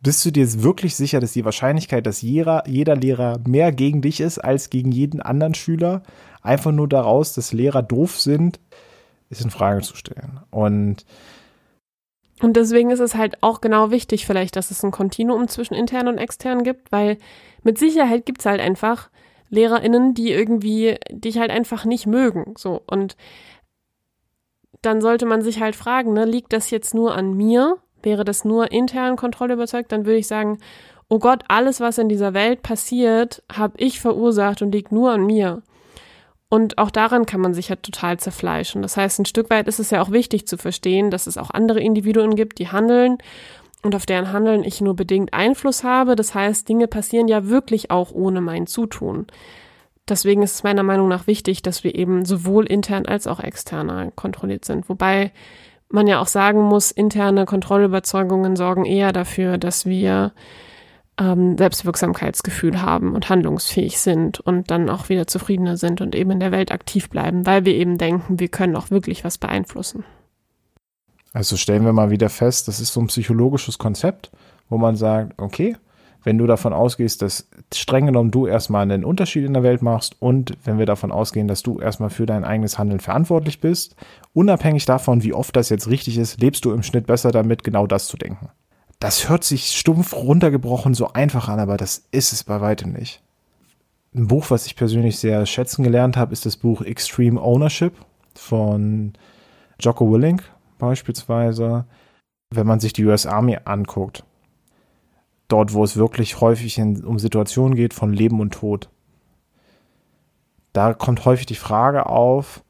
Bist 0.00 0.24
du 0.24 0.30
dir 0.30 0.44
jetzt 0.44 0.62
wirklich 0.62 0.94
sicher, 0.94 1.20
dass 1.20 1.32
die 1.32 1.44
Wahrscheinlichkeit, 1.44 2.06
dass 2.06 2.22
jeder, 2.22 2.62
jeder 2.68 2.94
Lehrer 2.94 3.40
mehr 3.46 3.72
gegen 3.72 4.00
dich 4.00 4.20
ist 4.20 4.38
als 4.38 4.70
gegen 4.70 4.92
jeden 4.92 5.20
anderen 5.20 5.54
Schüler, 5.54 6.02
einfach 6.40 6.70
nur 6.70 6.88
daraus, 6.88 7.34
dass 7.34 7.52
Lehrer 7.52 7.82
doof 7.82 8.20
sind, 8.20 8.60
ist 9.28 9.42
in 9.42 9.50
Frage 9.50 9.82
zu 9.82 9.96
stellen. 9.96 10.40
Und 10.50 11.04
und 12.40 12.56
deswegen 12.56 12.90
ist 12.90 13.00
es 13.00 13.16
halt 13.16 13.42
auch 13.42 13.60
genau 13.60 13.90
wichtig, 13.90 14.24
vielleicht, 14.24 14.54
dass 14.54 14.70
es 14.70 14.84
ein 14.84 14.92
Kontinuum 14.92 15.48
zwischen 15.48 15.74
intern 15.74 16.06
und 16.06 16.18
extern 16.18 16.62
gibt, 16.62 16.92
weil 16.92 17.18
mit 17.64 17.78
Sicherheit 17.78 18.26
gibt 18.26 18.40
es 18.40 18.46
halt 18.46 18.60
einfach 18.60 19.10
LehrerInnen, 19.50 20.14
die 20.14 20.30
irgendwie 20.30 20.98
dich 21.10 21.38
halt 21.38 21.50
einfach 21.50 21.84
nicht 21.84 22.06
mögen. 22.06 22.54
So. 22.56 22.82
Und 22.86 23.16
dann 24.82 25.00
sollte 25.00 25.26
man 25.26 25.42
sich 25.42 25.60
halt 25.60 25.74
fragen, 25.74 26.12
ne, 26.12 26.24
liegt 26.24 26.52
das 26.52 26.70
jetzt 26.70 26.94
nur 26.94 27.16
an 27.16 27.36
mir 27.36 27.78
Wäre 28.02 28.24
das 28.24 28.44
nur 28.44 28.70
intern 28.72 29.16
Kontrolle 29.16 29.54
überzeugt, 29.54 29.92
dann 29.92 30.06
würde 30.06 30.18
ich 30.18 30.26
sagen, 30.26 30.58
oh 31.08 31.18
Gott, 31.18 31.44
alles, 31.48 31.80
was 31.80 31.98
in 31.98 32.08
dieser 32.08 32.34
Welt 32.34 32.62
passiert, 32.62 33.42
habe 33.52 33.74
ich 33.78 34.00
verursacht 34.00 34.62
und 34.62 34.72
liegt 34.72 34.92
nur 34.92 35.10
an 35.12 35.24
mir. 35.24 35.62
Und 36.50 36.78
auch 36.78 36.90
daran 36.90 37.26
kann 37.26 37.40
man 37.40 37.52
sich 37.52 37.68
ja 37.68 37.76
total 37.76 38.18
zerfleischen. 38.18 38.80
Das 38.80 38.96
heißt, 38.96 39.18
ein 39.18 39.26
Stück 39.26 39.50
weit 39.50 39.68
ist 39.68 39.80
es 39.80 39.90
ja 39.90 40.00
auch 40.00 40.10
wichtig 40.10 40.46
zu 40.46 40.56
verstehen, 40.56 41.10
dass 41.10 41.26
es 41.26 41.36
auch 41.36 41.50
andere 41.50 41.80
Individuen 41.80 42.36
gibt, 42.36 42.58
die 42.58 42.68
handeln 42.68 43.18
und 43.82 43.94
auf 43.94 44.06
deren 44.06 44.32
Handeln 44.32 44.64
ich 44.64 44.80
nur 44.80 44.96
bedingt 44.96 45.34
Einfluss 45.34 45.84
habe. 45.84 46.16
Das 46.16 46.34
heißt, 46.34 46.68
Dinge 46.68 46.88
passieren 46.88 47.28
ja 47.28 47.48
wirklich 47.48 47.90
auch 47.90 48.12
ohne 48.12 48.40
mein 48.40 48.66
Zutun. 48.66 49.26
Deswegen 50.08 50.42
ist 50.42 50.54
es 50.54 50.62
meiner 50.62 50.82
Meinung 50.82 51.08
nach 51.08 51.26
wichtig, 51.26 51.60
dass 51.62 51.84
wir 51.84 51.94
eben 51.94 52.24
sowohl 52.24 52.64
intern 52.64 53.04
als 53.04 53.26
auch 53.26 53.40
extern 53.40 54.12
kontrolliert 54.16 54.64
sind. 54.64 54.88
Wobei 54.88 55.32
man 55.90 56.06
ja 56.06 56.20
auch 56.20 56.26
sagen 56.26 56.62
muss, 56.62 56.90
interne 56.90 57.44
Kontrollüberzeugungen 57.46 58.56
sorgen 58.56 58.84
eher 58.84 59.12
dafür, 59.12 59.58
dass 59.58 59.86
wir 59.86 60.32
ähm, 61.18 61.56
Selbstwirksamkeitsgefühl 61.58 62.80
haben 62.80 63.14
und 63.14 63.28
handlungsfähig 63.28 63.98
sind 63.98 64.40
und 64.40 64.70
dann 64.70 64.88
auch 64.88 65.08
wieder 65.08 65.26
zufriedener 65.26 65.76
sind 65.76 66.00
und 66.00 66.14
eben 66.14 66.30
in 66.30 66.40
der 66.40 66.52
Welt 66.52 66.72
aktiv 66.72 67.08
bleiben, 67.10 67.46
weil 67.46 67.64
wir 67.64 67.74
eben 67.74 67.98
denken, 67.98 68.38
wir 68.38 68.48
können 68.48 68.76
auch 68.76 68.90
wirklich 68.90 69.24
was 69.24 69.38
beeinflussen. 69.38 70.04
Also 71.32 71.56
stellen 71.56 71.84
wir 71.84 71.92
mal 71.92 72.10
wieder 72.10 72.30
fest, 72.30 72.68
das 72.68 72.80
ist 72.80 72.92
so 72.92 73.00
ein 73.00 73.08
psychologisches 73.08 73.78
Konzept, 73.78 74.30
wo 74.68 74.78
man 74.78 74.96
sagt, 74.96 75.34
okay, 75.40 75.76
wenn 76.24 76.38
du 76.38 76.46
davon 76.46 76.72
ausgehst, 76.72 77.22
dass 77.22 77.48
streng 77.72 78.06
genommen 78.06 78.30
du 78.30 78.46
erstmal 78.46 78.82
einen 78.82 79.04
Unterschied 79.04 79.44
in 79.44 79.54
der 79.54 79.62
Welt 79.62 79.82
machst 79.82 80.16
und 80.20 80.56
wenn 80.64 80.78
wir 80.78 80.86
davon 80.86 81.12
ausgehen, 81.12 81.48
dass 81.48 81.62
du 81.62 81.78
erstmal 81.78 82.10
für 82.10 82.26
dein 82.26 82.44
eigenes 82.44 82.78
Handeln 82.78 83.00
verantwortlich 83.00 83.60
bist, 83.60 83.96
unabhängig 84.32 84.84
davon, 84.84 85.22
wie 85.22 85.32
oft 85.32 85.54
das 85.54 85.68
jetzt 85.68 85.88
richtig 85.88 86.18
ist, 86.18 86.40
lebst 86.40 86.64
du 86.64 86.72
im 86.72 86.82
Schnitt 86.82 87.06
besser 87.06 87.30
damit, 87.30 87.64
genau 87.64 87.86
das 87.86 88.08
zu 88.08 88.16
denken. 88.16 88.48
Das 89.00 89.28
hört 89.28 89.44
sich 89.44 89.76
stumpf 89.76 90.12
runtergebrochen 90.14 90.94
so 90.94 91.12
einfach 91.12 91.48
an, 91.48 91.60
aber 91.60 91.76
das 91.76 92.08
ist 92.10 92.32
es 92.32 92.44
bei 92.44 92.60
weitem 92.60 92.92
nicht. 92.92 93.22
ein 94.14 94.26
Buch, 94.26 94.50
was 94.50 94.66
ich 94.66 94.74
persönlich 94.74 95.18
sehr 95.18 95.46
schätzen 95.46 95.84
gelernt 95.84 96.16
habe, 96.16 96.32
ist 96.32 96.46
das 96.46 96.56
Buch 96.56 96.82
Extreme 96.82 97.40
Ownership 97.40 97.94
von 98.34 99.12
Jocko 99.80 100.10
Willink 100.12 100.42
beispielsweise. 100.78 101.84
Wenn 102.50 102.66
man 102.66 102.80
sich 102.80 102.92
die 102.92 103.04
US 103.04 103.26
Army 103.26 103.58
anguckt, 103.64 104.24
dort, 105.48 105.72
wo 105.72 105.82
es 105.82 105.96
wirklich 105.96 106.40
häufig 106.40 106.78
in, 106.78 107.04
um 107.04 107.18
Situationen 107.18 107.74
geht 107.74 107.94
von 107.94 108.12
Leben 108.12 108.40
und 108.40 108.54
Tod, 108.54 108.90
da 110.72 110.94
kommt 110.94 111.24
häufig 111.24 111.46
die 111.46 111.54
Frage 111.54 112.06
auf, 112.06 112.62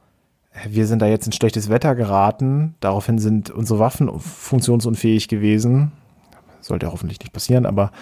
wir 0.66 0.86
sind 0.86 1.02
da 1.02 1.06
jetzt 1.06 1.26
in 1.26 1.32
schlechtes 1.32 1.68
Wetter 1.68 1.94
geraten, 1.94 2.74
daraufhin 2.80 3.18
sind 3.18 3.50
unsere 3.50 3.78
Waffen 3.78 4.18
funktionsunfähig 4.18 5.28
gewesen. 5.28 5.92
Sollte 6.60 6.90
hoffentlich 6.90 7.20
nicht 7.20 7.32
passieren, 7.32 7.66
aber 7.66 7.92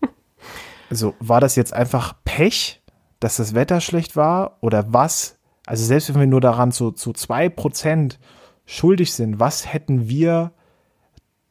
also 0.90 1.14
war 1.20 1.40
das 1.40 1.56
jetzt 1.56 1.72
einfach 1.72 2.14
Pech, 2.24 2.82
dass 3.20 3.36
das 3.36 3.54
Wetter 3.54 3.80
schlecht 3.80 4.16
war 4.16 4.58
oder 4.60 4.92
was? 4.92 5.38
Also 5.66 5.84
selbst 5.84 6.12
wenn 6.12 6.20
wir 6.20 6.26
nur 6.26 6.40
daran 6.40 6.72
zu, 6.72 6.90
zu 6.90 7.12
zwei 7.12 7.48
Prozent 7.48 8.18
schuldig 8.64 9.12
sind, 9.12 9.38
was 9.38 9.72
hätten 9.72 10.08
wir 10.08 10.52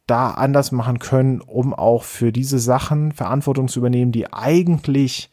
da 0.06 0.30
anders 0.30 0.72
machen 0.72 0.98
können, 0.98 1.40
um 1.40 1.74
auch 1.74 2.04
für 2.04 2.32
diese 2.32 2.58
Sachen 2.58 3.12
Verantwortung 3.12 3.68
zu 3.68 3.80
übernehmen, 3.80 4.12
die 4.12 4.32
eigentlich 4.32 5.30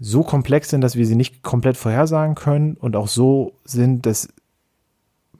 so 0.00 0.22
komplex 0.22 0.70
sind, 0.70 0.80
dass 0.80 0.96
wir 0.96 1.06
sie 1.06 1.14
nicht 1.14 1.42
komplett 1.42 1.76
vorhersagen 1.76 2.34
können 2.34 2.74
und 2.74 2.96
auch 2.96 3.08
so 3.08 3.52
sind, 3.64 4.06
dass 4.06 4.28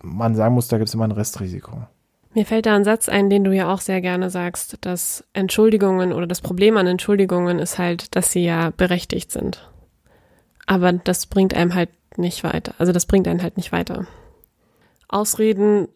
man 0.02 0.34
sagen 0.34 0.54
muss, 0.54 0.68
da 0.68 0.78
gibt 0.78 0.88
es 0.88 0.94
immer 0.94 1.04
ein 1.04 1.12
Restrisiko. 1.12 1.86
Mir 2.32 2.46
fällt 2.46 2.66
da 2.66 2.76
ein 2.76 2.84
Satz 2.84 3.08
ein, 3.08 3.28
den 3.28 3.42
du 3.42 3.52
ja 3.52 3.72
auch 3.72 3.80
sehr 3.80 4.00
gerne 4.00 4.30
sagst, 4.30 4.78
dass 4.82 5.24
Entschuldigungen 5.32 6.12
oder 6.12 6.28
das 6.28 6.40
Problem 6.40 6.76
an 6.76 6.86
Entschuldigungen 6.86 7.58
ist 7.58 7.78
halt, 7.78 8.14
dass 8.14 8.30
sie 8.30 8.44
ja 8.44 8.70
berechtigt 8.70 9.32
sind. 9.32 9.68
Aber 10.66 10.92
das 10.92 11.26
bringt 11.26 11.54
einem 11.54 11.74
halt 11.74 11.90
nicht 12.16 12.44
weiter. 12.44 12.74
Also 12.78 12.92
das 12.92 13.06
bringt 13.06 13.26
einen 13.26 13.42
halt 13.42 13.56
nicht 13.56 13.72
weiter. 13.72 14.06
Ausreden 15.08 15.88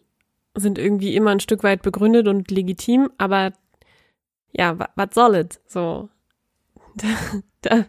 sind 0.55 0.77
irgendwie 0.77 1.15
immer 1.15 1.31
ein 1.31 1.39
Stück 1.39 1.63
weit 1.63 1.81
begründet 1.81 2.27
und 2.27 2.49
legitim, 2.51 3.11
aber 3.17 3.53
ja, 4.51 4.77
was 4.95 5.09
soll 5.13 5.35
es? 5.35 5.61
So. 5.67 6.09
Da, 6.97 7.07
da 7.61 7.85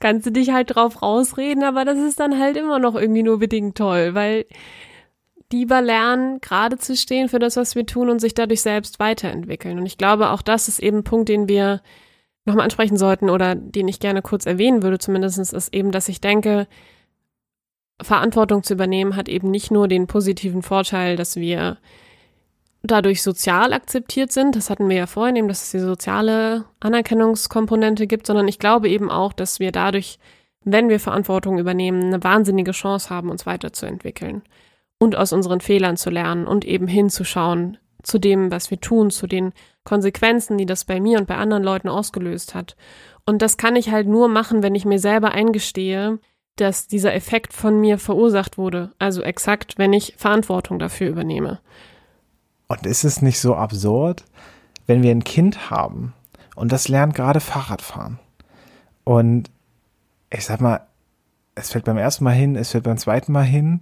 kannst 0.00 0.26
du 0.26 0.32
dich 0.32 0.50
halt 0.50 0.74
drauf 0.74 1.02
rausreden, 1.02 1.62
aber 1.62 1.84
das 1.84 1.98
ist 1.98 2.18
dann 2.18 2.40
halt 2.40 2.56
immer 2.56 2.80
noch 2.80 2.96
irgendwie 2.96 3.22
nur 3.22 3.38
bedingt 3.38 3.78
toll, 3.78 4.14
weil 4.14 4.44
lieber 5.52 5.80
lernen, 5.80 6.40
gerade 6.40 6.78
zu 6.78 6.96
stehen 6.96 7.28
für 7.28 7.38
das, 7.38 7.56
was 7.56 7.76
wir 7.76 7.86
tun 7.86 8.10
und 8.10 8.18
sich 8.18 8.34
dadurch 8.34 8.60
selbst 8.60 8.98
weiterentwickeln. 8.98 9.78
Und 9.78 9.86
ich 9.86 9.96
glaube, 9.96 10.30
auch 10.30 10.42
das 10.42 10.66
ist 10.66 10.80
eben 10.80 10.98
ein 10.98 11.04
Punkt, 11.04 11.28
den 11.28 11.48
wir 11.48 11.80
nochmal 12.44 12.64
ansprechen 12.64 12.96
sollten 12.96 13.30
oder 13.30 13.54
den 13.54 13.86
ich 13.86 14.00
gerne 14.00 14.20
kurz 14.20 14.46
erwähnen 14.46 14.82
würde, 14.82 14.98
zumindest 14.98 15.38
ist 15.38 15.72
eben, 15.72 15.92
dass 15.92 16.08
ich 16.08 16.20
denke, 16.20 16.66
Verantwortung 18.02 18.62
zu 18.62 18.74
übernehmen 18.74 19.16
hat 19.16 19.28
eben 19.28 19.50
nicht 19.50 19.70
nur 19.70 19.88
den 19.88 20.06
positiven 20.06 20.62
Vorteil, 20.62 21.16
dass 21.16 21.36
wir 21.36 21.78
dadurch 22.82 23.22
sozial 23.22 23.72
akzeptiert 23.72 24.30
sind, 24.30 24.56
das 24.56 24.68
hatten 24.68 24.88
wir 24.88 24.96
ja 24.96 25.06
vorhin 25.06 25.36
eben, 25.36 25.48
dass 25.48 25.62
es 25.62 25.70
die 25.70 25.78
soziale 25.78 26.66
Anerkennungskomponente 26.80 28.06
gibt, 28.06 28.26
sondern 28.26 28.46
ich 28.46 28.58
glaube 28.58 28.88
eben 28.88 29.10
auch, 29.10 29.32
dass 29.32 29.58
wir 29.58 29.72
dadurch, 29.72 30.18
wenn 30.64 30.88
wir 30.88 31.00
Verantwortung 31.00 31.58
übernehmen, 31.58 32.04
eine 32.04 32.22
wahnsinnige 32.22 32.72
Chance 32.72 33.08
haben, 33.10 33.30
uns 33.30 33.46
weiterzuentwickeln 33.46 34.42
und 34.98 35.16
aus 35.16 35.32
unseren 35.32 35.60
Fehlern 35.60 35.96
zu 35.96 36.10
lernen 36.10 36.46
und 36.46 36.64
eben 36.64 36.86
hinzuschauen 36.86 37.78
zu 38.02 38.18
dem, 38.18 38.50
was 38.50 38.70
wir 38.70 38.80
tun, 38.80 39.10
zu 39.10 39.26
den 39.26 39.52
Konsequenzen, 39.84 40.58
die 40.58 40.66
das 40.66 40.84
bei 40.84 41.00
mir 41.00 41.18
und 41.18 41.26
bei 41.26 41.36
anderen 41.36 41.62
Leuten 41.62 41.88
ausgelöst 41.88 42.54
hat. 42.54 42.76
Und 43.24 43.40
das 43.40 43.56
kann 43.56 43.76
ich 43.76 43.90
halt 43.90 44.06
nur 44.06 44.28
machen, 44.28 44.62
wenn 44.62 44.74
ich 44.74 44.84
mir 44.84 44.98
selber 44.98 45.32
eingestehe, 45.32 46.18
dass 46.56 46.86
dieser 46.86 47.14
Effekt 47.14 47.52
von 47.52 47.80
mir 47.80 47.98
verursacht 47.98 48.58
wurde. 48.58 48.92
Also 48.98 49.22
exakt, 49.22 49.78
wenn 49.78 49.92
ich 49.92 50.14
Verantwortung 50.16 50.78
dafür 50.78 51.08
übernehme. 51.08 51.60
Und 52.68 52.86
ist 52.86 53.04
es 53.04 53.22
nicht 53.22 53.40
so 53.40 53.54
absurd, 53.54 54.24
wenn 54.86 55.02
wir 55.02 55.10
ein 55.10 55.24
Kind 55.24 55.70
haben 55.70 56.14
und 56.56 56.72
das 56.72 56.88
lernt 56.88 57.14
gerade 57.14 57.40
Fahrradfahren 57.40 58.18
und 59.04 59.50
ich 60.30 60.44
sag 60.44 60.60
mal, 60.60 60.86
es 61.54 61.70
fällt 61.70 61.84
beim 61.84 61.98
ersten 61.98 62.24
Mal 62.24 62.32
hin, 62.32 62.56
es 62.56 62.70
fällt 62.70 62.84
beim 62.84 62.98
zweiten 62.98 63.32
Mal 63.32 63.44
hin, 63.44 63.80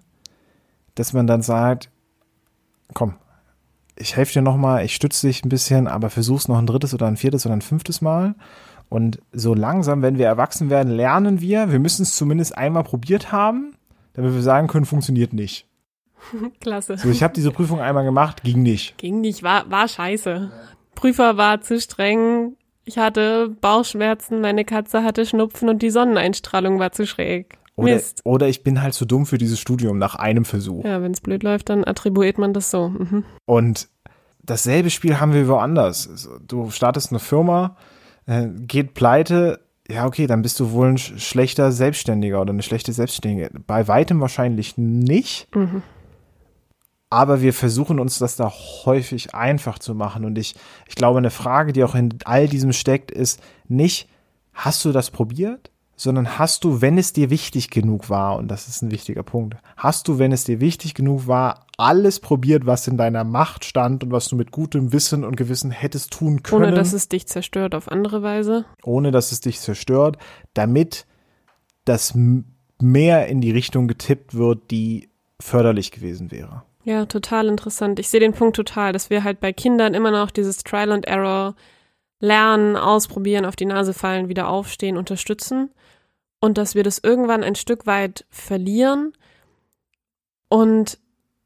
dass 0.94 1.12
man 1.12 1.26
dann 1.26 1.42
sagt, 1.42 1.90
komm, 2.92 3.14
ich 3.96 4.16
helfe 4.16 4.34
dir 4.34 4.42
nochmal, 4.42 4.84
ich 4.84 4.94
stütze 4.94 5.26
dich 5.26 5.44
ein 5.44 5.48
bisschen, 5.48 5.86
aber 5.86 6.10
versuch's 6.10 6.48
noch 6.48 6.58
ein 6.58 6.66
drittes 6.66 6.92
oder 6.92 7.06
ein 7.06 7.16
viertes 7.16 7.46
oder 7.46 7.54
ein 7.54 7.62
fünftes 7.62 8.00
Mal. 8.00 8.34
Und 8.92 9.20
so 9.32 9.54
langsam, 9.54 10.02
wenn 10.02 10.18
wir 10.18 10.26
erwachsen 10.26 10.68
werden, 10.68 10.92
lernen 10.92 11.40
wir, 11.40 11.72
wir 11.72 11.78
müssen 11.78 12.02
es 12.02 12.14
zumindest 12.14 12.58
einmal 12.58 12.84
probiert 12.84 13.32
haben, 13.32 13.74
damit 14.12 14.34
wir 14.34 14.42
sagen 14.42 14.68
können, 14.68 14.84
funktioniert 14.84 15.32
nicht. 15.32 15.66
Klasse. 16.60 16.98
So, 16.98 17.08
ich 17.08 17.22
habe 17.22 17.32
diese 17.32 17.52
Prüfung 17.52 17.80
einmal 17.80 18.04
gemacht, 18.04 18.42
ging 18.42 18.62
nicht. 18.62 18.98
Ging 18.98 19.22
nicht, 19.22 19.42
war, 19.42 19.70
war 19.70 19.88
scheiße. 19.88 20.52
Prüfer 20.94 21.38
war 21.38 21.62
zu 21.62 21.80
streng. 21.80 22.56
Ich 22.84 22.98
hatte 22.98 23.56
Bauchschmerzen, 23.62 24.42
meine 24.42 24.66
Katze 24.66 25.02
hatte 25.02 25.24
Schnupfen 25.24 25.70
und 25.70 25.80
die 25.80 25.90
Sonneneinstrahlung 25.90 26.78
war 26.78 26.92
zu 26.92 27.06
schräg. 27.06 27.56
Oder, 27.76 27.94
Mist. 27.94 28.20
oder 28.24 28.48
ich 28.48 28.62
bin 28.62 28.82
halt 28.82 28.92
zu 28.92 29.06
dumm 29.06 29.24
für 29.24 29.38
dieses 29.38 29.58
Studium 29.58 29.96
nach 29.96 30.16
einem 30.16 30.44
Versuch. 30.44 30.84
Ja, 30.84 31.00
wenn 31.00 31.12
es 31.12 31.22
blöd 31.22 31.42
läuft, 31.44 31.70
dann 31.70 31.86
attribuiert 31.86 32.36
man 32.36 32.52
das 32.52 32.70
so. 32.70 32.90
Mhm. 32.90 33.24
Und 33.46 33.88
dasselbe 34.42 34.90
Spiel 34.90 35.18
haben 35.18 35.32
wir 35.32 35.48
woanders. 35.48 36.28
Du 36.46 36.68
startest 36.68 37.10
eine 37.10 37.20
Firma, 37.20 37.76
äh, 38.26 38.48
geht 38.48 38.94
pleite, 38.94 39.60
ja, 39.88 40.06
okay, 40.06 40.26
dann 40.26 40.42
bist 40.42 40.58
du 40.60 40.72
wohl 40.72 40.88
ein 40.88 40.98
schlechter 40.98 41.72
Selbstständiger 41.72 42.40
oder 42.40 42.52
eine 42.52 42.62
schlechte 42.62 42.92
Selbstständige. 42.92 43.50
Bei 43.66 43.88
weitem 43.88 44.20
wahrscheinlich 44.20 44.78
nicht. 44.78 45.54
Mhm. 45.54 45.82
Aber 47.10 47.42
wir 47.42 47.52
versuchen 47.52 48.00
uns 48.00 48.18
das 48.18 48.36
da 48.36 48.50
häufig 48.84 49.34
einfach 49.34 49.78
zu 49.78 49.94
machen. 49.94 50.24
Und 50.24 50.38
ich, 50.38 50.54
ich 50.88 50.94
glaube, 50.94 51.18
eine 51.18 51.30
Frage, 51.30 51.72
die 51.72 51.84
auch 51.84 51.94
in 51.94 52.14
all 52.24 52.48
diesem 52.48 52.72
steckt, 52.72 53.10
ist 53.10 53.42
nicht, 53.68 54.08
hast 54.54 54.82
du 54.84 54.92
das 54.92 55.10
probiert? 55.10 55.71
Sondern 56.02 56.38
hast 56.38 56.64
du, 56.64 56.80
wenn 56.80 56.98
es 56.98 57.12
dir 57.12 57.30
wichtig 57.30 57.70
genug 57.70 58.10
war, 58.10 58.36
und 58.36 58.48
das 58.48 58.66
ist 58.66 58.82
ein 58.82 58.90
wichtiger 58.90 59.22
Punkt, 59.22 59.56
hast 59.76 60.08
du, 60.08 60.18
wenn 60.18 60.32
es 60.32 60.44
dir 60.44 60.60
wichtig 60.60 60.94
genug 60.94 61.26
war, 61.26 61.66
alles 61.78 62.18
probiert, 62.18 62.66
was 62.66 62.88
in 62.88 62.96
deiner 62.96 63.24
Macht 63.24 63.64
stand 63.64 64.02
und 64.02 64.10
was 64.10 64.28
du 64.28 64.36
mit 64.36 64.50
gutem 64.50 64.92
Wissen 64.92 65.24
und 65.24 65.36
Gewissen 65.36 65.70
hättest 65.70 66.10
tun 66.10 66.42
können. 66.42 66.64
Ohne 66.64 66.74
dass 66.74 66.92
es 66.92 67.08
dich 67.08 67.26
zerstört 67.26 67.74
auf 67.74 67.88
andere 67.88 68.22
Weise. 68.22 68.64
Ohne 68.82 69.12
dass 69.12 69.32
es 69.32 69.40
dich 69.40 69.60
zerstört, 69.60 70.18
damit 70.54 71.06
das 71.84 72.14
mehr 72.80 73.28
in 73.28 73.40
die 73.40 73.52
Richtung 73.52 73.86
getippt 73.86 74.34
wird, 74.34 74.70
die 74.70 75.08
förderlich 75.40 75.92
gewesen 75.92 76.30
wäre. 76.30 76.62
Ja, 76.84 77.06
total 77.06 77.46
interessant. 77.46 78.00
Ich 78.00 78.08
sehe 78.08 78.20
den 78.20 78.32
Punkt 78.32 78.56
total, 78.56 78.92
dass 78.92 79.08
wir 79.08 79.22
halt 79.22 79.38
bei 79.38 79.52
Kindern 79.52 79.94
immer 79.94 80.10
noch 80.10 80.32
dieses 80.32 80.58
Trial 80.64 80.90
and 80.90 81.06
Error 81.06 81.54
lernen, 82.22 82.76
ausprobieren, 82.76 83.44
auf 83.44 83.56
die 83.56 83.66
Nase 83.66 83.92
fallen, 83.92 84.28
wieder 84.28 84.48
aufstehen, 84.48 84.96
unterstützen 84.96 85.70
und 86.40 86.56
dass 86.56 86.74
wir 86.74 86.84
das 86.84 86.98
irgendwann 86.98 87.42
ein 87.42 87.56
Stück 87.56 87.86
weit 87.86 88.24
verlieren 88.30 89.12
und 90.48 90.98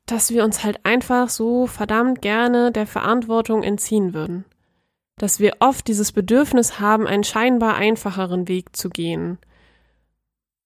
dass 0.04 0.30
wir 0.30 0.44
uns 0.44 0.62
halt 0.62 0.84
einfach 0.84 1.30
so 1.30 1.66
verdammt 1.66 2.22
gerne 2.22 2.70
der 2.70 2.86
Verantwortung 2.86 3.62
entziehen 3.62 4.14
würden. 4.14 4.44
Dass 5.18 5.40
wir 5.40 5.56
oft 5.60 5.88
dieses 5.88 6.12
Bedürfnis 6.12 6.78
haben, 6.78 7.06
einen 7.06 7.24
scheinbar 7.24 7.76
einfacheren 7.76 8.46
Weg 8.46 8.76
zu 8.76 8.90
gehen 8.90 9.38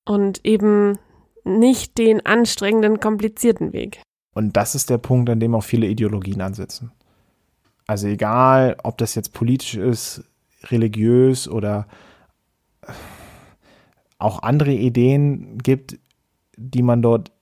und 0.05 0.45
eben 0.45 0.99
nicht 1.45 1.99
den 1.99 2.27
anstrengenden, 2.27 2.99
komplizierten 2.99 3.73
Weg. 3.73 4.03
Und 4.35 4.57
das 4.57 4.75
ist 4.75 4.91
der 4.91 4.99
Punkt, 4.99 5.31
an 5.31 5.41
dem 5.41 5.55
auch 5.55 5.65
viele 5.65 5.87
Ideologien 5.87 6.41
ansetzen. 6.41 6.93
Also 7.91 8.07
egal, 8.07 8.77
ob 8.85 8.99
das 8.99 9.17
jetzt 9.17 9.33
politisch 9.33 9.75
ist, 9.75 10.23
religiös 10.69 11.49
oder 11.49 11.89
auch 14.17 14.45
andere 14.45 14.71
Ideen 14.71 15.59
gibt, 15.59 15.99
die 16.57 16.83
man 16.83 17.03
dort 17.03 17.33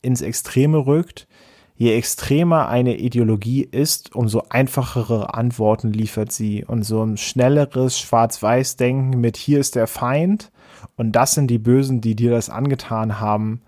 ins 0.00 0.22
Extreme 0.22 0.86
rückt. 0.86 1.28
Je 1.76 1.92
extremer 1.92 2.70
eine 2.70 2.96
Ideologie 2.96 3.60
ist, 3.60 4.16
umso 4.16 4.44
einfachere 4.48 5.34
Antworten 5.34 5.92
liefert 5.92 6.32
sie 6.32 6.64
und 6.64 6.82
so 6.84 7.04
ein 7.04 7.18
schnelleres 7.18 7.98
Schwarz-Weiß-Denken 7.98 9.20
mit 9.20 9.36
hier 9.36 9.60
ist 9.60 9.74
der 9.74 9.86
Feind 9.86 10.50
und 10.96 11.12
das 11.12 11.32
sind 11.32 11.48
die 11.48 11.58
Bösen, 11.58 12.00
die 12.00 12.16
dir 12.16 12.30
das 12.30 12.48
angetan 12.48 13.20
haben, 13.20 13.60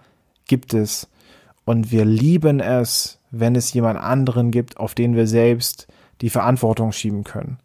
gibt 0.46 0.72
es. 0.72 1.10
Und 1.66 1.92
wir 1.92 2.06
lieben 2.06 2.58
es, 2.58 3.18
wenn 3.30 3.54
es 3.54 3.74
jemand 3.74 4.00
anderen 4.00 4.50
gibt, 4.50 4.78
auf 4.78 4.94
den 4.94 5.14
wir 5.14 5.26
selbst 5.26 5.88
die 6.22 6.30
Verantwortung 6.30 6.92
schieben 6.92 7.24
können. 7.24 7.58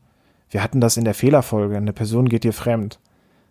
Wir 0.49 0.63
hatten 0.63 0.81
das 0.81 0.97
in 0.97 1.05
der 1.05 1.13
Fehlerfolge. 1.13 1.77
Eine 1.77 1.93
Person 1.93 2.27
geht 2.27 2.43
dir 2.43 2.53
fremd. 2.53 2.99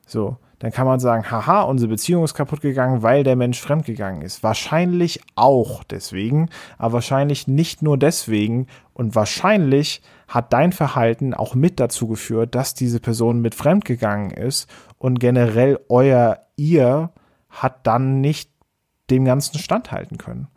So, 0.06 0.36
dann 0.58 0.72
kann 0.72 0.86
man 0.86 1.00
sagen, 1.00 1.30
haha, 1.30 1.62
unsere 1.62 1.90
Beziehung 1.90 2.24
ist 2.24 2.34
kaputt 2.34 2.60
gegangen, 2.60 3.02
weil 3.02 3.24
der 3.24 3.36
Mensch 3.36 3.60
fremdgegangen 3.60 4.22
ist. 4.22 4.42
Wahrscheinlich 4.42 5.20
auch 5.34 5.84
deswegen, 5.84 6.48
aber 6.78 6.94
wahrscheinlich 6.94 7.46
nicht 7.46 7.82
nur 7.82 7.98
deswegen 7.98 8.66
und 8.94 9.14
wahrscheinlich 9.14 10.00
hat 10.28 10.52
dein 10.52 10.72
Verhalten 10.72 11.34
auch 11.34 11.54
mit 11.54 11.78
dazu 11.78 12.08
geführt, 12.08 12.54
dass 12.54 12.74
diese 12.74 13.00
Person 13.00 13.40
mit 13.40 13.54
fremdgegangen 13.54 14.30
ist 14.30 14.68
und 14.98 15.20
generell 15.20 15.78
euer 15.88 16.38
ihr 16.56 17.10
hat 17.50 17.86
dann 17.86 18.20
nicht 18.20 18.50
dem 19.10 19.24
Ganzen 19.24 19.58
standhalten 19.58 20.18
können. 20.18 20.48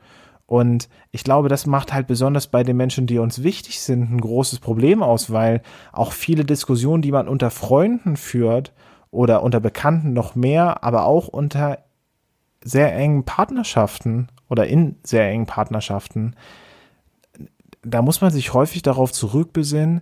Und 0.50 0.90
ich 1.12 1.24
glaube, 1.24 1.48
das 1.48 1.68
macht 1.68 1.94
halt 1.94 2.08
besonders 2.08 2.48
bei 2.48 2.64
den 2.64 2.76
Menschen, 2.76 3.06
die 3.06 3.20
uns 3.20 3.44
wichtig 3.44 3.82
sind, 3.82 4.12
ein 4.12 4.20
großes 4.20 4.58
Problem 4.58 5.04
aus, 5.04 5.32
weil 5.32 5.62
auch 5.92 6.12
viele 6.12 6.44
Diskussionen, 6.44 7.04
die 7.04 7.12
man 7.12 7.28
unter 7.28 7.52
Freunden 7.52 8.18
führt 8.18 8.74
oder 9.12 9.44
unter 9.44 9.60
Bekannten 9.60 10.14
noch 10.14 10.34
mehr, 10.34 10.84
aber 10.84 11.06
auch 11.06 11.28
unter 11.28 11.78
sehr 12.64 12.96
engen 12.96 13.26
Partnerschaften 13.26 14.30
oder 14.50 14.66
in 14.66 14.96
sehr 15.04 15.30
engen 15.30 15.46
Partnerschaften, 15.46 16.36
da 17.84 18.02
muss 18.02 18.20
man 18.22 18.32
sich 18.32 18.52
häufig 18.52 18.82
darauf 18.82 19.14
zurückbesinnen, 19.14 20.02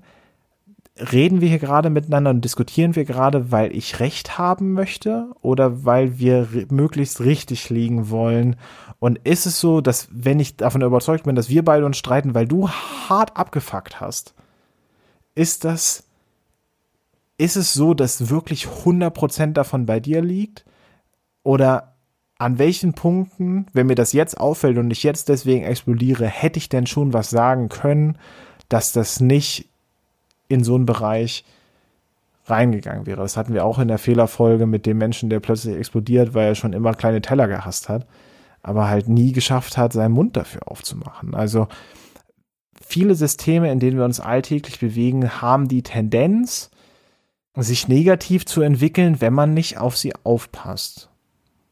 reden 0.99 1.41
wir 1.41 1.49
hier 1.49 1.59
gerade 1.59 1.89
miteinander 1.89 2.31
und 2.31 2.43
diskutieren 2.43 2.95
wir 2.95 3.05
gerade, 3.05 3.51
weil 3.51 3.75
ich 3.75 3.99
Recht 3.99 4.37
haben 4.37 4.73
möchte 4.73 5.31
oder 5.41 5.85
weil 5.85 6.19
wir 6.19 6.47
möglichst 6.69 7.21
richtig 7.21 7.69
liegen 7.69 8.09
wollen? 8.09 8.55
Und 8.99 9.19
ist 9.19 9.45
es 9.45 9.59
so, 9.59 9.81
dass 9.81 10.07
wenn 10.11 10.39
ich 10.39 10.57
davon 10.57 10.81
überzeugt 10.81 11.25
bin, 11.25 11.35
dass 11.35 11.49
wir 11.49 11.63
beide 11.63 11.85
uns 11.85 11.97
streiten, 11.97 12.33
weil 12.33 12.47
du 12.47 12.69
hart 12.69 13.37
abgefuckt 13.37 14.01
hast, 14.01 14.33
ist 15.35 15.65
das, 15.65 16.03
ist 17.37 17.55
es 17.55 17.73
so, 17.73 17.93
dass 17.93 18.29
wirklich 18.29 18.65
100% 18.65 19.53
davon 19.53 19.85
bei 19.85 19.99
dir 19.99 20.21
liegt? 20.21 20.65
Oder 21.43 21.95
an 22.39 22.59
welchen 22.59 22.93
Punkten, 22.93 23.67
wenn 23.73 23.87
mir 23.87 23.95
das 23.95 24.13
jetzt 24.13 24.39
auffällt 24.39 24.77
und 24.77 24.91
ich 24.91 25.03
jetzt 25.03 25.29
deswegen 25.29 25.63
explodiere, 25.63 26.25
hätte 26.25 26.57
ich 26.57 26.69
denn 26.69 26.87
schon 26.87 27.13
was 27.13 27.29
sagen 27.29 27.69
können, 27.69 28.17
dass 28.69 28.91
das 28.91 29.19
nicht 29.19 29.69
in 30.47 30.63
so 30.63 30.75
einen 30.75 30.85
Bereich 30.85 31.43
reingegangen 32.45 33.05
wäre. 33.05 33.21
Das 33.21 33.37
hatten 33.37 33.53
wir 33.53 33.65
auch 33.65 33.79
in 33.79 33.87
der 33.87 33.97
Fehlerfolge 33.97 34.65
mit 34.65 34.85
dem 34.85 34.97
Menschen, 34.97 35.29
der 35.29 35.39
plötzlich 35.39 35.75
explodiert, 35.75 36.33
weil 36.33 36.47
er 36.47 36.55
schon 36.55 36.73
immer 36.73 36.93
kleine 36.93 37.21
Teller 37.21 37.47
gehasst 37.47 37.89
hat, 37.89 38.07
aber 38.63 38.87
halt 38.87 39.09
nie 39.09 39.31
geschafft 39.31 39.77
hat, 39.77 39.93
seinen 39.93 40.13
Mund 40.13 40.37
dafür 40.37 40.71
aufzumachen. 40.71 41.35
Also 41.35 41.67
viele 42.81 43.15
Systeme, 43.15 43.71
in 43.71 43.79
denen 43.79 43.97
wir 43.97 44.05
uns 44.05 44.19
alltäglich 44.19 44.79
bewegen, 44.79 45.41
haben 45.41 45.67
die 45.67 45.83
Tendenz, 45.83 46.71
sich 47.55 47.87
negativ 47.87 48.45
zu 48.45 48.61
entwickeln, 48.61 49.19
wenn 49.19 49.33
man 49.33 49.53
nicht 49.53 49.79
auf 49.79 49.97
sie 49.97 50.13
aufpasst. 50.23 51.09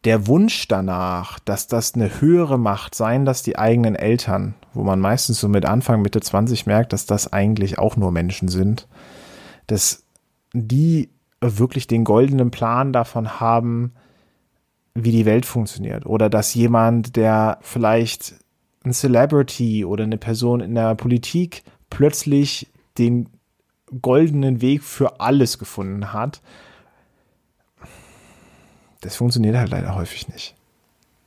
Der 0.06 0.28
Wunsch 0.28 0.68
danach, 0.68 1.40
dass 1.40 1.68
das 1.68 1.96
eine 1.96 2.22
höhere 2.22 2.60
Macht 2.60 2.96
seien, 2.96 3.26
dass 3.26 3.44
die 3.44 3.58
eigenen 3.58 3.96
Eltern 3.96 4.56
wo 4.76 4.84
man 4.84 5.00
meistens 5.00 5.40
so 5.40 5.48
mit 5.48 5.66
Anfang, 5.66 6.02
Mitte 6.02 6.20
20 6.20 6.66
merkt, 6.66 6.94
dass 6.94 7.06
das 7.06 7.32
eigentlich 7.32 7.80
auch 7.80 7.96
nur 7.96 8.12
Menschen 8.12 8.50
sind, 8.50 8.88
dass 9.68 10.04
die 10.54 11.10
wirklich 11.42 11.88
den 11.88 12.04
goldenen 12.04 12.52
Plan 12.52 12.94
davon 12.94 13.40
haben, 13.40 13.94
wie 14.94 15.12
die 15.12 15.26
Welt 15.26 15.46
funktioniert. 15.46 16.06
Oder 16.06 16.30
dass 16.30 16.54
jemand, 16.54 17.16
der 17.16 17.58
vielleicht 17.62 18.36
ein 18.84 18.94
Celebrity 18.94 19.86
oder 19.86 20.04
eine 20.04 20.18
Person 20.18 20.60
in 20.60 20.76
der 20.76 20.96
Politik 20.96 21.64
plötzlich 21.90 22.72
den 22.98 23.30
goldenen 24.02 24.62
Weg 24.62 24.84
für 24.84 25.20
alles 25.20 25.58
gefunden 25.58 26.14
hat. 26.14 26.42
Das 29.06 29.16
funktioniert 29.16 29.56
halt 29.56 29.70
leider 29.70 29.96
häufig 29.96 30.28
nicht. 30.28 30.56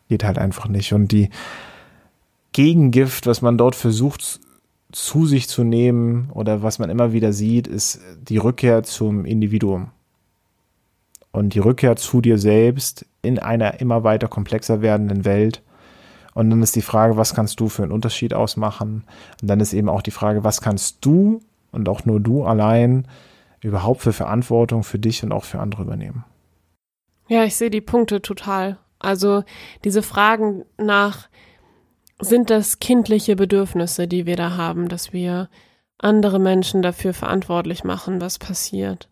Geht 0.08 0.24
halt 0.24 0.38
einfach 0.38 0.68
nicht. 0.68 0.92
Und 0.92 1.12
die 1.12 1.30
Gegengift, 2.52 3.26
was 3.26 3.40
man 3.40 3.56
dort 3.56 3.76
versucht 3.76 4.40
zu 4.90 5.26
sich 5.26 5.48
zu 5.48 5.64
nehmen 5.64 6.30
oder 6.32 6.62
was 6.62 6.78
man 6.78 6.90
immer 6.90 7.12
wieder 7.12 7.32
sieht, 7.32 7.68
ist 7.68 8.00
die 8.20 8.38
Rückkehr 8.38 8.82
zum 8.82 9.24
Individuum. 9.24 9.90
Und 11.30 11.54
die 11.54 11.60
Rückkehr 11.60 11.94
zu 11.94 12.20
dir 12.20 12.38
selbst 12.38 13.06
in 13.22 13.38
einer 13.38 13.80
immer 13.80 14.02
weiter 14.02 14.26
komplexer 14.26 14.82
werdenden 14.82 15.24
Welt. 15.24 15.62
Und 16.34 16.50
dann 16.50 16.62
ist 16.62 16.74
die 16.74 16.82
Frage, 16.82 17.16
was 17.16 17.34
kannst 17.34 17.60
du 17.60 17.68
für 17.68 17.84
einen 17.84 17.92
Unterschied 17.92 18.34
ausmachen? 18.34 19.04
Und 19.40 19.48
dann 19.48 19.60
ist 19.60 19.72
eben 19.72 19.88
auch 19.88 20.02
die 20.02 20.10
Frage, 20.10 20.42
was 20.42 20.60
kannst 20.60 21.04
du 21.04 21.40
und 21.70 21.88
auch 21.88 22.06
nur 22.06 22.18
du 22.18 22.44
allein 22.44 23.06
überhaupt 23.60 24.00
für 24.00 24.12
Verantwortung 24.12 24.82
für 24.82 24.98
dich 24.98 25.22
und 25.22 25.32
auch 25.32 25.44
für 25.44 25.60
andere 25.60 25.82
übernehmen? 25.82 26.24
Ja, 27.28 27.44
ich 27.44 27.56
sehe 27.56 27.70
die 27.70 27.80
Punkte 27.80 28.22
total. 28.22 28.78
Also 28.98 29.44
diese 29.84 30.02
Fragen 30.02 30.64
nach, 30.76 31.28
sind 32.20 32.50
das 32.50 32.80
kindliche 32.80 33.36
Bedürfnisse, 33.36 34.08
die 34.08 34.26
wir 34.26 34.36
da 34.36 34.56
haben, 34.56 34.88
dass 34.88 35.12
wir 35.12 35.48
andere 35.98 36.38
Menschen 36.38 36.82
dafür 36.82 37.14
verantwortlich 37.14 37.84
machen, 37.84 38.20
was 38.20 38.38
passiert? 38.38 39.08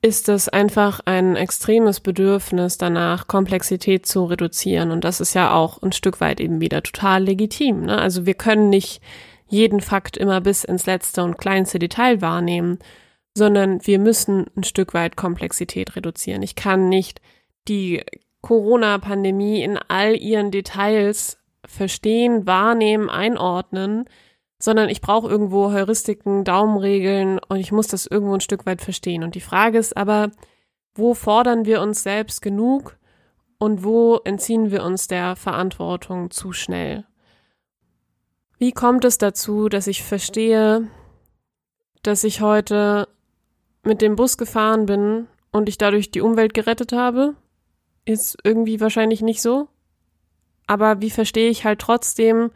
Ist 0.00 0.28
es 0.28 0.50
einfach 0.50 1.00
ein 1.06 1.34
extremes 1.34 2.00
Bedürfnis 2.00 2.76
danach, 2.76 3.26
Komplexität 3.26 4.06
zu 4.06 4.24
reduzieren? 4.24 4.90
Und 4.90 5.02
das 5.02 5.20
ist 5.20 5.34
ja 5.34 5.54
auch 5.54 5.82
ein 5.82 5.92
Stück 5.92 6.20
weit 6.20 6.40
eben 6.40 6.60
wieder 6.60 6.82
total 6.82 7.24
legitim. 7.24 7.86
Ne? 7.86 7.98
Also 7.98 8.26
wir 8.26 8.34
können 8.34 8.68
nicht 8.68 9.00
jeden 9.46 9.80
Fakt 9.80 10.16
immer 10.16 10.40
bis 10.42 10.64
ins 10.64 10.84
letzte 10.86 11.22
und 11.22 11.38
kleinste 11.38 11.78
Detail 11.78 12.20
wahrnehmen, 12.20 12.78
sondern 13.34 13.84
wir 13.86 13.98
müssen 13.98 14.46
ein 14.56 14.64
Stück 14.64 14.94
weit 14.94 15.16
Komplexität 15.16 15.96
reduzieren. 15.96 16.42
Ich 16.42 16.54
kann 16.54 16.88
nicht 16.88 17.20
die 17.68 18.02
Corona-Pandemie 18.42 19.62
in 19.62 19.78
all 19.88 20.14
ihren 20.16 20.50
Details 20.50 21.38
verstehen, 21.66 22.46
wahrnehmen, 22.46 23.10
einordnen, 23.10 24.04
sondern 24.58 24.88
ich 24.88 25.00
brauche 25.00 25.28
irgendwo 25.28 25.72
Heuristiken, 25.72 26.44
Daumenregeln 26.44 27.38
und 27.48 27.58
ich 27.58 27.72
muss 27.72 27.88
das 27.88 28.06
irgendwo 28.06 28.34
ein 28.34 28.40
Stück 28.40 28.66
weit 28.66 28.82
verstehen. 28.82 29.24
Und 29.24 29.34
die 29.34 29.40
Frage 29.40 29.78
ist 29.78 29.96
aber, 29.96 30.30
wo 30.94 31.14
fordern 31.14 31.64
wir 31.64 31.80
uns 31.80 32.02
selbst 32.02 32.40
genug 32.40 32.98
und 33.58 33.82
wo 33.82 34.20
entziehen 34.24 34.70
wir 34.70 34.84
uns 34.84 35.08
der 35.08 35.36
Verantwortung 35.36 36.30
zu 36.30 36.52
schnell? 36.52 37.04
Wie 38.58 38.72
kommt 38.72 39.04
es 39.04 39.18
dazu, 39.18 39.68
dass 39.68 39.86
ich 39.86 40.02
verstehe, 40.02 40.86
dass 42.02 42.24
ich 42.24 42.40
heute 42.40 43.08
mit 43.86 44.02
dem 44.02 44.16
Bus 44.16 44.38
gefahren 44.38 44.86
bin 44.86 45.26
und 45.52 45.68
ich 45.68 45.78
dadurch 45.78 46.10
die 46.10 46.20
Umwelt 46.20 46.54
gerettet 46.54 46.92
habe? 46.92 47.34
Ist 48.04 48.36
irgendwie 48.44 48.80
wahrscheinlich 48.80 49.22
nicht 49.22 49.40
so 49.40 49.68
aber 50.66 51.00
wie 51.00 51.10
verstehe 51.10 51.50
ich 51.50 51.64
halt 51.64 51.80
trotzdem, 51.80 52.50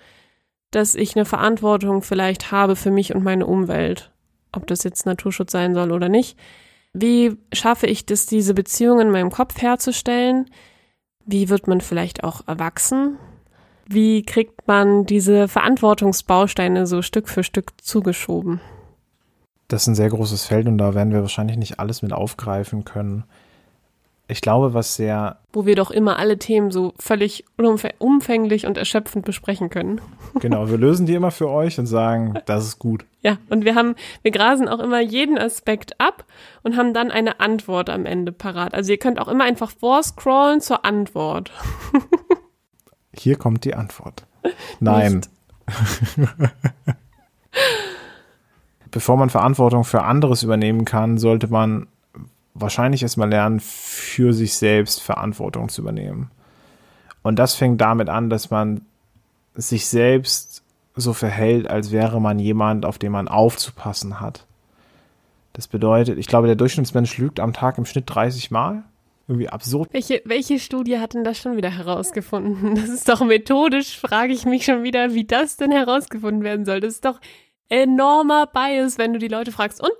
dass 0.70 0.94
ich 0.94 1.16
eine 1.16 1.24
Verantwortung 1.24 2.02
vielleicht 2.02 2.52
habe 2.52 2.76
für 2.76 2.90
mich 2.90 3.14
und 3.14 3.24
meine 3.24 3.46
Umwelt, 3.46 4.10
ob 4.52 4.66
das 4.66 4.84
jetzt 4.84 5.06
Naturschutz 5.06 5.52
sein 5.52 5.74
soll 5.74 5.92
oder 5.92 6.08
nicht. 6.08 6.38
Wie 6.92 7.36
schaffe 7.52 7.86
ich 7.86 8.06
das, 8.06 8.26
diese 8.26 8.54
Beziehung 8.54 9.00
in 9.00 9.10
meinem 9.10 9.30
Kopf 9.30 9.60
herzustellen? 9.60 10.50
Wie 11.24 11.48
wird 11.48 11.68
man 11.68 11.80
vielleicht 11.80 12.24
auch 12.24 12.46
erwachsen? 12.46 13.18
Wie 13.86 14.22
kriegt 14.22 14.66
man 14.66 15.06
diese 15.06 15.48
Verantwortungsbausteine 15.48 16.86
so 16.86 17.02
Stück 17.02 17.28
für 17.28 17.44
Stück 17.44 17.72
zugeschoben? 17.80 18.60
Das 19.68 19.82
ist 19.82 19.88
ein 19.88 19.94
sehr 19.94 20.08
großes 20.08 20.44
Feld 20.46 20.66
und 20.66 20.78
da 20.78 20.94
werden 20.94 21.12
wir 21.12 21.20
wahrscheinlich 21.20 21.56
nicht 21.56 21.78
alles 21.78 22.02
mit 22.02 22.12
aufgreifen 22.12 22.84
können 22.84 23.24
ich 24.30 24.42
glaube, 24.42 24.74
was 24.74 24.94
sehr. 24.94 25.38
Wo 25.54 25.64
wir 25.64 25.74
doch 25.74 25.90
immer 25.90 26.18
alle 26.18 26.38
Themen 26.38 26.70
so 26.70 26.92
völlig 26.98 27.46
umfänglich 27.98 28.66
und 28.66 28.76
erschöpfend 28.76 29.24
besprechen 29.24 29.70
können. 29.70 30.00
Genau, 30.40 30.68
wir 30.68 30.76
lösen 30.76 31.06
die 31.06 31.14
immer 31.14 31.30
für 31.30 31.48
euch 31.48 31.80
und 31.80 31.86
sagen, 31.86 32.38
das 32.46 32.64
ist 32.64 32.78
gut. 32.78 33.06
Ja, 33.22 33.38
und 33.48 33.64
wir 33.64 33.74
haben, 33.74 33.96
wir 34.22 34.30
grasen 34.30 34.68
auch 34.68 34.78
immer 34.78 35.00
jeden 35.00 35.36
Aspekt 35.36 35.98
ab 35.98 36.24
und 36.62 36.76
haben 36.76 36.94
dann 36.94 37.10
eine 37.10 37.40
Antwort 37.40 37.90
am 37.90 38.06
Ende 38.06 38.30
parat. 38.30 38.74
Also 38.74 38.92
ihr 38.92 38.98
könnt 38.98 39.18
auch 39.18 39.26
immer 39.26 39.44
einfach 39.44 39.70
vorscrollen 39.70 40.60
zur 40.60 40.84
Antwort. 40.84 41.50
Hier 43.16 43.36
kommt 43.36 43.64
die 43.64 43.74
Antwort. 43.74 44.26
Nein. 44.80 45.22
Bevor 48.90 49.16
man 49.16 49.30
Verantwortung 49.30 49.84
für 49.84 50.02
anderes 50.02 50.42
übernehmen 50.42 50.84
kann, 50.84 51.18
sollte 51.18 51.48
man 51.48 51.86
wahrscheinlich 52.54 53.02
erstmal 53.02 53.28
lernen, 53.28 53.60
für 53.60 54.32
sich 54.32 54.54
selbst 54.54 55.02
Verantwortung 55.02 55.68
zu 55.68 55.82
übernehmen. 55.82 56.30
Und 57.22 57.38
das 57.38 57.54
fängt 57.54 57.80
damit 57.80 58.08
an, 58.08 58.30
dass 58.30 58.50
man 58.50 58.82
sich 59.54 59.86
selbst 59.86 60.62
so 60.94 61.12
verhält, 61.12 61.68
als 61.68 61.92
wäre 61.92 62.20
man 62.20 62.38
jemand, 62.38 62.84
auf 62.84 62.98
den 62.98 63.12
man 63.12 63.28
aufzupassen 63.28 64.20
hat. 64.20 64.46
Das 65.52 65.66
bedeutet, 65.66 66.18
ich 66.18 66.26
glaube, 66.26 66.46
der 66.46 66.56
Durchschnittsmensch 66.56 67.18
lügt 67.18 67.40
am 67.40 67.52
Tag 67.52 67.78
im 67.78 67.84
Schnitt 67.84 68.04
30 68.06 68.50
Mal. 68.50 68.84
Irgendwie 69.26 69.50
absurd. 69.50 69.92
Welche, 69.92 70.22
welche 70.24 70.58
Studie 70.58 70.98
hat 70.98 71.12
denn 71.12 71.22
das 71.22 71.38
schon 71.38 71.56
wieder 71.58 71.68
herausgefunden? 71.70 72.74
Das 72.76 72.88
ist 72.88 73.10
doch 73.10 73.20
methodisch, 73.20 73.98
frage 73.98 74.32
ich 74.32 74.46
mich 74.46 74.64
schon 74.64 74.84
wieder, 74.84 75.12
wie 75.12 75.24
das 75.24 75.58
denn 75.58 75.70
herausgefunden 75.70 76.42
werden 76.44 76.64
soll. 76.64 76.80
Das 76.80 76.94
ist 76.94 77.04
doch 77.04 77.20
enormer 77.68 78.46
Bias, 78.46 78.98
wenn 78.98 79.12
du 79.12 79.18
die 79.18 79.28
Leute 79.28 79.52
fragst, 79.52 79.82
und 79.82 79.92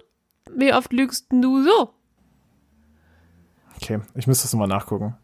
wie 0.54 0.72
oft 0.72 0.92
lügst 0.92 1.26
du 1.30 1.62
so? 1.62 1.90
Okay, 3.76 4.00
ich 4.14 4.26
müsste 4.26 4.44
das 4.44 4.52
nochmal 4.52 4.68
nachgucken. 4.68 5.16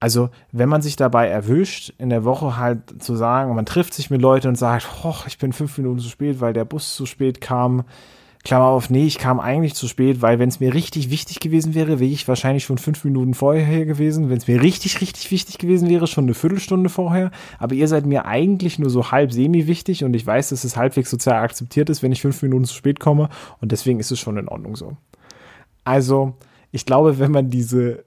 Also, 0.00 0.30
wenn 0.50 0.68
man 0.68 0.82
sich 0.82 0.96
dabei 0.96 1.28
erwischt, 1.28 1.94
in 1.98 2.10
der 2.10 2.24
Woche 2.24 2.56
halt 2.56 3.00
zu 3.00 3.14
sagen, 3.14 3.54
man 3.54 3.66
trifft 3.66 3.94
sich 3.94 4.10
mit 4.10 4.20
Leuten 4.20 4.48
und 4.48 4.56
sagt, 4.56 4.88
ich 5.28 5.38
bin 5.38 5.52
fünf 5.52 5.78
Minuten 5.78 6.00
zu 6.00 6.08
spät, 6.08 6.40
weil 6.40 6.52
der 6.52 6.64
Bus 6.64 6.96
zu 6.96 7.06
spät 7.06 7.40
kam, 7.40 7.84
Klammer 8.44 8.66
auf, 8.66 8.90
nee, 8.90 9.06
ich 9.06 9.18
kam 9.18 9.38
eigentlich 9.38 9.74
zu 9.74 9.86
spät, 9.86 10.20
weil 10.20 10.40
wenn 10.40 10.48
es 10.48 10.58
mir 10.58 10.74
richtig 10.74 11.10
wichtig 11.10 11.38
gewesen 11.38 11.74
wäre, 11.74 12.00
wäre 12.00 12.10
ich 12.10 12.26
wahrscheinlich 12.26 12.64
schon 12.64 12.78
fünf 12.78 13.04
Minuten 13.04 13.34
vorher 13.34 13.86
gewesen. 13.86 14.30
Wenn 14.30 14.38
es 14.38 14.48
mir 14.48 14.60
richtig, 14.60 15.00
richtig 15.00 15.30
wichtig 15.30 15.58
gewesen 15.58 15.88
wäre, 15.88 16.08
schon 16.08 16.24
eine 16.24 16.34
Viertelstunde 16.34 16.88
vorher. 16.88 17.30
Aber 17.60 17.74
ihr 17.74 17.86
seid 17.86 18.04
mir 18.04 18.24
eigentlich 18.24 18.80
nur 18.80 18.90
so 18.90 19.12
halb 19.12 19.32
semi-wichtig 19.32 20.02
und 20.02 20.14
ich 20.14 20.26
weiß, 20.26 20.48
dass 20.48 20.64
es 20.64 20.76
halbwegs 20.76 21.10
sozial 21.10 21.42
akzeptiert 21.42 21.88
ist, 21.88 22.02
wenn 22.02 22.10
ich 22.10 22.20
fünf 22.20 22.42
Minuten 22.42 22.64
zu 22.64 22.74
spät 22.74 22.98
komme 22.98 23.28
und 23.60 23.70
deswegen 23.70 24.00
ist 24.00 24.10
es 24.10 24.18
schon 24.18 24.36
in 24.36 24.48
Ordnung 24.48 24.74
so. 24.74 24.96
Also, 25.84 26.34
ich 26.72 26.84
glaube, 26.84 27.20
wenn 27.20 27.30
man 27.30 27.48
diese, 27.48 28.04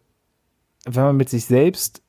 wenn 0.85 1.03
man 1.03 1.17
mit 1.17 1.29
sich 1.29 1.45
selbst 1.45 2.01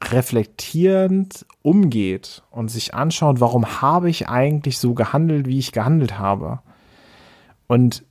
reflektierend 0.00 1.46
umgeht 1.62 2.42
und 2.50 2.68
sich 2.68 2.94
anschaut, 2.94 3.40
warum 3.40 3.80
habe 3.80 4.10
ich 4.10 4.28
eigentlich 4.28 4.78
so 4.78 4.94
gehandelt, 4.94 5.46
wie 5.46 5.58
ich 5.58 5.72
gehandelt 5.72 6.18
habe 6.18 6.60
und 7.66 8.04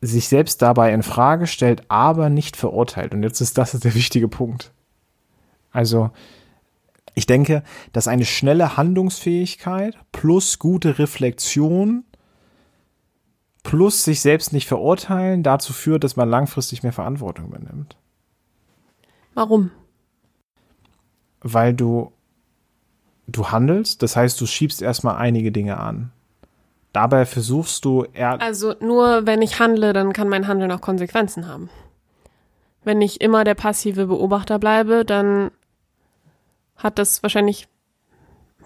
sich 0.00 0.28
selbst 0.28 0.62
dabei 0.62 0.92
in 0.92 1.02
Frage 1.02 1.46
stellt, 1.46 1.90
aber 1.90 2.28
nicht 2.28 2.56
verurteilt. 2.56 3.14
Und 3.14 3.22
jetzt 3.22 3.40
ist 3.40 3.58
das 3.58 3.72
der 3.72 3.94
wichtige 3.94 4.28
Punkt. 4.28 4.72
Also, 5.72 6.10
ich 7.14 7.26
denke, 7.26 7.64
dass 7.92 8.06
eine 8.06 8.24
schnelle 8.24 8.76
Handlungsfähigkeit 8.76 9.96
plus 10.12 10.58
gute 10.58 10.98
Reflexion 10.98 12.04
plus 13.64 14.04
sich 14.04 14.20
selbst 14.20 14.52
nicht 14.52 14.68
verurteilen 14.68 15.42
dazu 15.42 15.72
führt, 15.72 16.04
dass 16.04 16.16
man 16.16 16.30
langfristig 16.30 16.82
mehr 16.82 16.92
Verantwortung 16.92 17.46
übernimmt. 17.46 17.96
Warum? 19.34 19.70
Weil 21.40 21.74
du 21.74 22.12
du 23.28 23.50
handelst, 23.50 24.02
das 24.02 24.16
heißt, 24.16 24.40
du 24.40 24.46
schiebst 24.46 24.82
erstmal 24.82 25.16
einige 25.16 25.52
Dinge 25.52 25.78
an. 25.78 26.10
Dabei 26.92 27.26
versuchst 27.26 27.84
du 27.84 28.06
eher 28.14 28.40
Also 28.40 28.74
nur 28.80 29.26
wenn 29.26 29.42
ich 29.42 29.60
handle, 29.60 29.92
dann 29.92 30.12
kann 30.12 30.28
mein 30.28 30.48
Handeln 30.48 30.72
auch 30.72 30.80
Konsequenzen 30.80 31.46
haben. 31.46 31.68
Wenn 32.82 33.02
ich 33.02 33.20
immer 33.20 33.44
der 33.44 33.54
passive 33.54 34.06
Beobachter 34.06 34.58
bleibe, 34.58 35.04
dann 35.04 35.50
hat 36.76 36.98
das 36.98 37.22
wahrscheinlich 37.22 37.68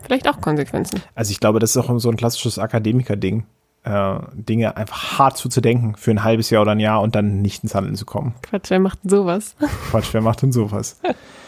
vielleicht 0.00 0.28
auch 0.28 0.40
Konsequenzen. 0.40 1.02
Also 1.14 1.32
ich 1.32 1.40
glaube, 1.40 1.58
das 1.58 1.70
ist 1.70 1.76
auch 1.76 1.98
so 1.98 2.08
ein 2.10 2.16
klassisches 2.16 2.58
Akademiker-Ding. 2.58 3.44
Äh, 3.84 4.18
Dinge 4.34 4.76
einfach 4.76 5.18
hart 5.18 5.36
zuzudenken 5.36 5.96
für 5.96 6.12
ein 6.12 6.22
halbes 6.22 6.50
Jahr 6.50 6.62
oder 6.62 6.70
ein 6.70 6.80
Jahr 6.80 7.00
und 7.00 7.16
dann 7.16 7.42
nicht 7.42 7.64
ins 7.64 7.74
Handeln 7.74 7.96
zu 7.96 8.06
kommen. 8.06 8.34
Quatsch, 8.42 8.70
wer 8.70 8.78
macht 8.78 9.02
denn 9.02 9.10
sowas? 9.10 9.56
Quatsch, 9.90 10.12
wer 10.12 10.20
macht 10.20 10.42
denn 10.42 10.52
sowas? 10.52 11.00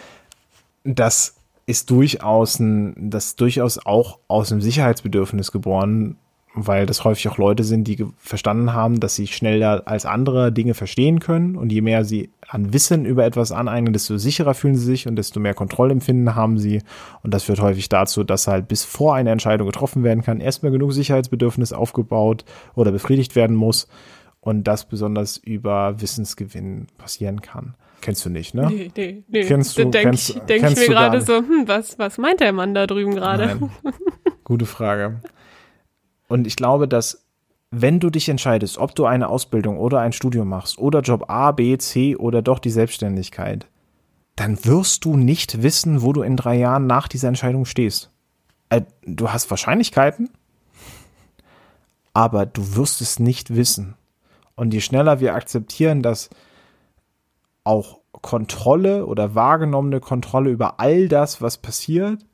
das 0.84 1.36
ist 1.66 1.90
durchaus 1.90 2.60
ein, 2.60 3.10
das 3.10 3.36
durchaus 3.36 3.84
auch 3.84 4.18
aus 4.28 4.52
einem 4.52 4.60
Sicherheitsbedürfnis 4.60 5.50
geboren, 5.50 6.16
weil 6.54 6.86
das 6.86 7.02
häufig 7.02 7.26
auch 7.28 7.38
Leute 7.38 7.64
sind, 7.64 7.88
die 7.88 8.06
verstanden 8.16 8.74
haben, 8.74 9.00
dass 9.00 9.16
sie 9.16 9.26
schneller 9.26 9.82
als 9.86 10.06
andere 10.06 10.52
Dinge 10.52 10.74
verstehen 10.74 11.18
können. 11.18 11.56
Und 11.56 11.72
je 11.72 11.80
mehr 11.80 12.04
sie 12.04 12.30
an 12.46 12.72
Wissen 12.72 13.06
über 13.06 13.24
etwas 13.24 13.50
aneignen, 13.50 13.92
desto 13.92 14.18
sicherer 14.18 14.54
fühlen 14.54 14.76
sie 14.76 14.84
sich 14.84 15.08
und 15.08 15.16
desto 15.16 15.40
mehr 15.40 15.54
Kontrollempfinden 15.54 16.36
haben 16.36 16.58
sie. 16.58 16.82
Und 17.22 17.34
das 17.34 17.44
führt 17.44 17.60
häufig 17.60 17.88
dazu, 17.88 18.22
dass 18.22 18.46
halt 18.46 18.68
bis 18.68 18.84
vor 18.84 19.16
eine 19.16 19.30
Entscheidung 19.30 19.66
getroffen 19.66 20.04
werden 20.04 20.22
kann, 20.22 20.40
erstmal 20.40 20.70
genug 20.70 20.92
Sicherheitsbedürfnis 20.92 21.72
aufgebaut 21.72 22.44
oder 22.74 22.92
befriedigt 22.92 23.34
werden 23.34 23.56
muss 23.56 23.88
und 24.44 24.64
das 24.64 24.84
besonders 24.86 25.38
über 25.38 26.00
Wissensgewinn 26.02 26.86
passieren 26.98 27.40
kann. 27.40 27.74
Kennst 28.02 28.26
du 28.26 28.30
nicht, 28.30 28.54
ne? 28.54 28.68
Nee, 28.70 28.90
nee, 28.94 29.24
nee. 29.26 29.44
Kennst 29.44 29.78
du, 29.78 29.84
denk 29.86 30.04
kennst, 30.04 30.28
ich, 30.28 30.38
denk 30.40 30.60
kennst 30.60 30.82
ich 30.82 30.88
mir 30.88 30.94
gerade 30.94 31.22
so, 31.22 31.38
hm, 31.38 31.64
was, 31.66 31.98
was 31.98 32.18
meint 32.18 32.40
der 32.40 32.52
Mann 32.52 32.74
da 32.74 32.86
drüben 32.86 33.14
gerade? 33.14 33.58
Gute 34.44 34.66
Frage. 34.66 35.22
Und 36.28 36.46
ich 36.46 36.56
glaube, 36.56 36.86
dass 36.86 37.24
wenn 37.70 38.00
du 38.00 38.10
dich 38.10 38.28
entscheidest, 38.28 38.76
ob 38.76 38.94
du 38.94 39.06
eine 39.06 39.28
Ausbildung 39.28 39.78
oder 39.78 40.00
ein 40.00 40.12
Studium 40.12 40.48
machst 40.48 40.78
oder 40.78 41.00
Job 41.00 41.24
A, 41.28 41.50
B, 41.52 41.78
C 41.78 42.14
oder 42.14 42.42
doch 42.42 42.58
die 42.58 42.70
Selbstständigkeit, 42.70 43.66
dann 44.36 44.62
wirst 44.66 45.06
du 45.06 45.16
nicht 45.16 45.62
wissen, 45.62 46.02
wo 46.02 46.12
du 46.12 46.20
in 46.20 46.36
drei 46.36 46.56
Jahren 46.56 46.86
nach 46.86 47.08
dieser 47.08 47.28
Entscheidung 47.28 47.64
stehst. 47.64 48.10
Äh, 48.68 48.82
Du 49.06 49.30
hast 49.30 49.48
Wahrscheinlichkeiten, 49.48 50.28
aber 52.12 52.44
du 52.44 52.76
wirst 52.76 53.00
es 53.00 53.18
nicht 53.18 53.56
wissen. 53.56 53.96
Und 54.56 54.72
je 54.72 54.80
schneller 54.80 55.20
wir 55.20 55.34
akzeptieren, 55.34 56.02
dass 56.02 56.30
auch 57.64 58.00
Kontrolle 58.20 59.06
oder 59.06 59.34
wahrgenommene 59.34 60.00
Kontrolle 60.00 60.50
über 60.50 60.80
all 60.80 61.08
das, 61.08 61.42
was 61.42 61.58
passiert, 61.58 62.24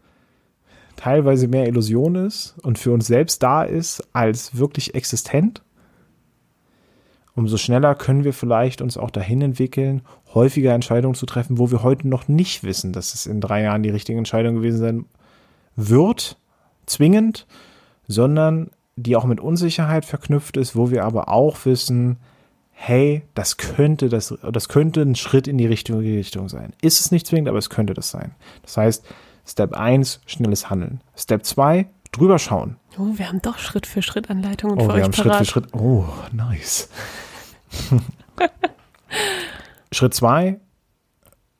teilweise 0.96 1.48
mehr 1.48 1.66
Illusion 1.66 2.14
ist 2.14 2.56
und 2.62 2.78
für 2.78 2.92
uns 2.92 3.06
selbst 3.06 3.42
da 3.42 3.62
ist 3.62 4.06
als 4.12 4.56
wirklich 4.58 4.94
existent, 4.94 5.62
umso 7.34 7.56
schneller 7.56 7.94
können 7.94 8.24
wir 8.24 8.34
vielleicht 8.34 8.82
uns 8.82 8.98
auch 8.98 9.10
dahin 9.10 9.40
entwickeln, 9.40 10.02
häufiger 10.34 10.74
Entscheidungen 10.74 11.14
zu 11.14 11.26
treffen, 11.26 11.58
wo 11.58 11.70
wir 11.70 11.82
heute 11.82 12.06
noch 12.06 12.28
nicht 12.28 12.64
wissen, 12.64 12.92
dass 12.92 13.14
es 13.14 13.26
in 13.26 13.40
drei 13.40 13.62
Jahren 13.62 13.82
die 13.82 13.90
richtige 13.90 14.18
Entscheidung 14.18 14.56
gewesen 14.56 14.78
sein 14.78 15.04
wird, 15.76 16.38
zwingend, 16.86 17.46
sondern 18.06 18.70
die 19.02 19.16
auch 19.16 19.24
mit 19.24 19.40
Unsicherheit 19.40 20.04
verknüpft 20.04 20.56
ist, 20.56 20.76
wo 20.76 20.90
wir 20.90 21.04
aber 21.04 21.28
auch 21.28 21.64
wissen, 21.64 22.18
hey, 22.72 23.22
das 23.34 23.56
könnte, 23.56 24.08
das, 24.08 24.34
das 24.52 24.68
könnte 24.68 25.02
ein 25.02 25.14
Schritt 25.14 25.46
in 25.46 25.58
die 25.58 25.66
richtige 25.66 25.98
Richtung 25.98 26.48
sein. 26.48 26.72
Ist 26.80 27.00
es 27.00 27.10
nicht 27.10 27.26
zwingend, 27.26 27.48
aber 27.48 27.58
es 27.58 27.68
könnte 27.68 27.94
das 27.94 28.10
sein. 28.10 28.34
Das 28.62 28.76
heißt, 28.76 29.04
Step 29.46 29.74
1, 29.74 30.20
schnelles 30.26 30.70
Handeln. 30.70 31.02
Step 31.14 31.44
2, 31.44 31.86
drüber 32.12 32.38
schauen. 32.38 32.76
Oh, 32.98 33.08
wir 33.16 33.28
haben 33.28 33.42
doch 33.42 33.58
Schritt 33.58 33.86
für 33.86 34.02
Schritt 34.02 34.30
Anleitungen 34.30 34.78
Oh, 34.78 34.84
für 34.84 34.88
wir 34.88 34.94
euch 34.94 35.02
haben 35.02 35.12
Schritt 35.12 35.34
für 35.34 35.44
Schritt. 35.44 35.74
Oh, 35.74 36.04
nice. 36.32 36.88
Schritt 39.92 40.14
2, 40.14 40.58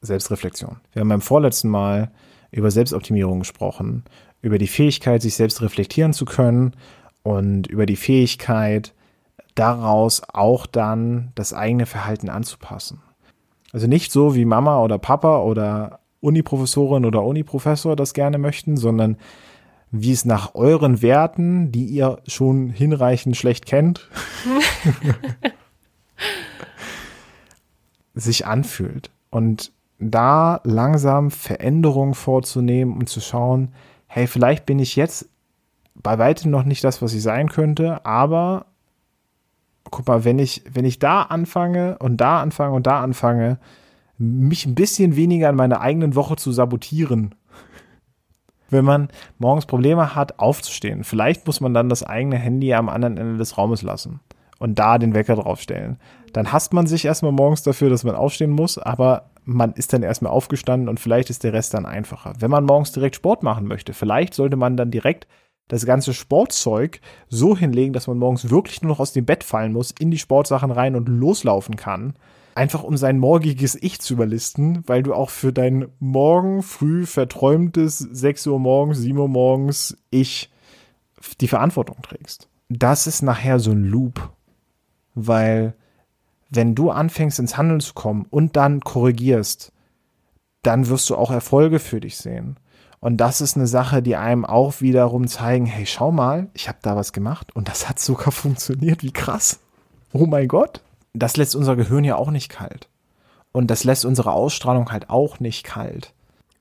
Selbstreflexion. 0.01 0.77
Wir 0.93 1.01
haben 1.01 1.09
beim 1.09 1.21
vorletzten 1.21 1.69
Mal 1.69 2.11
über 2.51 2.71
Selbstoptimierung 2.71 3.41
gesprochen, 3.41 4.05
über 4.41 4.59
die 4.59 4.69
Fähigkeit, 4.69 5.21
sich 5.21 5.35
selbst 5.35 5.61
reflektieren 5.61 6.13
zu 6.13 6.25
können 6.25 6.75
und 7.23 7.67
über 7.67 7.87
die 7.87 7.97
Fähigkeit, 7.97 8.95
daraus 9.55 10.23
auch 10.33 10.67
dann 10.67 11.33
das 11.35 11.53
eigene 11.53 11.87
Verhalten 11.87 12.29
anzupassen. 12.29 13.03
Also 13.73 13.87
nicht 13.87 14.13
so, 14.13 14.35
wie 14.35 14.45
Mama 14.45 14.83
oder 14.83 14.99
Papa 14.99 15.43
oder 15.43 16.01
Uniprofessorin 16.21 17.05
oder 17.05 17.23
Uniprofessor 17.23 17.97
das 17.97 18.15
gerne 18.15 18.39
möchten, 18.39 18.77
sondern 18.77 19.17
wie 19.91 20.13
es 20.13 20.25
nach 20.25 20.55
euren 20.55 21.03
Werten, 21.03 21.73
die 21.73 21.87
ihr 21.87 22.19
schon 22.27 22.71
hinreichend 22.71 23.37
schlecht 23.37 23.67
kennt, 23.67 24.09
sich 28.15 28.47
anfühlt. 28.47 29.11
Und 29.31 29.73
da 29.99 30.61
langsam 30.65 31.31
Veränderungen 31.31 32.15
vorzunehmen 32.15 32.97
und 32.97 33.09
zu 33.09 33.21
schauen, 33.21 33.73
hey, 34.07 34.27
vielleicht 34.27 34.67
bin 34.67 34.79
ich 34.79 34.97
jetzt 34.97 35.29
bei 36.03 36.19
weitem 36.19 36.51
noch 36.51 36.65
nicht 36.65 36.85
das, 36.85 37.03
was 37.03 37.15
ich 37.15 37.23
sein 37.23 37.49
könnte, 37.49 38.05
aber 38.05 38.67
guck 39.91 40.07
mal, 40.07 40.25
wenn 40.25 40.39
ich, 40.39 40.63
wenn 40.71 40.85
ich 40.85 40.99
da 40.99 41.23
anfange 41.23 41.99
und 41.99 42.19
da 42.19 42.41
anfange 42.41 42.75
und 42.75 42.87
da 42.87 43.01
anfange, 43.01 43.59
mich 44.19 44.67
ein 44.67 44.75
bisschen 44.75 45.17
weniger 45.17 45.49
an 45.49 45.57
meiner 45.57 45.81
eigenen 45.81 46.15
Woche 46.15 46.37
zu 46.37 46.53
sabotieren. 46.53 47.35
Wenn 48.69 48.85
man 48.85 49.09
morgens 49.39 49.67
Probleme 49.67 50.15
hat, 50.15 50.39
aufzustehen, 50.39 51.03
vielleicht 51.03 51.47
muss 51.47 51.61
man 51.61 51.75
dann 51.75 51.89
das 51.89 52.05
eigene 52.05 52.37
Handy 52.37 52.73
am 52.73 52.89
anderen 52.89 53.17
Ende 53.17 53.39
des 53.39 53.59
Raumes 53.59 53.83
lassen 53.83 54.21
und 54.59 54.79
da 54.79 54.99
den 54.99 55.15
Wecker 55.15 55.35
draufstellen. 55.35 55.99
Dann 56.33 56.53
hasst 56.53 56.73
man 56.73 56.87
sich 56.87 57.05
erstmal 57.05 57.33
morgens 57.33 57.63
dafür, 57.63 57.91
dass 57.91 58.05
man 58.05 58.15
aufstehen 58.15 58.51
muss, 58.51 58.79
aber 58.79 59.31
man 59.45 59.73
ist 59.73 59.93
dann 59.93 60.05
erstmal 60.05 60.33
aufgestanden 60.33 60.89
und 60.89 61.01
vielleicht 61.01 61.31
ist 61.31 61.43
der 61.43 61.53
Rest 61.53 61.75
dann 61.75 61.87
einfacher. 61.87 62.35
Wenn 62.39 62.51
man 62.51 62.65
morgens 62.65 62.93
direkt 62.93 63.17
Sport 63.17 63.43
machen 63.43 63.67
möchte, 63.67 63.93
vielleicht 63.93 64.35
sollte 64.35 64.57
man 64.57 64.77
dann 64.77 64.93
direkt 64.93 65.27
das 65.71 65.87
ganze 65.87 66.13
Sportzeug 66.13 67.01
so 67.29 67.57
hinlegen, 67.57 67.93
dass 67.93 68.09
man 68.09 68.19
morgens 68.19 68.51
wirklich 68.51 68.83
nur 68.83 68.91
noch 68.91 69.01
aus 69.01 69.13
dem 69.13 69.25
Bett 69.25 69.45
fallen 69.45 69.73
muss, 69.73 69.93
in 69.93 70.11
die 70.11 70.19
Sportsachen 70.19 70.73
rein 70.73 70.97
und 70.97 71.09
loslaufen 71.09 71.77
kann. 71.77 72.15
Einfach 72.57 72.83
um 72.83 72.97
sein 72.97 73.19
morgiges 73.19 73.77
Ich 73.81 74.01
zu 74.01 74.15
überlisten, 74.15 74.83
weil 74.87 75.05
du 75.05 75.15
auch 75.15 75.31
für 75.31 75.53
dein 75.53 75.87
morgen 76.01 76.63
früh 76.63 77.07
verträumtes 77.07 77.99
6 77.99 78.49
Uhr 78.49 78.59
morgens, 78.59 78.99
7 78.99 79.17
Uhr 79.17 79.29
morgens 79.29 79.97
Ich 80.11 80.51
die 81.41 81.49
Verantwortung 81.49 81.99
trägst. 82.03 82.49
Das 82.69 83.07
ist 83.07 83.23
nachher 83.23 83.61
so 83.61 83.71
ein 83.71 83.85
Loop, 83.85 84.31
weil 85.15 85.75
wenn 86.51 86.75
du 86.75 86.91
anfängst 86.91 87.39
ins 87.39 87.57
Handeln 87.57 87.81
zu 87.81 87.95
kommen 87.95 88.27
und 88.29 88.57
dann 88.57 88.81
korrigierst, 88.81 89.73
dann 90.63 90.89
wirst 90.89 91.09
du 91.09 91.17
auch 91.17 91.31
Erfolge 91.31 91.79
für 91.79 92.01
dich 92.01 92.17
sehen. 92.17 92.57
Und 93.01 93.17
das 93.17 93.41
ist 93.41 93.57
eine 93.57 93.67
Sache, 93.67 94.03
die 94.03 94.17
einem 94.17 94.45
auch 94.45 94.81
wiederum 94.81 95.27
zeigen, 95.27 95.65
hey, 95.65 95.87
schau 95.87 96.13
mal, 96.13 96.49
ich 96.53 96.69
habe 96.69 96.79
da 96.83 96.97
was 96.97 97.13
gemacht 97.13 97.55
und 97.57 97.69
das 97.69 97.89
hat 97.89 97.99
sogar 97.99 98.31
funktioniert, 98.33 99.03
wie 99.03 99.13
krass. 99.13 99.61
Oh 100.13 100.27
mein 100.27 100.49
Gott. 100.49 100.81
Das 101.13 101.37
lässt 101.37 101.57
unser 101.57 101.77
Gehirn 101.77 102.05
ja 102.05 102.17
auch 102.17 102.31
nicht 102.31 102.51
kalt. 102.51 102.89
Und 103.53 103.69
das 103.69 103.83
lässt 103.85 104.05
unsere 104.05 104.33
Ausstrahlung 104.33 104.93
halt 104.93 105.11
auch 105.11 105.41
nicht 105.41 105.65
kalt. 105.65 106.13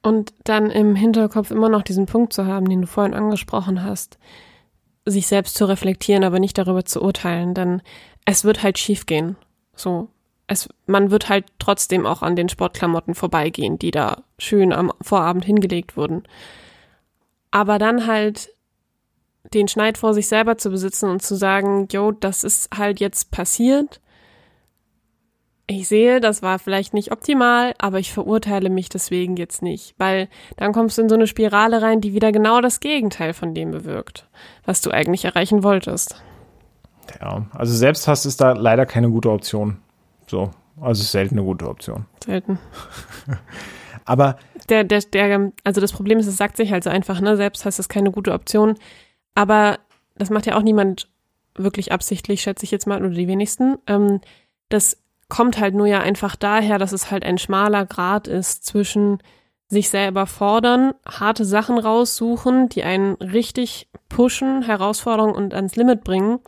Und 0.01 0.33
dann 0.43 0.71
im 0.71 0.95
Hinterkopf 0.95 1.51
immer 1.51 1.69
noch 1.69 1.83
diesen 1.83 2.05
Punkt 2.05 2.33
zu 2.33 2.45
haben, 2.45 2.67
den 2.67 2.81
du 2.81 2.87
vorhin 2.87 3.13
angesprochen 3.13 3.83
hast, 3.83 4.17
sich 5.05 5.27
selbst 5.27 5.55
zu 5.55 5.65
reflektieren, 5.65 6.23
aber 6.23 6.39
nicht 6.39 6.57
darüber 6.57 6.85
zu 6.85 7.01
urteilen, 7.01 7.53
denn 7.53 7.81
es 8.25 8.43
wird 8.43 8.63
halt 8.63 8.79
schief 8.79 9.05
gehen. 9.05 9.35
So, 9.75 10.07
es, 10.49 10.67
man 10.85 11.11
wird 11.11 11.29
halt 11.29 11.45
trotzdem 11.59 12.05
auch 12.05 12.21
an 12.21 12.35
den 12.35 12.49
Sportklamotten 12.49 13.15
vorbeigehen, 13.15 13.79
die 13.79 13.91
da 13.91 14.23
schön 14.37 14.73
am 14.73 14.91
Vorabend 15.01 15.45
hingelegt 15.45 15.95
wurden. 15.95 16.23
Aber 17.51 17.79
dann 17.79 18.07
halt 18.07 18.49
den 19.53 19.67
Schneid 19.67 19.97
vor 19.97 20.13
sich 20.13 20.27
selber 20.27 20.57
zu 20.57 20.69
besitzen 20.69 21.09
und 21.09 21.21
zu 21.21 21.35
sagen, 21.35 21.87
jo, 21.91 22.11
das 22.11 22.43
ist 22.43 22.77
halt 22.77 22.99
jetzt 22.99 23.31
passiert 23.31 24.01
ich 25.69 25.87
sehe, 25.87 26.19
das 26.19 26.41
war 26.41 26.57
vielleicht 26.57 26.95
nicht 26.95 27.11
optimal, 27.11 27.75
aber 27.77 27.99
ich 27.99 28.11
verurteile 28.11 28.71
mich 28.71 28.89
deswegen 28.89 29.37
jetzt 29.37 29.61
nicht, 29.61 29.93
weil 29.99 30.27
dann 30.57 30.73
kommst 30.73 30.97
du 30.97 31.03
in 31.03 31.09
so 31.09 31.15
eine 31.15 31.27
Spirale 31.27 31.81
rein, 31.81 32.01
die 32.01 32.13
wieder 32.13 32.31
genau 32.31 32.59
das 32.59 32.79
Gegenteil 32.79 33.33
von 33.33 33.53
dem 33.53 33.69
bewirkt, 33.69 34.27
was 34.65 34.81
du 34.81 34.89
eigentlich 34.89 35.25
erreichen 35.25 35.61
wolltest. 35.61 36.21
Ja, 37.21 37.45
also 37.53 37.75
Selbsthass 37.75 38.25
ist 38.25 38.41
da 38.41 38.53
leider 38.53 38.87
keine 38.87 39.11
gute 39.11 39.29
Option. 39.29 39.77
So, 40.29 40.51
also 40.79 41.03
selten 41.03 41.35
eine 41.35 41.45
gute 41.45 41.67
Option. 41.67 42.05
Selten. 42.23 42.59
aber 44.05 44.37
der, 44.69 44.83
der, 44.83 45.01
der, 45.01 45.51
also 45.63 45.81
das 45.81 45.91
Problem 45.91 46.19
ist, 46.19 46.27
es 46.27 46.37
sagt 46.37 46.57
sich 46.57 46.71
halt 46.71 46.83
so 46.83 46.89
einfach, 46.89 47.19
ne, 47.19 47.35
Selbsthass 47.35 47.79
ist 47.79 47.89
keine 47.89 48.11
gute 48.11 48.33
Option, 48.33 48.75
aber 49.33 49.79
das 50.15 50.29
macht 50.29 50.45
ja 50.45 50.55
auch 50.55 50.61
niemand 50.61 51.09
wirklich 51.55 51.91
absichtlich, 51.91 52.41
schätze 52.41 52.63
ich 52.63 52.71
jetzt 52.71 52.85
mal, 52.85 52.99
oder 52.99 53.09
die 53.09 53.27
wenigsten. 53.27 53.77
Ähm, 53.87 54.21
das 54.69 54.97
kommt 55.29 55.59
halt 55.59 55.73
nur 55.73 55.87
ja 55.87 55.99
einfach 55.99 56.35
daher, 56.35 56.77
dass 56.77 56.91
es 56.91 57.09
halt 57.09 57.23
ein 57.23 57.37
schmaler 57.37 57.85
Grad 57.85 58.27
ist 58.27 58.65
zwischen 58.65 59.19
sich 59.67 59.89
selber 59.89 60.25
fordern, 60.25 60.93
harte 61.07 61.45
Sachen 61.45 61.77
raussuchen, 61.77 62.69
die 62.69 62.83
einen 62.83 63.13
richtig 63.15 63.87
pushen, 64.09 64.63
Herausforderungen 64.63 65.35
und 65.35 65.53
ans 65.53 65.75
Limit 65.75 66.03
bringen, 66.03 66.39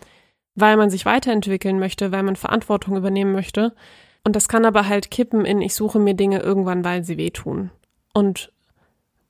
weil 0.55 0.77
man 0.77 0.89
sich 0.89 1.05
weiterentwickeln 1.05 1.79
möchte, 1.79 2.11
weil 2.11 2.23
man 2.23 2.35
Verantwortung 2.35 2.97
übernehmen 2.97 3.31
möchte. 3.31 3.73
Und 4.23 4.35
das 4.35 4.47
kann 4.47 4.65
aber 4.65 4.87
halt 4.87 5.11
kippen 5.11 5.45
in, 5.45 5.61
ich 5.61 5.73
suche 5.73 5.99
mir 5.99 6.13
Dinge 6.13 6.39
irgendwann, 6.39 6.83
weil 6.83 7.03
sie 7.03 7.17
wehtun. 7.17 7.71
Und 8.13 8.51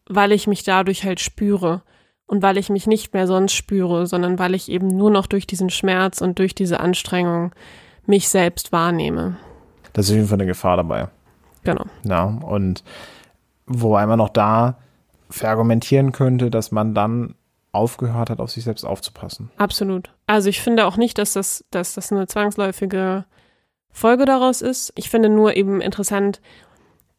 weil 0.08 0.32
ich 0.32 0.48
mich 0.48 0.64
dadurch 0.64 1.04
halt 1.04 1.20
spüre. 1.20 1.84
Und 2.26 2.42
weil 2.42 2.58
ich 2.58 2.70
mich 2.70 2.88
nicht 2.88 3.14
mehr 3.14 3.28
sonst 3.28 3.54
spüre, 3.54 4.08
sondern 4.08 4.40
weil 4.40 4.56
ich 4.56 4.70
eben 4.70 4.88
nur 4.88 5.12
noch 5.12 5.28
durch 5.28 5.46
diesen 5.46 5.70
Schmerz 5.70 6.22
und 6.22 6.40
durch 6.40 6.56
diese 6.56 6.80
Anstrengung 6.80 7.52
mich 8.06 8.30
selbst 8.30 8.72
wahrnehme. 8.72 9.38
Das 9.94 10.06
ist 10.06 10.12
auf 10.12 10.16
jeden 10.16 10.28
Fall 10.28 10.38
eine 10.38 10.46
Gefahr 10.46 10.78
dabei. 10.78 11.10
Genau. 11.64 11.86
Ja, 12.04 12.24
und 12.24 12.84
wobei 13.66 14.06
man 14.06 14.18
noch 14.18 14.30
da 14.30 14.78
verargumentieren 15.30 16.12
könnte, 16.12 16.50
dass 16.50 16.72
man 16.72 16.94
dann 16.94 17.36
aufgehört 17.72 18.30
hat, 18.30 18.40
auf 18.40 18.52
sich 18.52 18.64
selbst 18.64 18.84
aufzupassen. 18.84 19.50
Absolut. 19.58 20.12
Also 20.32 20.50
ich 20.50 20.62
finde 20.62 20.86
auch 20.86 20.98
nicht, 20.98 21.18
dass 21.18 21.34
das, 21.34 21.66
dass 21.72 21.94
das 21.94 22.12
eine 22.12 22.26
zwangsläufige 22.26 23.26
Folge 23.92 24.26
daraus 24.26 24.62
ist. 24.62 24.94
Ich 24.96 25.10
finde 25.10 25.28
nur 25.28 25.58
eben 25.58 25.82
interessant, 25.82 26.42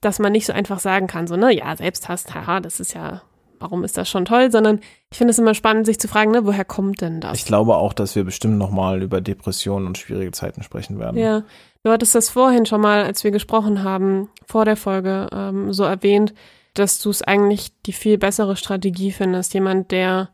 dass 0.01 0.19
man 0.19 0.33
nicht 0.33 0.47
so 0.47 0.53
einfach 0.53 0.79
sagen 0.79 1.07
kann, 1.07 1.27
so, 1.27 1.37
ne, 1.37 1.53
ja, 1.53 1.77
Selbsthass, 1.77 2.25
haha, 2.35 2.61
das 2.61 2.81
ist 2.81 2.95
ja 2.95 3.23
warum 3.63 3.85
ist 3.85 3.97
das 3.97 4.11
schon 4.11 4.25
toll, 4.25 4.51
sondern 4.51 4.81
ich 5.11 5.19
finde 5.19 5.31
es 5.31 5.39
immer 5.39 5.55
spannend, 5.55 5.87
sich 5.87 6.01
zu 6.01 6.09
fragen, 6.09 6.33
ne, 6.33 6.45
woher 6.45 6.65
kommt 6.65 7.01
denn 7.01 7.21
das? 7.21 7.39
Ich 7.39 7.45
glaube 7.45 7.77
auch, 7.77 7.93
dass 7.93 8.17
wir 8.17 8.25
bestimmt 8.25 8.59
nochmal 8.59 9.03
über 9.03 9.21
Depressionen 9.21 9.87
und 9.87 9.97
schwierige 9.97 10.33
Zeiten 10.33 10.65
sprechen 10.65 10.99
werden. 10.99 11.17
Ja, 11.17 11.45
du 11.85 11.91
hattest 11.93 12.17
das 12.17 12.29
vorhin 12.29 12.67
schon 12.67 12.81
mal, 12.81 13.05
als 13.05 13.23
wir 13.23 13.31
gesprochen 13.31 13.85
haben, 13.85 14.29
vor 14.47 14.65
der 14.65 14.77
Folge 14.77 15.29
ähm, 15.33 15.73
so 15.73 15.85
erwähnt, 15.85 16.35
dass 16.75 17.01
du 17.01 17.11
es 17.11 17.23
eigentlich 17.23 17.71
die 17.83 17.93
viel 17.93 18.19
bessere 18.19 18.57
Strategie 18.57 19.13
findest, 19.13 19.55
jemand, 19.55 19.93
der 19.93 20.31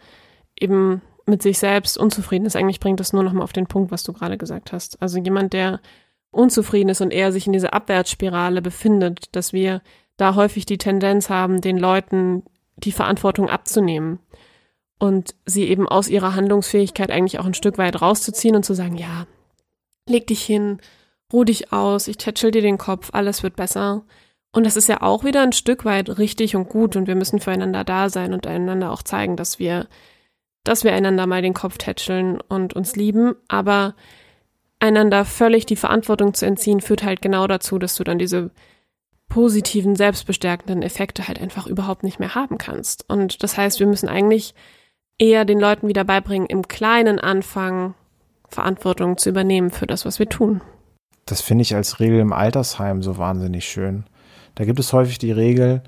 eben 0.59 1.03
mit 1.29 1.43
sich 1.43 1.59
selbst 1.59 1.99
unzufrieden 1.99 2.47
ist. 2.47 2.57
Eigentlich 2.57 2.81
bringt 2.81 3.01
das 3.01 3.12
nur 3.12 3.22
nochmal 3.22 3.45
auf 3.45 3.53
den 3.53 3.66
Punkt, 3.66 3.91
was 3.91 4.03
du 4.03 4.12
gerade 4.12 4.39
gesagt 4.39 4.72
hast. 4.72 5.01
Also 5.01 5.18
jemand, 5.18 5.53
der 5.53 5.81
unzufrieden 6.31 6.89
ist 6.89 7.01
und 7.01 7.12
eher 7.12 7.33
sich 7.33 7.47
in 7.47 7.53
dieser 7.53 7.74
Abwärtsspirale 7.74 8.62
befindet, 8.62 9.35
dass 9.35 9.53
wir 9.53 9.83
da 10.16 10.35
häufig 10.35 10.66
die 10.66 10.79
Tendenz 10.79 11.31
haben, 11.31 11.61
den 11.61 11.79
Leuten 11.79 12.43
die 12.76 12.93
Verantwortung 12.93 13.49
abzunehmen 13.49 14.18
und 14.99 15.35
sie 15.47 15.64
eben 15.64 15.89
aus 15.89 16.09
ihrer 16.09 16.35
Handlungsfähigkeit 16.35 17.11
eigentlich 17.11 17.39
auch 17.39 17.47
ein 17.47 17.55
Stück 17.55 17.79
weit 17.79 18.01
rauszuziehen 18.01 18.57
und 18.57 18.64
zu 18.64 18.74
sagen, 18.74 18.97
ja, 18.97 19.26
leg 20.09 20.26
dich 20.26 20.43
hin, 20.43 20.79
ruh 21.33 21.45
dich 21.45 21.72
aus, 21.72 22.09
ich 22.09 22.18
tätschel 22.18 22.51
dir 22.51 22.62
den 22.62 22.79
Kopf, 22.79 23.11
alles 23.12 23.43
wird 23.43 23.57
besser. 23.57 24.05
Und 24.53 24.64
das 24.64 24.76
ist 24.76 24.89
ja 24.89 25.03
auch 25.03 25.24
wieder 25.24 25.43
ein 25.43 25.53
Stück 25.53 25.85
weit 25.85 26.18
richtig 26.18 26.57
und 26.57 26.68
gut 26.68 26.97
und 26.97 27.07
wir 27.07 27.14
müssen 27.14 27.39
füreinander 27.39 27.85
da 27.85 28.09
sein 28.09 28.33
und 28.33 28.47
einander 28.47 28.93
auch 28.93 29.03
zeigen, 29.03 29.37
dass 29.37 29.59
wir, 29.59 29.87
dass 30.68 30.84
wir 30.84 30.92
einander 30.92 31.26
mal 31.26 31.40
den 31.40 31.54
Kopf 31.54 31.78
tätscheln 31.78 32.40
und 32.42 32.74
uns 32.74 32.94
lieben, 32.94 33.34
aber 33.48 33.94
einander 34.80 35.24
völlig 35.24 35.64
die 35.64 35.76
Verantwortung 35.76 36.34
zu 36.34 36.44
entziehen, 36.44 36.82
führt 36.82 37.02
halt 37.02 37.22
genau 37.22 37.46
dazu, 37.46 37.78
dass 37.78 37.94
du 37.94 38.04
dann 38.04 38.18
diese 38.18 38.50
positiven, 39.30 39.96
selbstbestärkenden 39.96 40.82
Effekte 40.82 41.26
halt 41.26 41.40
einfach 41.40 41.66
überhaupt 41.66 42.02
nicht 42.02 42.20
mehr 42.20 42.34
haben 42.34 42.58
kannst. 42.58 43.08
Und 43.08 43.42
das 43.42 43.56
heißt, 43.56 43.80
wir 43.80 43.86
müssen 43.86 44.10
eigentlich 44.10 44.54
eher 45.18 45.46
den 45.46 45.58
Leuten 45.58 45.88
wieder 45.88 46.04
beibringen, 46.04 46.46
im 46.46 46.68
Kleinen 46.68 47.18
anfangen, 47.18 47.94
Verantwortung 48.50 49.16
zu 49.16 49.30
übernehmen 49.30 49.70
für 49.70 49.86
das, 49.86 50.04
was 50.04 50.18
wir 50.18 50.28
tun. 50.28 50.60
Das 51.24 51.40
finde 51.40 51.62
ich 51.62 51.74
als 51.74 51.98
Regel 51.98 52.20
im 52.20 52.34
Altersheim 52.34 53.02
so 53.02 53.16
wahnsinnig 53.16 53.66
schön. 53.66 54.04
Da 54.54 54.66
gibt 54.66 54.80
es 54.80 54.92
häufig 54.92 55.16
die 55.16 55.32
Regel, 55.32 55.82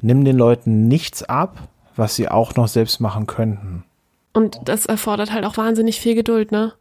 nimm 0.00 0.24
den 0.24 0.38
Leuten 0.38 0.88
nichts 0.88 1.22
ab, 1.22 1.68
was 1.96 2.14
sie 2.14 2.30
auch 2.30 2.54
noch 2.56 2.68
selbst 2.68 2.98
machen 3.00 3.26
könnten. 3.26 3.84
Und 4.32 4.60
das 4.64 4.86
erfordert 4.86 5.32
halt 5.32 5.44
auch 5.44 5.56
wahnsinnig 5.56 6.00
viel 6.00 6.14
Geduld, 6.14 6.52
ne? 6.52 6.72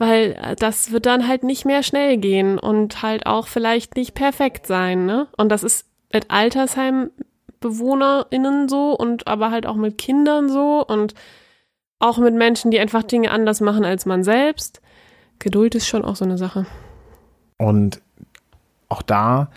weil 0.00 0.36
äh, 0.42 0.56
das 0.56 0.90
wird 0.90 1.06
dann 1.06 1.28
halt 1.28 1.44
nicht 1.44 1.64
mehr 1.64 1.84
schnell 1.84 2.16
gehen 2.16 2.58
und 2.58 3.02
halt 3.02 3.26
auch 3.26 3.46
vielleicht 3.46 3.94
nicht 3.96 4.14
perfekt 4.14 4.66
sein, 4.66 5.06
ne? 5.06 5.28
Und 5.36 5.50
das 5.50 5.62
ist 5.62 5.86
mit 6.12 6.28
AltersheimbewohnerInnen 6.30 8.68
so 8.68 8.96
und 8.96 9.28
aber 9.28 9.52
halt 9.52 9.66
auch 9.66 9.76
mit 9.76 9.98
Kindern 9.98 10.48
so 10.48 10.84
und 10.84 11.14
auch 11.98 12.18
mit 12.18 12.34
Menschen, 12.34 12.70
die 12.70 12.80
einfach 12.80 13.02
Dinge 13.02 13.30
anders 13.30 13.60
machen 13.60 13.84
als 13.84 14.06
man 14.06 14.24
selbst. 14.24 14.80
Geduld 15.38 15.74
ist 15.74 15.86
schon 15.86 16.02
auch 16.04 16.16
so 16.16 16.24
eine 16.24 16.38
Sache. 16.38 16.64
Und 17.58 18.00
auch 18.88 19.02
da, 19.02 19.50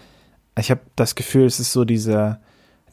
ich 0.59 0.71
habe 0.71 0.81
das 0.97 1.15
Gefühl, 1.15 1.45
es 1.45 1.61
ist 1.61 1.71
so 1.71 1.85
diese, 1.85 2.41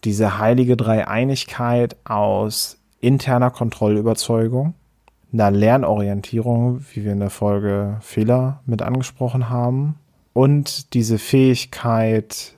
diese 0.04 0.38
heilige 0.38 0.76
Dreieinigkeit 0.76 1.96
aus 2.04 2.79
interner 3.01 3.51
Kontrollüberzeugung, 3.51 4.74
einer 5.32 5.51
Lernorientierung, 5.51 6.84
wie 6.92 7.05
wir 7.05 7.12
in 7.12 7.20
der 7.20 7.30
Folge 7.30 7.98
Fehler 8.01 8.61
mit 8.66 8.82
angesprochen 8.82 9.48
haben, 9.48 9.96
und 10.32 10.94
diese 10.94 11.18
Fähigkeit 11.18 12.55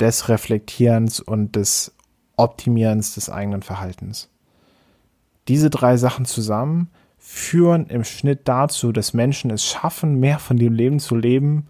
des 0.00 0.28
Reflektierens 0.28 1.20
und 1.20 1.56
des 1.56 1.94
Optimierens 2.36 3.14
des 3.14 3.30
eigenen 3.30 3.62
Verhaltens. 3.62 4.28
Diese 5.48 5.70
drei 5.70 5.96
Sachen 5.96 6.24
zusammen 6.24 6.90
führen 7.18 7.86
im 7.86 8.04
Schnitt 8.04 8.42
dazu, 8.44 8.92
dass 8.92 9.12
Menschen 9.12 9.50
es 9.50 9.64
schaffen, 9.64 10.20
mehr 10.20 10.38
von 10.38 10.56
dem 10.56 10.72
Leben 10.72 11.00
zu 11.00 11.16
leben, 11.16 11.66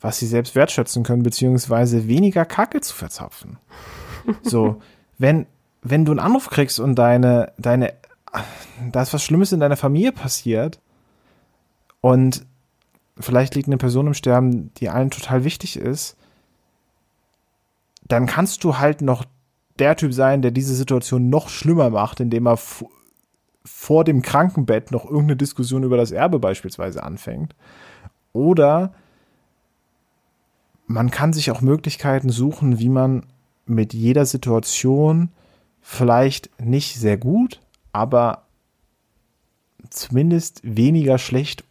was 0.00 0.18
sie 0.18 0.26
selbst 0.26 0.54
wertschätzen 0.54 1.04
können, 1.04 1.22
beziehungsweise 1.22 2.08
weniger 2.08 2.44
Kacke 2.44 2.80
zu 2.80 2.94
verzapfen. 2.94 3.58
So, 4.42 4.80
wenn, 5.18 5.46
wenn 5.82 6.04
du 6.04 6.12
einen 6.12 6.20
Anruf 6.20 6.50
kriegst 6.50 6.80
und 6.80 6.94
deine, 6.94 7.52
deine 7.58 7.94
da 8.92 9.02
ist 9.02 9.12
was 9.12 9.24
Schlimmes 9.24 9.52
in 9.52 9.60
deiner 9.60 9.76
Familie 9.76 10.12
passiert 10.12 10.80
und 12.00 12.46
vielleicht 13.18 13.54
liegt 13.54 13.68
eine 13.68 13.76
Person 13.76 14.06
im 14.06 14.14
Sterben, 14.14 14.72
die 14.74 14.88
allen 14.88 15.10
total 15.10 15.44
wichtig 15.44 15.76
ist, 15.76 16.16
dann 18.06 18.26
kannst 18.26 18.64
du 18.64 18.78
halt 18.78 19.02
noch 19.02 19.24
der 19.78 19.96
Typ 19.96 20.12
sein, 20.12 20.42
der 20.42 20.50
diese 20.50 20.74
Situation 20.74 21.28
noch 21.28 21.48
schlimmer 21.48 21.90
macht, 21.90 22.20
indem 22.20 22.46
er 22.46 22.58
vor 23.64 24.04
dem 24.04 24.22
Krankenbett 24.22 24.90
noch 24.90 25.04
irgendeine 25.04 25.36
Diskussion 25.36 25.82
über 25.82 25.96
das 25.96 26.12
Erbe 26.12 26.38
beispielsweise 26.38 27.02
anfängt. 27.02 27.54
Oder 28.32 28.92
man 30.86 31.10
kann 31.10 31.32
sich 31.32 31.50
auch 31.50 31.60
Möglichkeiten 31.60 32.30
suchen, 32.30 32.78
wie 32.78 32.88
man 32.88 33.26
mit 33.66 33.94
jeder 33.94 34.26
Situation 34.26 35.30
vielleicht 35.80 36.50
nicht 36.60 36.96
sehr 36.96 37.16
gut, 37.16 37.60
aber 37.92 38.46
zumindest 39.88 40.60
weniger 40.62 41.18
schlecht 41.18 41.64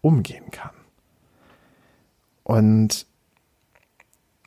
umgehen 0.00 0.50
kann. 0.50 0.70
Und 2.42 3.06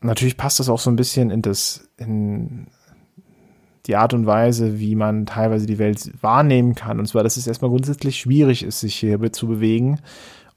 natürlich 0.01 0.37
passt 0.37 0.59
das 0.59 0.69
auch 0.69 0.79
so 0.79 0.89
ein 0.89 0.95
bisschen 0.95 1.31
in 1.31 1.41
das, 1.41 1.89
in 1.97 2.67
die 3.85 3.95
Art 3.95 4.13
und 4.13 4.25
Weise, 4.25 4.79
wie 4.79 4.95
man 4.95 5.25
teilweise 5.25 5.65
die 5.65 5.77
Welt 5.77 6.11
wahrnehmen 6.21 6.75
kann. 6.75 6.99
Und 6.99 7.07
zwar, 7.07 7.23
dass 7.23 7.37
es 7.37 7.47
erstmal 7.47 7.71
grundsätzlich 7.71 8.17
schwierig 8.17 8.63
ist, 8.63 8.79
sich 8.79 8.95
hier 8.95 9.31
zu 9.31 9.47
bewegen 9.47 9.99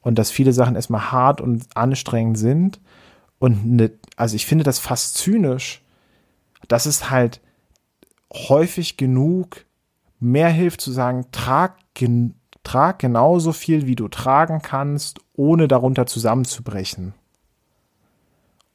und 0.00 0.18
dass 0.18 0.30
viele 0.30 0.52
Sachen 0.52 0.76
erstmal 0.76 1.12
hart 1.12 1.40
und 1.40 1.64
anstrengend 1.74 2.38
sind 2.38 2.80
und 3.38 3.64
eine, 3.64 3.92
also 4.16 4.36
ich 4.36 4.46
finde 4.46 4.64
das 4.64 4.78
fast 4.78 5.16
zynisch, 5.16 5.82
dass 6.66 6.86
es 6.86 7.10
halt 7.10 7.40
häufig 8.32 8.96
genug 8.96 9.64
mehr 10.20 10.48
hilft 10.48 10.80
zu 10.80 10.90
sagen, 10.92 11.26
trag, 11.32 11.76
gen, 11.94 12.34
trag 12.62 12.98
genauso 12.98 13.52
viel, 13.52 13.86
wie 13.86 13.96
du 13.96 14.08
tragen 14.08 14.60
kannst, 14.62 15.20
ohne 15.34 15.68
darunter 15.68 16.06
zusammenzubrechen. 16.06 17.14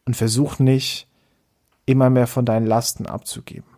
Und 0.06 0.16
versuch 0.16 0.60
nicht, 0.60 1.08
immer 1.86 2.10
mehr 2.10 2.28
von 2.28 2.46
deinen 2.46 2.66
Lasten 2.66 3.06
abzugeben. 3.06 3.70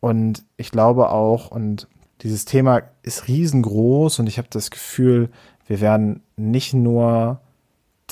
Und 0.00 0.44
ich 0.56 0.70
glaube 0.72 1.10
auch, 1.10 1.50
und 1.50 1.86
dieses 2.22 2.44
Thema 2.44 2.82
ist 3.02 3.28
riesengroß 3.28 4.18
und 4.18 4.26
ich 4.26 4.38
habe 4.38 4.48
das 4.50 4.70
Gefühl, 4.70 5.30
wir 5.66 5.80
werden 5.80 6.22
nicht 6.36 6.74
nur 6.74 7.40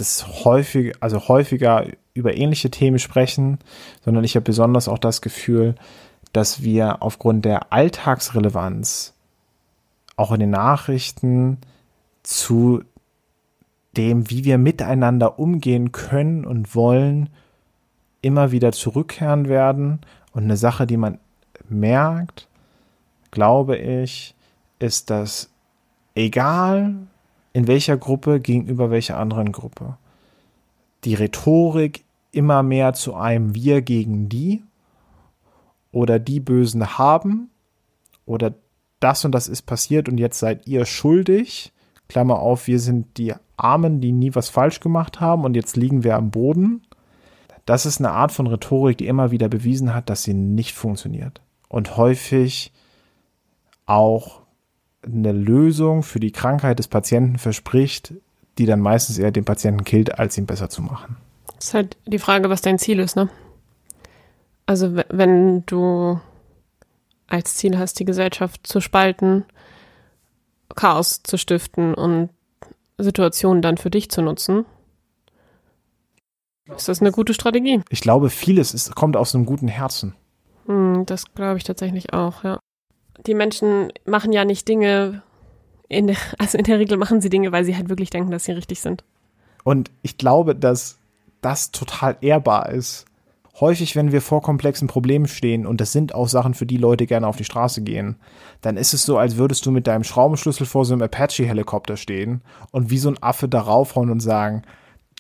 das 0.01 0.45
häufig, 0.45 0.95
also 1.01 1.29
häufiger 1.29 1.87
über 2.15 2.35
ähnliche 2.37 2.71
Themen 2.71 2.99
sprechen, 2.99 3.59
sondern 4.05 4.25
ich 4.25 4.35
habe 4.35 4.45
besonders 4.45 4.89
auch 4.89 4.99
das 4.99 5.21
Gefühl, 5.21 5.75
dass 6.33 6.63
wir 6.63 7.03
aufgrund 7.03 7.45
der 7.45 7.73
Alltagsrelevanz 7.73 9.15
auch 10.17 10.33
in 10.33 10.41
den 10.41 10.51
Nachrichten 10.51 11.59
zu 12.23 12.83
dem, 13.97 14.31
wie 14.31 14.45
wir 14.45 14.59
miteinander 14.59 15.39
umgehen 15.39 15.93
können 15.93 16.45
und 16.45 16.75
wollen, 16.75 17.29
immer 18.23 18.53
wieder 18.53 18.73
zurückkehren 18.73 19.49
werden. 19.49 20.01
Und 20.33 20.45
eine 20.45 20.57
Sache, 20.57 20.87
die 20.87 20.97
man 20.97 21.19
merkt, 21.69 22.49
glaube 23.31 23.77
ich, 23.77 24.35
ist, 24.79 25.11
dass 25.11 25.51
egal 26.15 26.95
in 27.53 27.67
welcher 27.67 27.97
Gruppe 27.97 28.41
gegenüber 28.41 28.91
welcher 28.91 29.19
anderen 29.19 29.53
Gruppe, 29.53 29.97
die 31.05 31.15
Rhetorik 31.15 32.05
immer 32.33 32.63
mehr 32.63 32.93
zu 32.93 33.15
einem 33.15 33.55
Wir 33.55 33.83
gegen 33.83 34.29
die 34.29 34.63
oder 35.93 36.19
die 36.19 36.41
Bösen 36.41 36.99
haben 36.99 37.51
oder 38.27 38.55
das 39.01 39.25
und 39.25 39.33
das 39.33 39.49
ist 39.49 39.63
passiert 39.63 40.09
und 40.09 40.19
jetzt 40.19 40.39
seid 40.39 40.67
ihr 40.67 40.85
schuldig. 40.85 41.73
Klammer 42.09 42.41
auf, 42.41 42.67
wir 42.67 42.81
sind 42.81 43.17
die 43.19 43.35
Armen, 43.57 44.01
die 44.01 44.13
nie 44.13 44.35
was 44.35 44.49
falsch 44.49 44.81
gemacht 44.81 45.21
haben 45.21 45.45
und 45.45 45.55
jetzt 45.55 45.77
liegen 45.77 46.05
wir 46.05 46.17
am 46.17 46.31
Boden. 46.31 46.83
Das 47.67 47.87
ist 47.87 47.99
eine 47.99 48.11
Art 48.11 48.33
von 48.33 48.47
Rhetorik, 48.47 48.99
die 48.99 49.07
immer 49.07 49.31
wieder 49.31 49.49
bewiesen 49.49 49.95
hat, 49.95 50.11
dass 50.11 50.23
sie 50.23 50.35
nicht 50.35 50.75
funktioniert 50.75 51.41
und 51.69 51.97
häufig 51.97 52.73
auch 53.87 54.40
eine 55.03 55.33
Lösung 55.33 56.03
für 56.03 56.21
die 56.21 56.33
Krankheit 56.33 56.79
des 56.79 56.89
Patienten 56.89 57.39
verspricht, 57.39 58.15
die 58.59 58.67
dann 58.67 58.81
meistens 58.81 59.19
eher 59.19 59.31
den 59.31 59.45
Patienten 59.45 59.85
killt, 59.85 60.19
als 60.19 60.37
ihn 60.37 60.47
besser 60.47 60.69
zu 60.69 60.83
machen. 60.83 61.17
Das 61.57 61.69
ist 61.69 61.75
halt 61.75 61.97
die 62.07 62.19
Frage, 62.19 62.51
was 62.51 62.61
dein 62.61 62.79
Ziel 62.79 62.99
ist, 62.99 63.17
ne? 63.17 63.29
Also 64.67 64.97
wenn 65.09 65.65
du 65.67 66.21
als 67.27 67.55
Ziel 67.55 67.79
hast, 67.79 67.99
die 67.99 68.05
Gesellschaft 68.05 68.67
zu 68.67 68.81
spalten, 68.81 69.45
Chaos 70.75 71.23
zu 71.23 71.37
stiften 71.37 71.95
und 71.95 72.31
Situationen 72.99 73.63
dann 73.63 73.79
für 73.79 73.91
dich 73.91 74.11
zu 74.11 74.23
nutzen, 74.23 74.65
ist 76.77 76.89
das 76.89 77.01
eine 77.01 77.13
gute 77.13 77.35
Strategie. 77.35 77.83
Ich 77.91 78.01
glaube, 78.01 78.31
vieles 78.31 78.75
ist, 78.75 78.95
kommt 78.95 79.17
aus 79.17 79.35
einem 79.35 79.47
guten 79.47 79.69
Herzen. 79.69 80.15
Hm, 80.67 81.05
das 81.07 81.25
glaube 81.35 81.59
ich 81.59 81.65
tatsächlich 81.65 82.13
auch, 82.13 82.45
ja. 82.45 82.59
Die 83.27 83.35
Menschen 83.35 83.93
machen 84.05 84.33
ja 84.33 84.45
nicht 84.45 84.69
Dinge, 84.69 85.23
in 85.89 86.09
der, 86.09 86.17
also 86.39 86.59
in 86.59 86.65
der 86.65 86.79
Regel 86.79 86.97
machen 86.97 87.21
sie 87.21 87.31
Dinge, 87.31 87.53
weil 87.53 87.65
sie 87.65 87.77
halt 87.77 87.89
wirklich 87.89 88.11
denken, 88.11 88.31
dass 88.31 88.45
sie 88.45 88.53
richtig 88.53 88.81
sind. 88.81 89.05
Und 89.65 89.91
ich 90.03 90.19
glaube, 90.19 90.55
dass 90.55 90.99
das 91.41 91.71
total 91.71 92.17
ehrbar 92.21 92.71
ist. 92.71 93.07
Häufig, 93.59 93.95
wenn 93.95 94.11
wir 94.11 94.23
vor 94.23 94.41
komplexen 94.41 94.89
Problemen 94.89 95.27
stehen, 95.27 95.67
und 95.67 95.83
das 95.83 95.93
sind 95.93 96.15
auch 96.15 96.29
Sachen, 96.29 96.55
für 96.55 96.65
die 96.65 96.79
Leute 96.79 97.07
gerne 97.07 97.27
auf 97.27 97.37
die 97.37 97.45
Straße 97.45 97.83
gehen, 97.83 98.17
dann 98.63 98.79
ist 98.79 98.95
es 98.95 99.05
so, 99.05 99.19
als 99.19 99.37
würdest 99.37 99.67
du 99.67 99.71
mit 99.71 99.87
deinem 99.87 100.05
Schraubenschlüssel 100.05 100.67
vor 100.67 100.87
so 100.87 100.95
einem 100.95 101.03
Apache-Helikopter 101.03 101.99
stehen 101.99 102.41
und 102.71 102.89
wie 102.91 102.97
so 102.97 103.11
ein 103.11 103.23
Affe 103.23 103.49
darauf 103.49 103.97
hauen 103.97 104.11
und 104.11 104.21
sagen, 104.21 104.63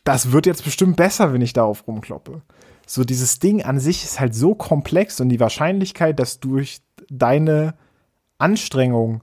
das 0.04 0.32
wird 0.32 0.46
jetzt 0.46 0.64
bestimmt 0.64 0.96
besser, 0.96 1.34
wenn 1.34 1.42
ich 1.42 1.52
darauf 1.52 1.86
rumkloppe 1.86 2.40
so 2.90 3.04
dieses 3.04 3.38
Ding 3.38 3.62
an 3.62 3.78
sich 3.78 4.02
ist 4.02 4.18
halt 4.18 4.34
so 4.34 4.56
komplex 4.56 5.20
und 5.20 5.28
die 5.28 5.38
Wahrscheinlichkeit, 5.38 6.18
dass 6.18 6.40
durch 6.40 6.80
deine 7.08 7.74
Anstrengung, 8.40 9.22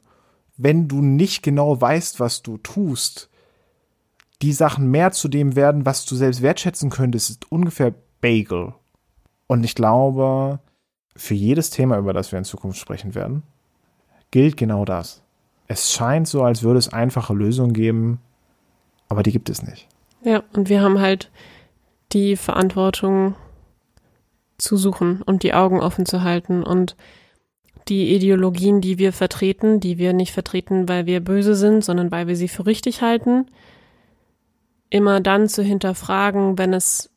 wenn 0.57 0.87
du 0.87 1.01
nicht 1.01 1.43
genau 1.43 1.79
weißt, 1.79 2.19
was 2.19 2.41
du 2.41 2.57
tust, 2.57 3.29
die 4.41 4.53
Sachen 4.53 4.89
mehr 4.91 5.11
zu 5.11 5.27
dem 5.27 5.55
werden, 5.55 5.85
was 5.85 6.05
du 6.05 6.15
selbst 6.15 6.41
wertschätzen 6.41 6.89
könntest, 6.89 7.29
ist 7.29 7.51
ungefähr 7.51 7.93
Bagel. 8.21 8.73
Und 9.47 9.63
ich 9.63 9.75
glaube, 9.75 10.59
für 11.15 11.33
jedes 11.33 11.69
Thema, 11.69 11.97
über 11.97 12.13
das 12.13 12.31
wir 12.31 12.39
in 12.39 12.45
Zukunft 12.45 12.79
sprechen 12.79 13.15
werden, 13.15 13.43
gilt 14.31 14.57
genau 14.57 14.85
das. 14.85 15.21
Es 15.67 15.91
scheint 15.91 16.27
so, 16.27 16.43
als 16.43 16.63
würde 16.63 16.79
es 16.79 16.93
einfache 16.93 17.33
Lösungen 17.33 17.73
geben, 17.73 18.19
aber 19.09 19.23
die 19.23 19.31
gibt 19.31 19.49
es 19.49 19.63
nicht. 19.63 19.87
Ja, 20.23 20.43
und 20.53 20.69
wir 20.69 20.81
haben 20.81 20.99
halt 20.99 21.31
die 22.13 22.35
Verantwortung, 22.35 23.35
zu 24.57 24.75
suchen 24.77 25.21
und 25.21 25.43
die 25.43 25.53
Augen 25.53 25.79
offen 25.79 26.05
zu 26.05 26.23
halten 26.23 26.63
und 26.63 26.95
die 27.89 28.15
Ideologien, 28.15 28.81
die 28.81 28.97
wir 28.97 29.13
vertreten, 29.13 29.79
die 29.79 29.97
wir 29.97 30.13
nicht 30.13 30.31
vertreten, 30.31 30.87
weil 30.89 31.05
wir 31.05 31.19
böse 31.19 31.55
sind, 31.55 31.83
sondern 31.83 32.11
weil 32.11 32.27
wir 32.27 32.35
sie 32.35 32.47
für 32.47 32.65
richtig 32.65 33.01
halten, 33.01 33.47
immer 34.89 35.19
dann 35.19 35.49
zu 35.49 35.63
hinterfragen, 35.63 36.57
wenn 36.57 36.73
es 36.73 37.09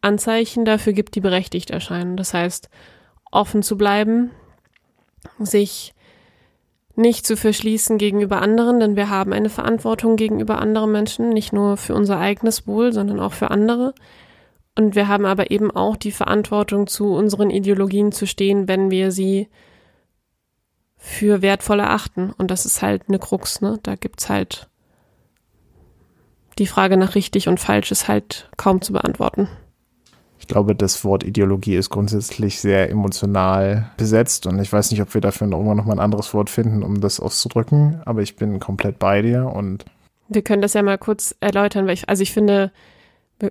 Anzeichen 0.00 0.64
dafür 0.64 0.92
gibt, 0.92 1.14
die 1.14 1.20
berechtigt 1.20 1.70
erscheinen. 1.70 2.16
Das 2.16 2.34
heißt, 2.34 2.68
offen 3.30 3.62
zu 3.62 3.76
bleiben, 3.76 4.30
sich 5.38 5.94
nicht 6.94 7.26
zu 7.26 7.36
verschließen 7.36 7.96
gegenüber 7.98 8.42
anderen, 8.42 8.80
denn 8.80 8.96
wir 8.96 9.08
haben 9.08 9.32
eine 9.32 9.50
Verantwortung 9.50 10.16
gegenüber 10.16 10.58
anderen 10.58 10.90
Menschen, 10.90 11.28
nicht 11.28 11.52
nur 11.52 11.76
für 11.76 11.94
unser 11.94 12.18
eigenes 12.18 12.66
Wohl, 12.66 12.92
sondern 12.92 13.20
auch 13.20 13.32
für 13.32 13.50
andere. 13.50 13.94
Und 14.74 14.94
wir 14.94 15.08
haben 15.08 15.24
aber 15.24 15.50
eben 15.50 15.70
auch 15.70 15.96
die 15.96 16.10
Verantwortung, 16.10 16.86
zu 16.86 17.14
unseren 17.14 17.50
Ideologien 17.50 18.10
zu 18.10 18.26
stehen, 18.26 18.66
wenn 18.68 18.90
wir 18.90 19.12
sie 19.12 19.48
für 20.98 21.40
wertvoll 21.40 21.80
erachten. 21.80 22.32
Und 22.36 22.50
das 22.50 22.66
ist 22.66 22.82
halt 22.82 23.04
eine 23.08 23.18
Krux, 23.18 23.60
ne? 23.60 23.78
Da 23.82 23.94
gibt's 23.94 24.28
halt 24.28 24.68
die 26.58 26.66
Frage 26.66 26.96
nach 26.96 27.14
richtig 27.14 27.48
und 27.48 27.60
falsch 27.60 27.92
ist 27.92 28.08
halt 28.08 28.50
kaum 28.56 28.82
zu 28.82 28.92
beantworten. 28.92 29.48
Ich 30.40 30.46
glaube, 30.46 30.74
das 30.74 31.04
Wort 31.04 31.24
Ideologie 31.24 31.76
ist 31.76 31.90
grundsätzlich 31.90 32.60
sehr 32.60 32.90
emotional 32.90 33.90
besetzt 33.96 34.46
und 34.46 34.58
ich 34.60 34.72
weiß 34.72 34.90
nicht, 34.90 35.02
ob 35.02 35.12
wir 35.14 35.20
dafür 35.20 35.48
irgendwann 35.48 35.76
noch 35.76 35.84
mal 35.84 35.94
ein 35.94 36.00
anderes 36.00 36.32
Wort 36.32 36.48
finden, 36.48 36.82
um 36.82 37.00
das 37.00 37.20
auszudrücken, 37.20 38.00
aber 38.04 38.22
ich 38.22 38.36
bin 38.36 38.60
komplett 38.60 38.98
bei 38.98 39.22
dir 39.22 39.46
und 39.46 39.84
wir 40.28 40.42
können 40.42 40.62
das 40.62 40.74
ja 40.74 40.82
mal 40.82 40.98
kurz 40.98 41.34
erläutern, 41.40 41.86
weil 41.86 41.94
ich, 41.94 42.08
also 42.08 42.22
ich 42.22 42.32
finde, 42.32 42.70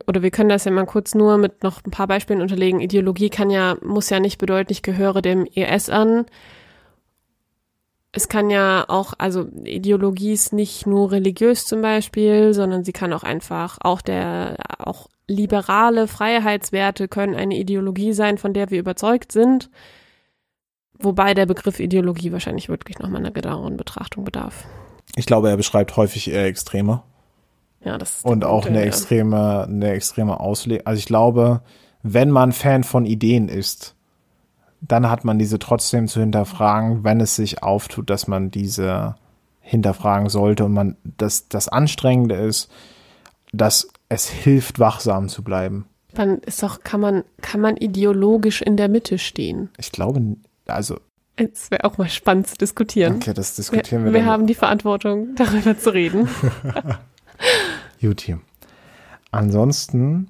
oder 0.05 0.21
wir 0.21 0.31
können 0.31 0.49
das 0.49 0.65
ja 0.65 0.71
mal 0.71 0.85
kurz 0.85 1.15
nur 1.15 1.37
mit 1.37 1.63
noch 1.63 1.83
ein 1.83 1.91
paar 1.91 2.07
Beispielen 2.07 2.41
unterlegen. 2.41 2.79
Ideologie 2.79 3.29
kann 3.29 3.49
ja, 3.49 3.77
muss 3.81 4.09
ja 4.09 4.19
nicht 4.19 4.37
bedeuten, 4.37 4.71
ich 4.71 4.83
gehöre 4.83 5.21
dem 5.21 5.47
ES 5.55 5.89
an. 5.89 6.25
Es 8.17 8.29
kann 8.29 8.49
ja 8.49 8.83
auch, 8.87 9.13
also 9.19 9.45
Ideologie 9.63 10.33
ist 10.33 10.51
nicht 10.51 10.87
nur 10.87 11.11
religiös 11.11 11.65
zum 11.65 11.83
Beispiel, 11.83 12.51
sondern 12.55 12.83
sie 12.83 12.91
kann 12.91 13.13
auch 13.13 13.21
einfach, 13.21 13.77
auch 13.79 14.01
der, 14.01 14.57
auch 14.79 15.07
liberale 15.27 16.07
Freiheitswerte 16.07 17.07
können 17.09 17.35
eine 17.35 17.55
Ideologie 17.55 18.13
sein, 18.13 18.39
von 18.39 18.53
der 18.53 18.71
wir 18.71 18.79
überzeugt 18.79 19.31
sind. 19.31 19.69
Wobei 20.97 21.35
der 21.35 21.45
Begriff 21.45 21.79
Ideologie 21.79 22.31
wahrscheinlich 22.31 22.69
wirklich 22.69 22.97
nochmal 22.97 23.21
einer 23.21 23.29
genaueren 23.29 23.77
Betrachtung 23.77 24.23
bedarf. 24.23 24.65
Ich 25.15 25.27
glaube, 25.27 25.49
er 25.51 25.57
beschreibt 25.57 25.95
häufig 25.95 26.31
eher 26.31 26.45
Extreme. 26.45 27.03
Ja, 27.85 27.99
das 27.99 28.23
und 28.23 28.43
auch 28.43 28.65
eine 28.65 28.81
extreme, 28.81 29.65
eine 29.65 29.91
extreme 29.91 30.39
Auslegung. 30.39 30.87
Also 30.87 30.97
ich 30.97 31.05
glaube, 31.05 31.61
wenn 32.01 32.31
man 32.31 32.51
Fan 32.51 32.83
von 32.83 33.05
Ideen 33.05 33.47
ist, 33.47 33.95
dann 34.81 35.09
hat 35.09 35.25
man 35.25 35.39
diese 35.39 35.59
trotzdem 35.59 36.07
zu 36.07 36.19
hinterfragen, 36.19 37.03
wenn 37.03 37.19
es 37.19 37.35
sich 37.35 37.63
auftut, 37.63 38.09
dass 38.09 38.27
man 38.27 38.51
diese 38.51 39.15
hinterfragen 39.61 40.29
sollte 40.29 40.65
und 40.65 40.73
man 40.73 40.95
das, 41.03 41.49
das 41.49 41.67
Anstrengende 41.67 42.35
ist, 42.35 42.71
dass 43.51 43.89
es 44.09 44.29
hilft, 44.29 44.79
wachsam 44.79 45.29
zu 45.29 45.43
bleiben. 45.43 45.85
Dann 46.13 46.39
ist 46.39 46.63
doch, 46.63 46.81
kann 46.83 47.01
man, 47.01 47.23
kann 47.41 47.61
man 47.61 47.75
ideologisch 47.77 48.61
in 48.61 48.77
der 48.77 48.87
Mitte 48.87 49.17
stehen. 49.17 49.69
Ich 49.77 49.91
glaube, 49.91 50.21
also. 50.67 50.99
Es 51.35 51.69
wäre 51.69 51.83
auch 51.83 51.97
mal 51.97 52.09
spannend 52.09 52.47
zu 52.47 52.55
diskutieren. 52.55 53.17
Okay, 53.17 53.33
das 53.33 53.55
diskutieren 53.55 54.05
wir. 54.05 54.13
Wir, 54.13 54.21
wir 54.21 54.25
haben 54.25 54.47
die 54.47 54.55
Verantwortung, 54.55 55.35
darüber 55.35 55.77
zu 55.77 55.93
reden. 55.93 56.27
Juti. 57.99 58.37
Ansonsten 59.31 60.29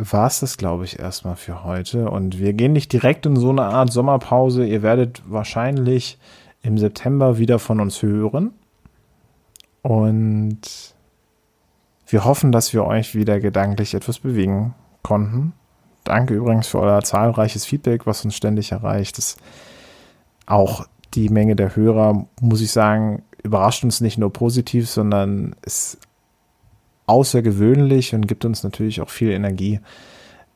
war 0.00 0.26
es 0.26 0.40
das, 0.40 0.56
glaube 0.56 0.84
ich, 0.84 0.98
erstmal 0.98 1.36
für 1.36 1.64
heute. 1.64 2.10
Und 2.10 2.38
wir 2.38 2.52
gehen 2.54 2.72
nicht 2.72 2.92
direkt 2.92 3.26
in 3.26 3.36
so 3.36 3.50
eine 3.50 3.64
Art 3.64 3.92
Sommerpause. 3.92 4.64
Ihr 4.66 4.82
werdet 4.82 5.22
wahrscheinlich 5.26 6.18
im 6.62 6.78
September 6.78 7.38
wieder 7.38 7.58
von 7.58 7.80
uns 7.80 8.02
hören. 8.02 8.52
Und 9.82 10.60
Wir 12.10 12.24
hoffen, 12.24 12.50
dass 12.50 12.72
wir 12.72 12.84
euch 12.84 13.14
wieder 13.14 13.38
gedanklich 13.38 13.94
etwas 13.94 14.18
bewegen 14.18 14.74
konnten. 15.02 15.52
Danke 16.02 16.34
übrigens 16.34 16.66
für 16.66 16.80
euer 16.80 17.02
zahlreiches 17.02 17.64
Feedback, 17.64 18.04
was 18.04 18.24
uns 18.24 18.34
ständig 18.34 18.72
erreicht. 18.72 19.16
Das 19.16 19.36
auch 20.46 20.86
die 21.14 21.28
Menge 21.28 21.54
der 21.54 21.76
Hörer, 21.76 22.26
muss 22.40 22.60
ich 22.62 22.72
sagen, 22.72 23.22
überrascht 23.44 23.84
uns 23.84 24.00
nicht 24.00 24.18
nur 24.18 24.32
positiv, 24.32 24.90
sondern 24.90 25.54
ist 25.64 25.98
außergewöhnlich 27.10 28.14
und 28.14 28.28
gibt 28.28 28.44
uns 28.44 28.62
natürlich 28.62 29.00
auch 29.00 29.10
viel 29.10 29.30
Energie, 29.30 29.80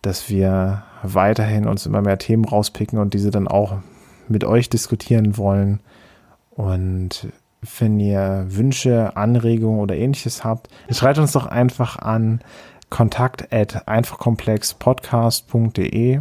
dass 0.03 0.31
wir 0.31 0.85
weiterhin 1.03 1.67
uns 1.67 1.87
immer 1.87 2.01
mehr 2.01 2.19
Themen 2.19 2.45
rauspicken 2.45 2.99
und 2.99 3.15
diese 3.15 3.31
dann 3.31 3.49
auch 3.49 3.79
mit 4.29 4.45
euch 4.45 4.69
diskutieren 4.71 5.37
wollen. 5.37 5.81
Und 6.51 7.29
wenn 7.79 7.99
ihr 7.99 8.45
Wünsche, 8.49 9.17
Anregungen 9.17 9.81
oder 9.81 9.97
ähnliches 9.97 10.45
habt, 10.45 10.69
schreibt 10.91 11.19
uns 11.19 11.33
doch 11.33 11.47
einfach 11.47 11.99
an 11.99 12.41
kontakt 12.91 13.51
at 13.53 13.89
einfachkomplexpodcast.de 13.89 16.21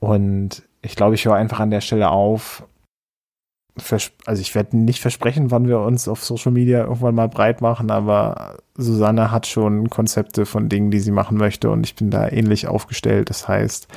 und 0.00 0.62
ich 0.82 0.94
glaube, 0.94 1.16
ich 1.16 1.24
höre 1.24 1.34
einfach 1.34 1.58
an 1.60 1.70
der 1.70 1.80
Stelle 1.80 2.10
auf. 2.10 2.64
Also 4.26 4.40
ich 4.40 4.54
werde 4.54 4.76
nicht 4.76 5.00
versprechen, 5.00 5.50
wann 5.50 5.68
wir 5.68 5.80
uns 5.80 6.08
auf 6.08 6.24
Social 6.24 6.52
Media 6.52 6.80
irgendwann 6.80 7.14
mal 7.14 7.28
breit 7.28 7.60
machen, 7.60 7.90
aber 7.90 8.56
Susanne 8.76 9.30
hat 9.30 9.46
schon 9.46 9.90
Konzepte 9.90 10.46
von 10.46 10.68
Dingen, 10.68 10.90
die 10.90 11.00
sie 11.00 11.10
machen 11.10 11.38
möchte 11.38 11.70
und 11.70 11.84
ich 11.84 11.94
bin 11.94 12.10
da 12.10 12.28
ähnlich 12.28 12.68
aufgestellt. 12.68 13.30
Das 13.30 13.48
heißt, 13.48 13.88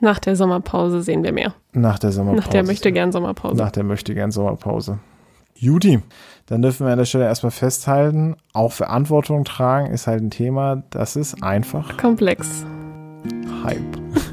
nach 0.00 0.18
der 0.18 0.34
Sommerpause 0.34 1.02
sehen 1.02 1.22
wir 1.22 1.32
mehr. 1.32 1.54
Nach 1.72 1.98
der 1.98 2.12
Sommerpause. 2.12 2.42
Nach 2.42 2.48
der 2.48 2.64
möchte 2.64 2.92
gern 2.92 3.12
Sommerpause. 3.12 3.56
Nach 3.56 3.70
der 3.70 3.84
möchte 3.84 4.14
gern 4.14 4.30
Sommerpause. 4.30 4.98
Judy, 5.54 6.00
dann 6.46 6.62
dürfen 6.62 6.86
wir 6.86 6.92
an 6.92 6.98
der 6.98 7.04
Stelle 7.04 7.26
erstmal 7.26 7.50
festhalten, 7.50 8.36
auch 8.54 8.72
Verantwortung 8.72 9.44
tragen 9.44 9.92
ist 9.92 10.06
halt 10.06 10.22
ein 10.22 10.30
Thema, 10.30 10.82
das 10.88 11.16
ist 11.16 11.42
einfach 11.42 11.98
komplex. 11.98 12.64
Hype. 13.62 14.29